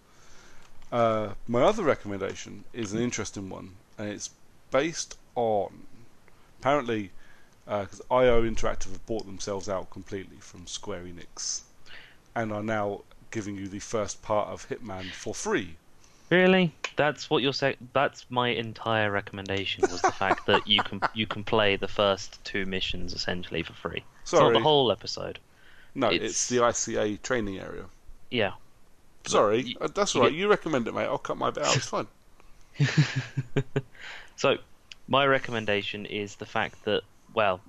Uh, 0.90 1.34
my 1.46 1.62
other 1.62 1.82
recommendation 1.82 2.64
is 2.72 2.92
an 2.92 3.00
interesting 3.00 3.50
one, 3.50 3.76
and 3.98 4.08
it's 4.08 4.30
based 4.70 5.18
on 5.34 5.86
apparently 6.60 7.10
because 7.68 8.00
uh, 8.10 8.14
IO 8.14 8.42
Interactive 8.42 8.90
have 8.92 9.04
bought 9.06 9.26
themselves 9.26 9.68
out 9.68 9.90
completely 9.90 10.36
from 10.40 10.66
Square 10.66 11.02
Enix, 11.02 11.60
and 12.34 12.52
are 12.52 12.62
now 12.62 13.02
giving 13.30 13.56
you 13.56 13.68
the 13.68 13.78
first 13.78 14.22
part 14.22 14.48
of 14.48 14.68
Hitman 14.68 15.10
for 15.10 15.34
free. 15.34 15.76
Really? 16.30 16.72
That's 16.96 17.30
what 17.30 17.42
you're 17.42 17.52
saying. 17.52 17.76
That's 17.92 18.26
my 18.30 18.48
entire 18.48 19.10
recommendation 19.10 19.82
was 19.90 20.02
the 20.02 20.12
fact 20.12 20.46
that 20.46 20.66
you 20.66 20.82
can 20.82 21.00
you 21.14 21.26
can 21.26 21.44
play 21.44 21.76
the 21.76 21.88
first 21.88 22.42
two 22.44 22.66
missions 22.66 23.12
essentially 23.14 23.62
for 23.62 23.72
free. 23.72 24.02
Sorry. 24.24 24.46
It's 24.48 24.52
not 24.54 24.58
the 24.58 24.62
whole 24.62 24.90
episode. 24.92 25.38
No, 25.94 26.10
It's- 26.10 26.30
it's, 26.30 26.48
the 26.48 26.58
ICA 26.58 27.22
training 27.22 27.58
area. 27.58 27.84
Yeah. 28.30 28.52
Sorry, 29.26 29.62
you- 29.62 29.76
uh, 29.80 29.88
that's 29.88 30.14
you 30.14 30.20
all 30.20 30.26
right. 30.26 30.30
get- 30.32 30.38
You 30.38 30.48
recommend 30.48 30.86
it, 30.88 30.94
mate. 30.94 31.04
I'll 31.06 31.18
cut 31.18 31.36
my 31.38 31.50
bit 31.50 31.64
out. 31.64 31.76
It's 31.76 31.86
fine. 31.86 32.06
So, 34.36 34.56
my 35.08 35.26
recommendation 35.26 36.06
is 36.06 36.36
the 36.36 36.46
fact 36.46 36.84
that, 36.84 37.02
well, 37.34 37.60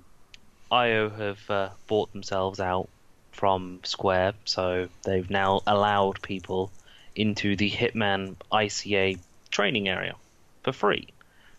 IO 0.70 1.10
have 1.10 1.50
uh, 1.50 1.70
bought 1.86 2.12
themselves 2.12 2.60
out 2.60 2.88
from 3.32 3.80
Square, 3.84 4.34
so 4.44 4.88
they've 5.04 5.30
now 5.30 5.62
allowed 5.66 6.22
people 6.22 6.70
into 7.14 7.56
the 7.56 7.70
Hitman 7.70 8.36
ICA 8.52 9.18
training 9.50 9.88
area 9.88 10.14
for 10.62 10.72
free. 10.72 11.08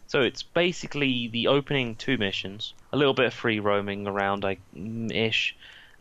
So 0.08 0.22
it's 0.22 0.44
basically 0.44 1.28
the 1.28 1.48
opening 1.48 1.96
two 1.96 2.18
missions, 2.18 2.74
a 2.92 2.98
little 2.98 3.14
bit 3.14 3.28
of 3.28 3.34
free 3.34 3.60
roaming 3.60 4.08
around, 4.08 4.44
like 4.44 4.60
ish, 4.76 5.56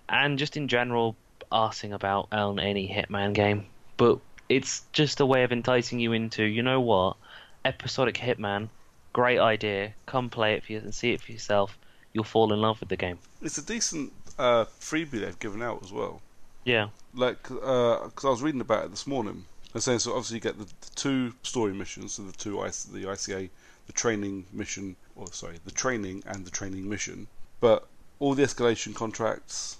and 0.08 0.38
just 0.38 0.56
in 0.56 0.68
general 0.68 1.16
asking 1.52 1.92
about 1.92 2.28
on 2.32 2.58
any 2.58 2.88
Hitman 2.88 3.34
game. 3.34 3.66
But 3.96 4.18
it's 4.48 4.82
just 4.92 5.20
a 5.20 5.26
way 5.26 5.44
of 5.44 5.52
enticing 5.52 6.00
you 6.00 6.12
into, 6.12 6.42
you 6.42 6.62
know 6.62 6.80
what, 6.80 7.16
episodic 7.64 8.16
Hitman, 8.16 8.68
great 9.12 9.38
idea. 9.38 9.94
Come 10.06 10.28
play 10.28 10.54
it 10.54 10.64
for 10.64 10.72
you 10.72 10.78
and 10.78 10.94
see 10.94 11.12
it 11.12 11.20
for 11.20 11.32
yourself. 11.32 11.78
You'll 12.12 12.24
fall 12.24 12.52
in 12.52 12.60
love 12.60 12.80
with 12.80 12.88
the 12.88 12.96
game. 12.96 13.18
It's 13.40 13.58
a 13.58 13.64
decent 13.64 14.12
uh, 14.38 14.64
freebie 14.80 15.20
they've 15.20 15.38
given 15.38 15.62
out 15.62 15.82
as 15.82 15.92
well. 15.92 16.22
Yeah, 16.64 16.88
Like, 17.14 17.42
because 17.44 18.24
I 18.24 18.28
was 18.28 18.42
reading 18.42 18.60
about 18.60 18.84
it 18.84 18.90
this 18.90 19.06
morning. 19.06 19.44
They're 19.72 19.80
saying 19.80 20.00
so. 20.00 20.12
Obviously, 20.12 20.36
you 20.36 20.40
get 20.40 20.58
the, 20.58 20.64
the 20.64 20.90
two 20.94 21.34
story 21.42 21.72
missions, 21.72 22.14
so 22.14 22.22
the 22.22 22.32
two 22.32 22.62
IC, 22.62 22.72
the 22.92 23.04
ICA, 23.04 23.48
the 23.86 23.92
training 23.92 24.46
mission, 24.52 24.96
or 25.16 25.32
sorry, 25.32 25.58
the 25.64 25.70
training 25.70 26.22
and 26.26 26.44
the 26.44 26.50
training 26.50 26.88
mission. 26.88 27.28
But 27.60 27.86
all 28.18 28.34
the 28.34 28.42
escalation 28.42 28.94
contracts, 28.94 29.78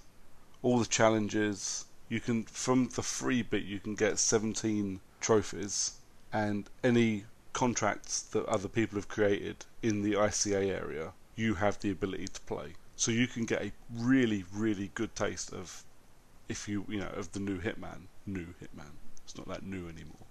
all 0.62 0.78
the 0.78 0.86
challenges, 0.86 1.84
you 2.08 2.20
can 2.20 2.44
from 2.44 2.88
the 2.94 3.02
free 3.02 3.42
bit 3.42 3.64
you 3.64 3.80
can 3.80 3.94
get 3.94 4.18
17 4.18 5.00
trophies, 5.20 5.92
and 6.32 6.68
any 6.82 7.24
contracts 7.52 8.22
that 8.22 8.46
other 8.46 8.68
people 8.68 8.96
have 8.96 9.08
created 9.08 9.64
in 9.82 10.02
the 10.02 10.14
ICA 10.14 10.68
area, 10.70 11.12
you 11.36 11.54
have 11.54 11.78
the 11.80 11.90
ability 11.90 12.28
to 12.28 12.40
play. 12.42 12.74
So 12.96 13.10
you 13.10 13.26
can 13.26 13.44
get 13.44 13.62
a 13.62 13.72
really, 13.94 14.44
really 14.52 14.90
good 14.94 15.14
taste 15.14 15.52
of 15.52 15.84
if 16.48 16.68
you 16.68 16.84
you 16.88 16.98
know 16.98 17.08
of 17.16 17.32
the 17.32 17.40
new 17.40 17.58
Hitman, 17.58 18.02
new 18.26 18.46
Hitman. 18.62 18.92
It's 19.24 19.36
not 19.38 19.48
that 19.48 19.64
new 19.64 19.88
anymore. 19.88 20.26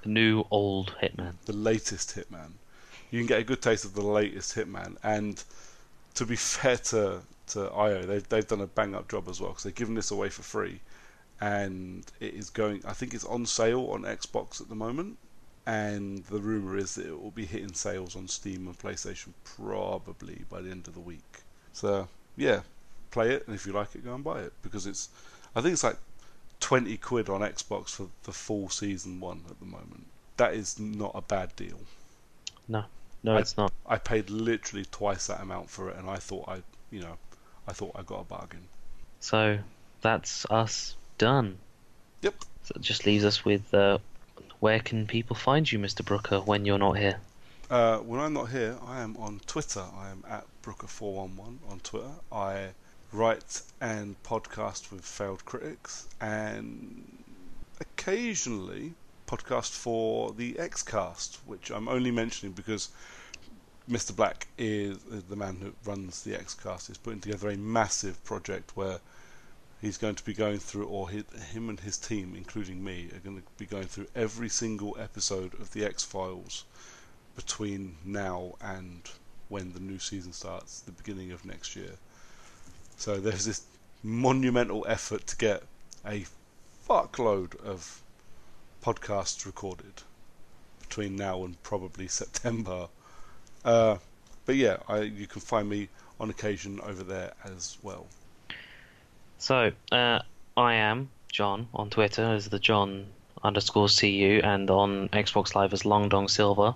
new 0.04 0.44
old 0.50 0.94
Hitman. 1.02 1.34
The 1.44 1.52
latest 1.52 2.16
Hitman. 2.16 2.52
You 3.10 3.20
can 3.20 3.26
get 3.26 3.40
a 3.40 3.44
good 3.44 3.60
taste 3.60 3.84
of 3.84 3.94
the 3.94 4.02
latest 4.02 4.54
Hitman, 4.56 4.96
and 5.02 5.42
to 6.14 6.24
be 6.24 6.36
fair 6.54 6.76
to 6.76 7.22
to 7.48 7.70
IO, 7.72 8.06
they've 8.06 8.28
they've 8.28 8.46
done 8.46 8.60
a 8.60 8.66
bang 8.66 8.94
up 8.94 9.08
job 9.08 9.28
as 9.28 9.40
well 9.40 9.50
because 9.50 9.64
they're 9.64 9.72
giving 9.72 9.94
this 9.94 10.10
away 10.10 10.28
for 10.28 10.42
free, 10.42 10.80
and 11.40 12.06
it 12.20 12.34
is 12.34 12.50
going. 12.50 12.82
I 12.86 12.92
think 12.92 13.12
it's 13.12 13.24
on 13.24 13.44
sale 13.46 13.86
on 13.90 14.02
Xbox 14.02 14.60
at 14.60 14.68
the 14.68 14.74
moment, 14.74 15.18
and 15.66 16.24
the 16.26 16.38
rumor 16.38 16.76
is 16.76 16.94
that 16.96 17.06
it 17.06 17.20
will 17.22 17.30
be 17.30 17.46
hitting 17.46 17.72
sales 17.72 18.14
on 18.16 18.28
Steam 18.28 18.66
and 18.66 18.78
PlayStation 18.78 19.28
probably 19.44 20.42
by 20.50 20.60
the 20.60 20.70
end 20.70 20.86
of 20.88 20.94
the 20.94 21.00
week. 21.00 21.42
So 21.72 22.08
yeah, 22.36 22.60
play 23.10 23.30
it, 23.30 23.46
and 23.46 23.54
if 23.54 23.66
you 23.66 23.72
like 23.72 23.94
it, 23.94 24.04
go 24.04 24.14
and 24.14 24.24
buy 24.24 24.40
it 24.40 24.52
because 24.62 24.86
it's. 24.86 25.08
I 25.56 25.60
think 25.60 25.72
it's 25.72 25.84
like 25.84 25.98
twenty 26.60 26.96
quid 26.96 27.28
on 27.28 27.40
Xbox 27.40 27.90
for 27.90 28.08
the 28.24 28.32
full 28.32 28.68
season 28.68 29.20
one 29.20 29.42
at 29.50 29.58
the 29.60 29.66
moment. 29.66 30.06
That 30.36 30.54
is 30.54 30.78
not 30.80 31.12
a 31.14 31.22
bad 31.22 31.54
deal. 31.56 31.78
No, 32.68 32.84
no, 33.22 33.36
I- 33.36 33.40
it's 33.40 33.56
not. 33.56 33.72
I 33.86 33.98
paid 33.98 34.30
literally 34.30 34.84
twice 34.90 35.26
that 35.28 35.40
amount 35.40 35.70
for 35.70 35.90
it, 35.90 35.96
and 35.96 36.08
I 36.10 36.16
thought 36.16 36.48
I, 36.48 36.62
you 36.90 37.00
know, 37.00 37.16
I 37.68 37.72
thought 37.72 37.92
I 37.94 38.02
got 38.02 38.20
a 38.20 38.24
bargain. 38.24 38.66
So 39.20 39.58
that's 40.00 40.44
us 40.50 40.96
done. 41.18 41.58
Yep. 42.22 42.34
So 42.64 42.72
it 42.76 42.82
just 42.82 43.06
leaves 43.06 43.24
us 43.24 43.44
with 43.44 43.72
uh, 43.74 43.98
where 44.64 44.80
can 44.80 45.06
people 45.06 45.36
find 45.36 45.70
you, 45.70 45.78
Mr. 45.78 46.02
Brooker, 46.02 46.40
when 46.40 46.64
you're 46.64 46.78
not 46.78 46.96
here? 46.96 47.20
Uh, 47.68 47.98
when 47.98 48.18
I'm 48.18 48.32
not 48.32 48.48
here, 48.48 48.78
I 48.86 49.02
am 49.02 49.14
on 49.18 49.42
Twitter. 49.46 49.84
I 49.94 50.08
am 50.08 50.24
at 50.26 50.46
Brooker411 50.62 51.58
on 51.68 51.80
Twitter. 51.82 52.14
I 52.32 52.68
write 53.12 53.60
and 53.82 54.16
podcast 54.22 54.90
with 54.90 55.04
Failed 55.04 55.44
Critics, 55.44 56.08
and 56.18 57.04
occasionally 57.78 58.94
podcast 59.26 59.72
for 59.72 60.32
the 60.32 60.54
Xcast, 60.54 61.36
which 61.44 61.70
I'm 61.70 61.86
only 61.86 62.10
mentioning 62.10 62.54
because 62.54 62.88
Mr. 63.86 64.16
Black 64.16 64.46
is 64.56 64.96
is 65.12 65.24
the 65.24 65.36
man 65.36 65.58
who 65.60 65.74
runs 65.84 66.22
the 66.22 66.38
Xcast. 66.38 66.88
Is 66.88 66.96
putting 66.96 67.20
together 67.20 67.50
a 67.50 67.56
massive 67.58 68.24
project 68.24 68.74
where 68.78 69.00
he's 69.84 69.98
going 69.98 70.14
to 70.14 70.24
be 70.24 70.34
going 70.34 70.58
through, 70.58 70.86
or 70.86 71.10
his, 71.10 71.24
him 71.52 71.68
and 71.68 71.80
his 71.80 71.98
team, 71.98 72.34
including 72.36 72.82
me, 72.82 73.08
are 73.14 73.18
going 73.18 73.36
to 73.36 73.42
be 73.58 73.66
going 73.66 73.86
through 73.86 74.06
every 74.14 74.48
single 74.48 74.96
episode 74.98 75.54
of 75.54 75.72
the 75.72 75.84
X 75.84 76.04
Files 76.04 76.64
between 77.36 77.96
now 78.04 78.54
and 78.60 79.10
when 79.48 79.72
the 79.72 79.80
new 79.80 79.98
season 79.98 80.32
starts, 80.32 80.80
the 80.80 80.92
beginning 80.92 81.32
of 81.32 81.44
next 81.44 81.76
year. 81.76 81.92
So 82.96 83.16
there's 83.16 83.44
this 83.44 83.62
monumental 84.02 84.84
effort 84.88 85.26
to 85.26 85.36
get 85.36 85.62
a 86.06 86.24
fuckload 86.88 87.56
of 87.56 88.02
podcasts 88.82 89.46
recorded 89.46 90.02
between 90.80 91.16
now 91.16 91.44
and 91.44 91.60
probably 91.62 92.06
September. 92.06 92.88
Uh, 93.64 93.96
but 94.46 94.56
yeah, 94.56 94.76
I, 94.88 95.00
you 95.00 95.26
can 95.26 95.40
find 95.40 95.68
me 95.68 95.88
on 96.20 96.30
occasion 96.30 96.80
over 96.80 97.02
there 97.02 97.32
as 97.44 97.78
well. 97.82 98.06
So, 99.38 99.72
uh, 99.92 100.20
I 100.56 100.74
am 100.74 101.10
John 101.30 101.68
on 101.74 101.90
Twitter 101.90 102.22
as 102.22 102.48
the 102.48 102.58
John 102.58 103.06
underscore 103.42 103.88
CU 103.88 104.40
and 104.42 104.70
on 104.70 105.08
Xbox 105.10 105.54
Live 105.54 105.72
as 105.72 105.84
Long 105.84 106.08
Dong 106.08 106.28
Silver. 106.28 106.74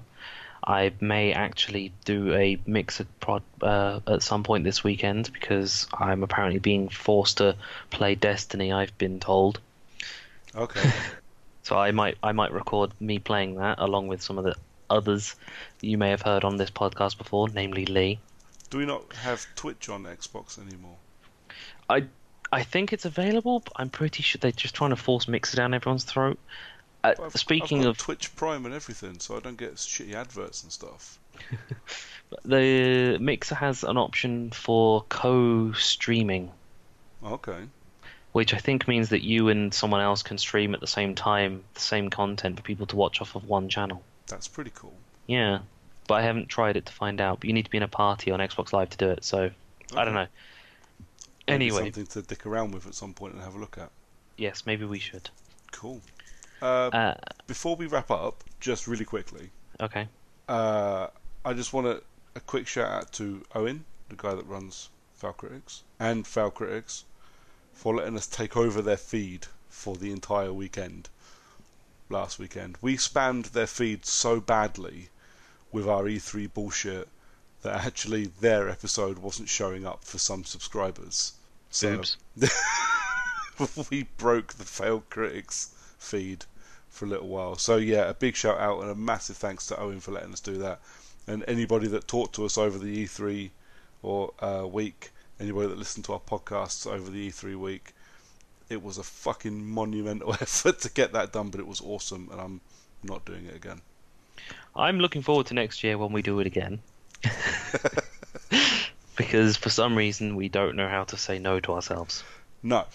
I 0.65 0.93
may 1.01 1.33
actually 1.33 1.93
do 2.05 2.35
a 2.35 2.59
mix 2.67 3.01
of 3.01 3.21
prod 3.21 3.43
uh, 3.63 4.01
at 4.07 4.23
some 4.23 4.43
point 4.43 4.65
this 4.65 4.85
weekend 4.85 5.33
because 5.33 5.87
I'm 5.95 6.23
apparently 6.23 6.59
being 6.59 6.89
forced 6.89 7.39
to 7.39 7.57
play 7.91 8.17
Destiny. 8.17 8.73
I've 8.73 8.97
been 8.99 9.21
told, 9.21 9.61
Okay. 10.55 10.93
so 11.63 11.79
I 11.79 11.93
might 11.93 12.19
I 12.23 12.33
might 12.33 12.53
record 12.53 12.93
me 13.01 13.19
playing 13.19 13.57
that 13.57 13.79
along 13.79 14.09
with 14.09 14.21
some 14.23 14.39
of 14.39 14.45
the 14.45 14.57
others 14.91 15.37
you 15.81 15.97
may 15.97 16.11
have 16.11 16.23
heard 16.23 16.45
on 16.45 16.57
this 16.57 16.71
podcast 16.71 17.19
before, 17.19 17.49
namely 17.49 17.87
Lee. 17.87 18.19
Do 18.71 18.79
we 18.79 18.87
not 18.87 19.13
have 19.15 19.47
Twitch 19.55 19.89
on 19.89 20.05
Xbox 20.05 20.59
anymore? 20.59 20.97
I 21.89 22.05
I 22.51 22.63
think 22.63 22.93
it's 22.93 23.05
available, 23.05 23.61
but 23.61 23.73
I'm 23.77 23.91
pretty 23.91 24.23
sure 24.23 24.39
they're 24.41 24.53
just 24.53 24.75
trying 24.75 24.91
to 24.91 24.97
force 24.97 25.29
mix 25.29 25.53
it 25.53 25.57
down 25.59 25.75
everyone's 25.75 26.05
throat. 26.05 26.39
Uh, 27.05 27.15
I've- 27.23 27.39
speaking 27.39 27.81
I've 27.83 27.89
of 27.89 27.99
Twitch 27.99 28.35
Prime 28.37 28.65
and 28.65 28.75
everything, 28.75 29.19
so 29.21 29.37
I 29.37 29.41
don't 29.41 29.59
get 29.59 29.75
shitty 29.77 30.15
adverts 30.15 30.63
and 30.63 30.73
stuff. 30.73 31.19
the 32.45 33.19
Mixer 33.21 33.55
has 33.55 33.85
an 33.85 33.97
option 33.97 34.51
for 34.51 35.03
co-streaming, 35.09 36.51
Okay. 37.25 37.65
which 38.33 38.55
I 38.55 38.59
think 38.59 38.89
means 38.89 39.11
that 39.11 39.23
you 39.23 39.49
and 39.49 39.73
someone 39.73 40.01
else 40.01 40.23
can 40.23 40.39
stream 40.39 40.75
at 40.75 40.81
the 40.81 40.87
same 40.87 41.15
time 41.15 41.65
the 41.75 41.81
same 41.81 42.11
content 42.11 42.57
for 42.57 42.63
people 42.63 42.87
to 42.87 42.97
watch 42.97 43.21
off 43.21 43.35
of 43.37 43.45
one 43.45 43.69
channel. 43.69 44.03
That's 44.27 44.49
pretty 44.49 44.73
cool. 44.75 44.95
Yeah, 45.27 45.61
but 46.07 46.15
I 46.15 46.23
haven't 46.23 46.49
tried 46.49 46.77
it 46.77 46.87
to 46.87 46.93
find 46.93 47.21
out. 47.21 47.41
But 47.41 47.47
you 47.49 47.53
need 47.53 47.65
to 47.67 47.71
be 47.71 47.77
in 47.79 47.83
a 47.83 47.89
party 47.89 48.31
on 48.31 48.41
Xbox 48.41 48.73
Live 48.73 48.91
to 48.91 48.97
do 48.99 49.11
it, 49.11 49.25
so 49.25 49.51
I 49.95 50.05
don't 50.05 50.15
know. 50.15 50.27
Anyway, 51.49 51.85
something 51.85 52.07
to 52.07 52.23
dick 52.23 52.47
around 52.47 52.73
with 52.73 52.87
at 52.87 52.95
some 52.95 53.15
point 53.15 53.35
and 53.35 53.43
have 53.43 53.55
a 53.55 53.59
look 53.59 53.79
at. 53.79 53.91
yes, 54.37 54.65
maybe 54.67 54.85
we 54.85 54.99
should. 54.99 55.31
Cool. 55.73 56.01
Uh, 56.61 56.91
Uh, 56.93 57.15
before 57.47 57.77
we 57.77 57.87
wrap 57.87 58.11
up, 58.11 58.43
just 58.61 58.87
really 58.87 59.05
quickly, 59.05 59.51
okay. 59.81 60.09
uh, 60.49 61.09
I 61.45 61.53
just 61.53 61.73
want 61.73 61.87
a, 61.87 62.03
a 62.35 62.41
quick 62.41 62.67
shout 62.67 62.91
out 62.91 63.13
to 63.13 63.45
Owen, 63.55 63.85
the 64.09 64.17
guy 64.17 64.35
that 64.35 64.47
runs 64.47 64.91
Failed 65.15 65.37
Critics, 65.37 65.83
and 66.01 66.27
Failed 66.27 66.55
Critics, 66.55 67.05
for 67.73 67.95
letting 67.95 68.17
us 68.17 68.27
take 68.27 68.57
over 68.57 68.83
their 68.83 68.97
feed 68.97 69.47
for 69.69 69.97
the 69.97 70.11
entire 70.11 70.53
weekend 70.53 71.09
last 72.11 72.39
weekend. 72.39 72.77
We 72.81 72.97
spammed 72.97 73.51
their 73.53 73.67
feed 73.67 74.05
so 74.07 74.41
badly 74.41 75.11
with 75.71 75.87
our 75.87 76.05
E3 76.05 76.53
bullshit 76.53 77.09
that 77.63 77.85
actually 77.85 78.27
their 78.27 78.69
episode 78.69 79.19
wasn't 79.19 79.49
showing 79.49 79.87
up 79.87 80.05
for 80.05 80.19
some 80.19 80.45
subscribers. 80.45 81.35
So 81.71 82.03
we 83.91 84.05
broke 84.17 84.55
the 84.55 84.65
failed 84.65 85.09
critics 85.11 85.75
feed 85.99 86.45
for 86.89 87.05
a 87.05 87.09
little 87.09 87.29
while. 87.29 87.57
So 87.57 87.77
yeah, 87.77 88.09
a 88.09 88.15
big 88.15 88.37
shout 88.37 88.59
out 88.59 88.81
and 88.81 88.91
a 88.91 88.95
massive 88.95 89.37
thanks 89.37 89.67
to 89.69 89.79
Owen 89.79 90.01
for 90.01 90.13
letting 90.13 90.33
us 90.33 90.41
do 90.41 90.59
that, 90.59 90.81
and 91.27 91.45
anybody 91.47 91.89
that 91.89 92.09
talked 92.09 92.35
to 92.37 92.45
us 92.45 92.57
over 92.59 92.79
the 92.79 93.05
E3 93.05 93.51
or 94.03 94.33
uh, 94.41 94.67
week, 94.67 95.11
anybody 95.41 95.69
that 95.69 95.79
listened 95.79 96.05
to 96.07 96.13
our 96.13 96.21
podcasts 96.21 96.87
over 96.87 97.11
the 97.11 97.29
E3 97.31 97.57
week. 97.57 97.93
It 98.69 98.83
was 98.83 98.99
a 98.99 99.03
fucking 99.03 99.67
monumental 99.67 100.33
effort 100.41 100.81
to 100.81 100.91
get 100.91 101.13
that 101.13 101.33
done, 101.33 101.51
but 101.51 101.61
it 101.61 101.67
was 101.67 101.81
awesome, 101.81 102.29
and 102.31 102.41
I'm 102.41 102.61
not 103.03 103.25
doing 103.25 103.47
it 103.47 103.55
again. 103.55 103.81
I'm 104.77 105.01
looking 105.01 105.23
forward 105.23 105.47
to 105.47 105.55
next 105.55 105.83
year 105.83 105.99
when 105.99 106.13
we 106.13 106.23
do 106.23 106.39
it 106.41 106.47
again. 106.47 106.81
because 109.19 109.57
for 109.57 109.69
some 109.69 109.99
reason 109.99 110.37
we 110.37 110.49
don't 110.49 110.77
know 110.77 110.89
how 110.89 111.05
to 111.05 111.17
say 111.19 111.39
no 111.39 111.61
to 111.61 111.73
ourselves. 111.73 112.23
No. 112.63 112.87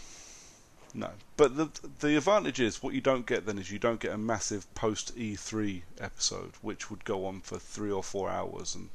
No. 0.96 1.10
But 1.38 1.58
the 1.58 1.70
the 2.00 2.18
advantage 2.18 2.60
is 2.60 2.82
what 2.82 2.94
you 2.94 3.02
don't 3.02 3.28
get 3.28 3.46
then 3.46 3.60
is 3.60 3.70
you 3.70 3.78
don't 3.78 4.00
get 4.00 4.14
a 4.14 4.18
massive 4.18 4.74
post 4.74 5.16
E3 5.18 5.82
episode 6.00 6.54
which 6.62 6.90
would 6.90 7.04
go 7.04 7.26
on 7.26 7.42
for 7.42 7.60
3 7.60 7.92
or 7.92 8.02
4 8.02 8.30
hours 8.30 8.74
and 8.74 8.90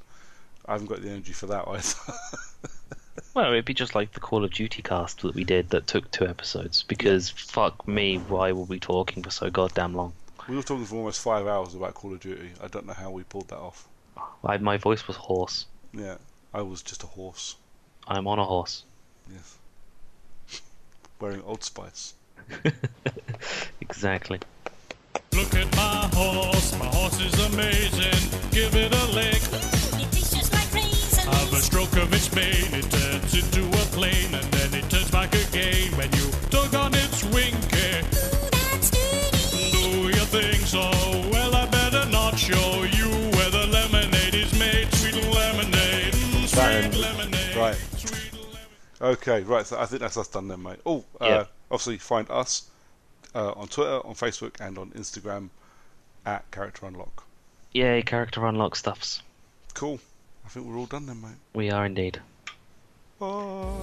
I 0.67 0.73
haven't 0.73 0.89
got 0.89 1.03
the 1.03 1.11
energy 1.11 1.33
for 1.33 1.47
that 1.47 1.69
either. 1.69 2.19
well, 3.35 3.53
it'd 3.53 3.65
be 3.65 3.75
just 3.75 3.95
like 3.95 4.13
the 4.13 4.21
Call 4.21 4.45
of 4.45 4.53
Duty 4.53 4.83
cast 4.83 5.21
that 5.23 5.35
we 5.35 5.45
did 5.45 5.71
that 5.71 5.87
took 5.87 6.11
two 6.11 6.27
episodes 6.27 6.83
because 6.83 7.29
fuck 7.29 7.87
me, 7.87 8.17
why 8.17 8.53
were 8.53 8.65
we 8.65 8.81
talking 8.81 9.23
for 9.23 9.31
so 9.31 9.51
goddamn 9.51 9.95
long? 9.95 10.15
We 10.49 10.57
were 10.57 10.63
talking 10.63 10.87
for 10.87 10.97
almost 10.97 11.21
5 11.21 11.47
hours 11.47 11.75
about 11.75 11.93
Call 11.93 12.15
of 12.15 12.21
Duty. 12.21 12.53
I 12.63 12.69
don't 12.69 12.87
know 12.87 12.95
how 12.95 13.11
we 13.11 13.23
pulled 13.25 13.49
that 13.49 13.59
off. 13.59 13.87
I, 14.43 14.57
my 14.57 14.79
voice 14.79 15.07
was 15.07 15.17
hoarse. 15.17 15.67
Yeah, 15.93 16.17
I 16.53 16.62
was 16.62 16.83
just 16.83 17.03
a 17.03 17.07
horse. 17.07 17.57
I'm 18.07 18.27
on 18.27 18.39
a 18.39 18.45
horse. 18.45 18.85
Yes. 19.31 19.59
Wearing 21.20 21.43
Old 21.43 21.62
Spice. 21.62 22.15
exactly. 23.81 24.41
Look 25.33 25.55
at 25.55 25.77
my 25.77 26.09
horse, 26.15 26.79
my 26.79 26.87
horse 26.87 27.20
is 27.20 27.39
amazing. 27.53 28.41
Give 28.51 28.75
it 28.75 28.93
a 28.95 29.05
lick. 29.12 29.43
It 30.01 30.11
tastes 30.11 30.35
just 30.35 30.53
like 30.55 30.73
raisins. 30.73 31.27
Have 31.27 31.53
a 31.53 31.57
stroke 31.57 31.97
of 31.97 32.12
its 32.15 32.35
mane, 32.35 32.73
it 32.73 32.91
turns 32.91 33.35
into 33.35 33.66
a 33.69 33.85
plane, 33.93 34.35
and 34.35 34.45
then 34.55 34.75
it 34.75 34.89
turns 34.89 35.11
back 35.11 35.35
again 35.35 35.95
when 35.99 36.11
you 36.12 36.31
tug 36.51 36.75
on 36.75 36.95
its 36.95 37.25
winky. 37.25 38.01
Ooh, 38.01 38.49
that's 38.51 38.91
dirty. 38.91 39.70
Do 39.70 40.09
you 40.09 40.25
think 40.33 40.66
so? 40.66 40.91
Well, 41.31 41.55
I 41.55 41.66
better 41.66 42.09
not 42.11 42.39
show 42.39 42.85
you 42.85 42.98
Okay, 49.01 49.43
right. 49.43 49.66
So 49.66 49.79
I 49.79 49.87
think 49.87 50.01
that's 50.01 50.16
us 50.16 50.29
done 50.29 50.49
then, 50.49 50.62
mate. 50.62 50.81
Oh, 50.85 51.05
uh, 51.20 51.27
Yeah. 51.27 51.45
obviously 51.70 51.99
find 51.99 52.29
us 52.31 52.69
uh, 53.35 53.53
on 53.53 53.69
Twitter, 53.69 54.05
on 54.07 54.15
Facebook, 54.15 54.61
and 54.61 54.77
on 54.79 54.91
Instagram 54.91 55.51
at 56.27 56.51
Character 56.51 56.87
Unlock. 56.87 57.25
Yay, 57.73 58.03
character 58.03 58.45
unlock 58.47 58.75
stuffs. 58.75 59.23
Cool. 59.75 60.01
I 60.45 60.49
think 60.49 60.66
we're 60.66 60.79
all 60.79 60.87
done 60.87 61.07
then, 61.07 61.20
mate. 61.20 61.37
We 61.55 61.70
are 61.70 61.85
indeed. 61.85 62.20
Bye. 63.19 63.75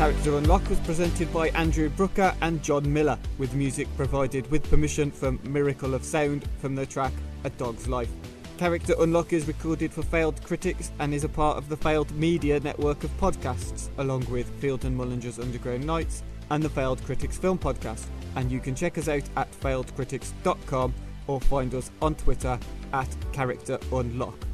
Character 0.00 0.38
Unlock 0.38 0.66
was 0.70 0.80
presented 0.80 1.30
by 1.30 1.48
Andrew 1.50 1.90
Brooker 1.90 2.34
and 2.40 2.62
John 2.62 2.90
Miller, 2.90 3.18
with 3.36 3.52
music 3.52 3.86
provided 3.98 4.50
with 4.50 4.66
permission 4.70 5.10
from 5.10 5.38
Miracle 5.44 5.92
of 5.92 6.04
Sound 6.04 6.48
from 6.58 6.74
the 6.74 6.86
track 6.86 7.12
A 7.44 7.50
Dog's 7.50 7.86
Life. 7.86 8.08
Character 8.56 8.94
Unlock 8.98 9.34
is 9.34 9.46
recorded 9.46 9.92
for 9.92 10.02
Failed 10.02 10.42
Critics 10.42 10.90
and 11.00 11.12
is 11.12 11.24
a 11.24 11.28
part 11.28 11.58
of 11.58 11.68
the 11.68 11.76
Failed 11.76 12.10
Media 12.12 12.58
network 12.60 13.04
of 13.04 13.14
podcasts, 13.18 13.90
along 13.98 14.24
with 14.30 14.48
Field 14.58 14.86
and 14.86 14.98
Mullinger's 14.98 15.38
Underground 15.38 15.86
Nights 15.86 16.22
and 16.48 16.62
the 16.62 16.70
Failed 16.70 17.04
Critics 17.04 17.36
Film 17.36 17.58
Podcast. 17.58 18.06
And 18.36 18.50
you 18.50 18.58
can 18.58 18.74
check 18.74 18.96
us 18.96 19.08
out 19.08 19.28
at 19.36 19.52
failedcritics.com 19.52 20.94
or 21.26 21.42
find 21.42 21.74
us 21.74 21.90
on 22.00 22.14
Twitter 22.14 22.58
at 22.94 23.16
Character 23.34 23.78
Unlock. 23.92 24.46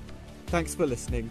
Thanks 0.49 0.75
for 0.75 0.87
listening. 0.87 1.31